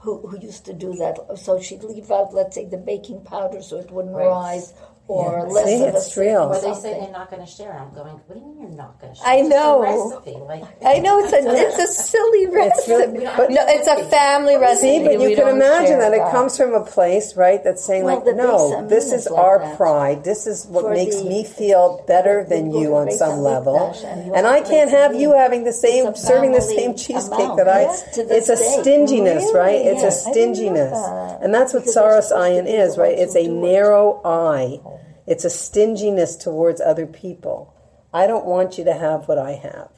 who 0.00 0.26
who 0.26 0.38
used 0.38 0.64
to 0.66 0.72
do 0.72 0.94
that. 0.96 1.18
So 1.38 1.60
she'd 1.60 1.82
leave 1.82 2.10
out, 2.10 2.32
let's 2.34 2.54
say, 2.54 2.66
the 2.66 2.76
baking 2.78 3.22
powder 3.22 3.62
so 3.62 3.78
it 3.78 3.90
wouldn't 3.90 4.14
rise, 4.14 4.74
or 5.08 5.48
less 5.48 5.64
See, 5.66 5.84
of 5.84 5.94
it's 5.94 6.06
stick 6.06 6.16
real. 6.24 6.42
or 6.42 6.48
Or 6.48 6.54
they 6.54 6.60
say 6.60 6.72
something. 6.74 7.00
they're 7.00 7.10
not 7.12 7.30
going 7.30 7.42
to 7.44 7.50
share. 7.50 7.72
I'm 7.78 7.94
going. 7.94 8.12
What 8.26 8.34
do 8.34 8.40
you 8.40 8.46
mean 8.46 8.60
you're 8.60 8.70
not 8.70 9.00
going 9.00 9.12
to 9.14 9.18
share? 9.18 9.28
I 9.28 9.36
It's 9.36 9.48
just 9.48 9.56
a 9.56 9.60
know. 9.60 9.80
recipe. 9.82 10.36
Like 10.36 10.64
I 10.84 10.98
know 10.98 11.18
it's 11.24 11.32
a 11.32 11.38
it's 11.42 11.78
a 11.78 11.86
silly 11.86 12.46
recipe. 12.46 12.92
really- 12.92 13.26
but- 13.36 13.50
No, 13.50 13.64
it's 13.68 13.86
a 13.88 14.04
family 14.10 14.56
recipe. 14.56 14.98
See, 14.98 15.04
but 15.04 15.20
you 15.20 15.36
can 15.36 15.48
imagine 15.48 15.86
share 15.86 16.10
that 16.10 16.12
it 16.14 16.30
comes 16.32 16.56
from 16.56 16.74
a 16.74 16.84
place, 16.84 17.36
right, 17.36 17.62
that's 17.62 17.84
saying 17.84 18.04
Well, 18.04 18.22
like, 18.24 18.36
no, 18.36 18.86
this 18.88 19.12
is 19.12 19.28
like 19.30 19.38
our 19.38 19.58
that. 19.60 19.76
pride. 19.76 20.24
This 20.24 20.46
is 20.46 20.66
what 20.66 20.84
For 20.84 20.90
makes 20.94 21.16
the- 21.16 21.24
me 21.28 21.44
feel 21.44 22.02
better 22.06 22.44
than 22.44 22.72
you 22.72 22.96
on 22.96 23.10
some 23.12 23.40
level. 23.40 23.94
and 24.04 24.26
you 24.26 24.34
And 24.34 24.46
have 24.46 24.54
I 24.56 24.60
can't 24.60 24.90
have 24.90 25.14
you 25.14 25.32
having 25.32 25.64
the 25.64 25.72
same, 25.72 26.14
serving 26.16 26.52
the 26.52 26.60
same 26.60 26.94
cheesecake 26.94 27.56
that 27.56 27.68
I. 27.68 27.82
It's 28.16 28.48
a 28.48 28.56
stinginess, 28.56 29.52
right? 29.54 29.76
It's 29.86 30.02
Yeah, 30.02 30.08
a 30.08 30.30
I 30.30 30.32
didn't 30.34 30.52
know 30.52 30.54
stinginess, 30.56 31.08
and 31.42 31.54
that's 31.54 31.72
what 31.72 31.84
Because 31.84 31.96
Tzarus 31.96 32.22
supposed 32.28 32.32
Ayin 32.52 32.66
is, 32.66 32.98
right? 32.98 33.16
It's 33.18 33.36
a 33.36 33.46
narrow 33.46 34.20
eye. 34.24 34.80
It's 35.26 35.44
a 35.44 35.50
stinginess 35.50 36.36
towards 36.36 36.80
other 36.80 37.06
people. 37.06 37.74
I 38.12 38.26
don't 38.26 38.46
want 38.46 38.78
you 38.78 38.84
to 38.84 38.94
have 38.94 39.28
what 39.28 39.38
I 39.38 39.52
have 39.52 39.90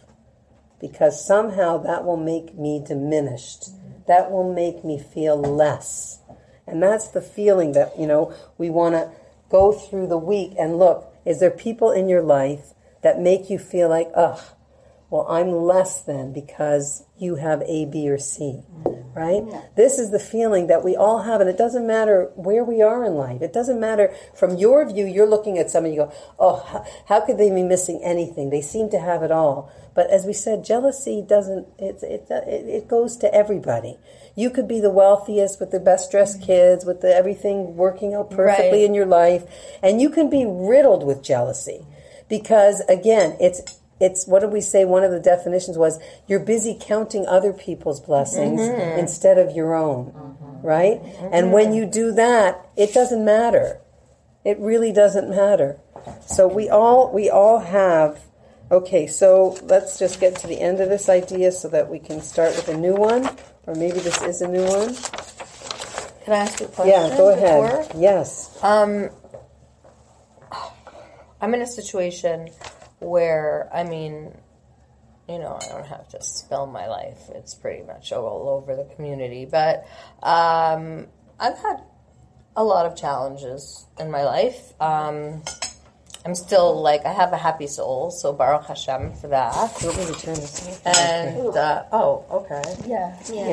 because 0.81 1.25
somehow 1.25 1.79
that 1.79 2.05
will 2.05 2.17
make 2.17 2.55
me 2.55 2.83
diminished. 2.85 3.71
That 4.07 4.31
will 4.31 4.53
make 4.53 4.85
me 4.85 4.99
feel 4.99 5.37
less. 5.37 6.21
And 6.67 6.83
that's 6.83 7.09
the 7.09 7.21
feeling 7.21 7.73
that, 7.73 7.99
you 7.99 8.07
know, 8.07 8.35
we 8.57 8.71
want 8.71 8.95
to 8.95 9.11
go 9.49 9.73
through 9.73 10.07
the 10.07 10.19
week 10.19 10.53
and 10.59 10.79
look, 10.79 11.13
is 11.25 11.41
there 11.41 11.51
people 11.51 11.91
in 11.91 12.09
your 12.09 12.23
life 12.23 12.75
that 13.03 13.21
make 13.21 13.51
you 13.51 13.59
feel 13.59 13.89
like, 13.89 14.11
ugh, 14.15 14.41
well, 15.11 15.27
I'm 15.29 15.51
less 15.51 16.03
than 16.03 16.33
because 16.33 17.05
you 17.19 17.37
have 17.37 17.63
A, 17.63 17.87
B, 17.87 18.11
or 18.11 18.19
C, 18.19 18.61
right? 19.15 19.43
This 19.75 19.99
is 19.99 20.11
the 20.11 20.19
feeling 20.19 20.67
that 20.67 20.85
we 20.85 20.97
all 20.97 21.23
have, 21.23 21.41
and 21.41 21.49
it 21.49 21.57
doesn't 21.57 21.87
matter 21.87 22.31
where 22.35 22.63
we 22.63 22.83
are 22.83 23.05
in 23.05 23.15
life. 23.15 23.41
It 23.41 23.55
doesn't 23.55 23.81
matter 23.81 24.15
from 24.35 24.57
your 24.57 24.87
view. 24.87 25.07
You're 25.07 25.29
looking 25.29 25.57
at 25.57 25.71
somebody, 25.71 25.95
you 25.95 26.03
go, 26.03 26.13
oh, 26.39 26.85
how, 27.07 27.21
could 27.23 27.39
they 27.39 27.51
be 27.51 27.63
missing 27.63 28.01
anything? 28.05 28.51
They 28.51 28.61
seem 28.61 28.91
to 28.91 29.01
have 29.01 29.23
it 29.23 29.33
all. 29.33 29.73
But 29.95 30.11
as 30.11 30.27
we 30.27 30.35
said, 30.35 30.63
jealousy 30.63 31.25
doesn't. 31.27 31.67
It 31.79 32.03
it 32.03 32.27
it, 32.31 32.67
it 32.69 32.89
goes 32.89 33.17
to 33.17 33.35
everybody. 33.35 33.99
You 34.37 34.51
could 34.51 34.69
be 34.69 34.79
the 34.79 34.91
wealthiest 34.91 35.59
with 35.59 35.71
the 35.71 35.81
best 35.81 36.11
dressed 36.11 36.37
mm-hmm. 36.37 36.47
kids, 36.47 36.85
with 36.85 37.01
the, 37.01 37.13
everything 37.13 37.77
working 37.77 38.15
out 38.15 38.31
perfectly 38.31 38.83
Right. 38.83 38.89
in 38.89 38.95
your 38.95 39.07
life, 39.07 39.45
and 39.83 40.01
you 40.01 40.11
can 40.11 40.29
be 40.31 40.45
riddled 40.47 41.03
with 41.03 41.23
jealousy 41.23 41.87
because 42.29 42.81
again, 42.89 43.37
it's 43.41 43.78
it's 44.01 44.27
what 44.27 44.41
did 44.41 44.53
we 44.53 44.61
say? 44.61 44.85
One 44.85 45.05
of 45.05 45.11
the 45.11 45.21
definitions 45.21 45.77
was 45.77 45.99
you're 46.27 46.41
busy 46.41 46.77
counting 46.81 47.27
other 47.27 47.53
people's 47.53 48.01
blessings 48.01 48.61
mm-hmm. 48.61 48.99
instead 48.99 49.39
of 49.39 49.55
your 49.55 49.75
own, 49.75 50.13
mm-hmm. 50.13 50.67
right? 50.67 51.01
And 51.33 51.47
mm-hmm. 51.47 51.51
when 51.51 51.73
you 51.73 51.87
do 51.87 52.13
that, 52.13 52.69
it 52.77 52.95
doesn't 52.95 53.25
matter. 53.25 53.81
It 54.45 54.59
really 54.61 54.93
doesn't 54.93 55.29
matter. 55.29 55.81
So 56.27 56.47
we 56.47 56.69
all 56.69 57.13
we 57.13 57.29
all 57.29 57.59
have. 57.59 58.21
Okay, 58.71 59.07
so 59.07 59.59
let's 59.63 59.99
just 59.99 60.21
get 60.21 60.37
to 60.37 60.47
the 60.47 60.61
end 60.61 60.81
of 60.81 60.91
this 60.91 61.09
idea 61.09 61.53
so 61.53 61.69
that 61.69 61.89
we 61.89 61.99
can 61.99 62.21
start 62.21 62.55
with 62.55 62.69
a 62.69 62.77
new 62.77 62.95
one, 62.95 63.29
or 63.67 63.75
maybe 63.75 63.99
this 63.99 64.21
is 64.23 64.43
a 64.43 64.49
new 64.49 64.65
one. 64.65 64.95
Can 66.25 66.35
I 66.35 66.41
ask 66.41 66.61
you 66.61 66.67
a 66.67 66.69
question? 66.69 67.11
Yeah, 67.11 67.17
go 67.17 67.31
ahead. 67.31 67.89
before? 67.89 68.03
Yes. 68.03 68.63
Um, 68.63 69.09
I'm 71.41 71.55
in 71.55 71.63
a 71.63 71.67
situation 71.67 72.51
where, 73.01 73.69
I 73.73 73.85
mean, 73.85 74.37
you 75.29 75.39
know, 75.39 75.59
I 75.61 75.69
don't 75.69 75.87
have 75.87 76.09
to 76.09 76.23
spell 76.23 76.67
my 76.67 76.87
life. 76.87 77.19
It's 77.35 77.55
pretty 77.55 77.83
much 77.83 78.13
all 78.13 78.49
over 78.49 78.75
the 78.75 78.85
community. 78.95 79.45
But 79.45 79.87
um, 80.23 81.07
I've 81.39 81.59
had 81.59 81.83
a 82.57 82.65
lot 82.65 82.87
of 82.87 82.97
challenges 82.97 83.87
in 84.01 84.11
my 84.11 84.25
life. 84.25 84.73
Um, 84.81 85.43
I'm 86.25 86.35
still 86.35 86.81
like, 86.83 87.07
I 87.07 87.13
have 87.13 87.33
a 87.33 87.37
happy 87.37 87.69
soul, 87.69 88.11
so 88.11 88.33
Baruch 88.33 88.67
Hashem 88.67 89.15
for 89.15 89.29
that. 89.29 89.55
You 89.81 89.89
want 89.89 89.99
me 90.01 90.07
to 90.07 90.21
turn 90.21 90.35
this 90.35 90.67
off? 90.67 90.87
And, 90.99 91.57
uh, 91.57 91.85
oh, 91.93 92.25
okay. 92.31 92.63
Yeah. 92.87 93.17
Yeah, 93.33 93.49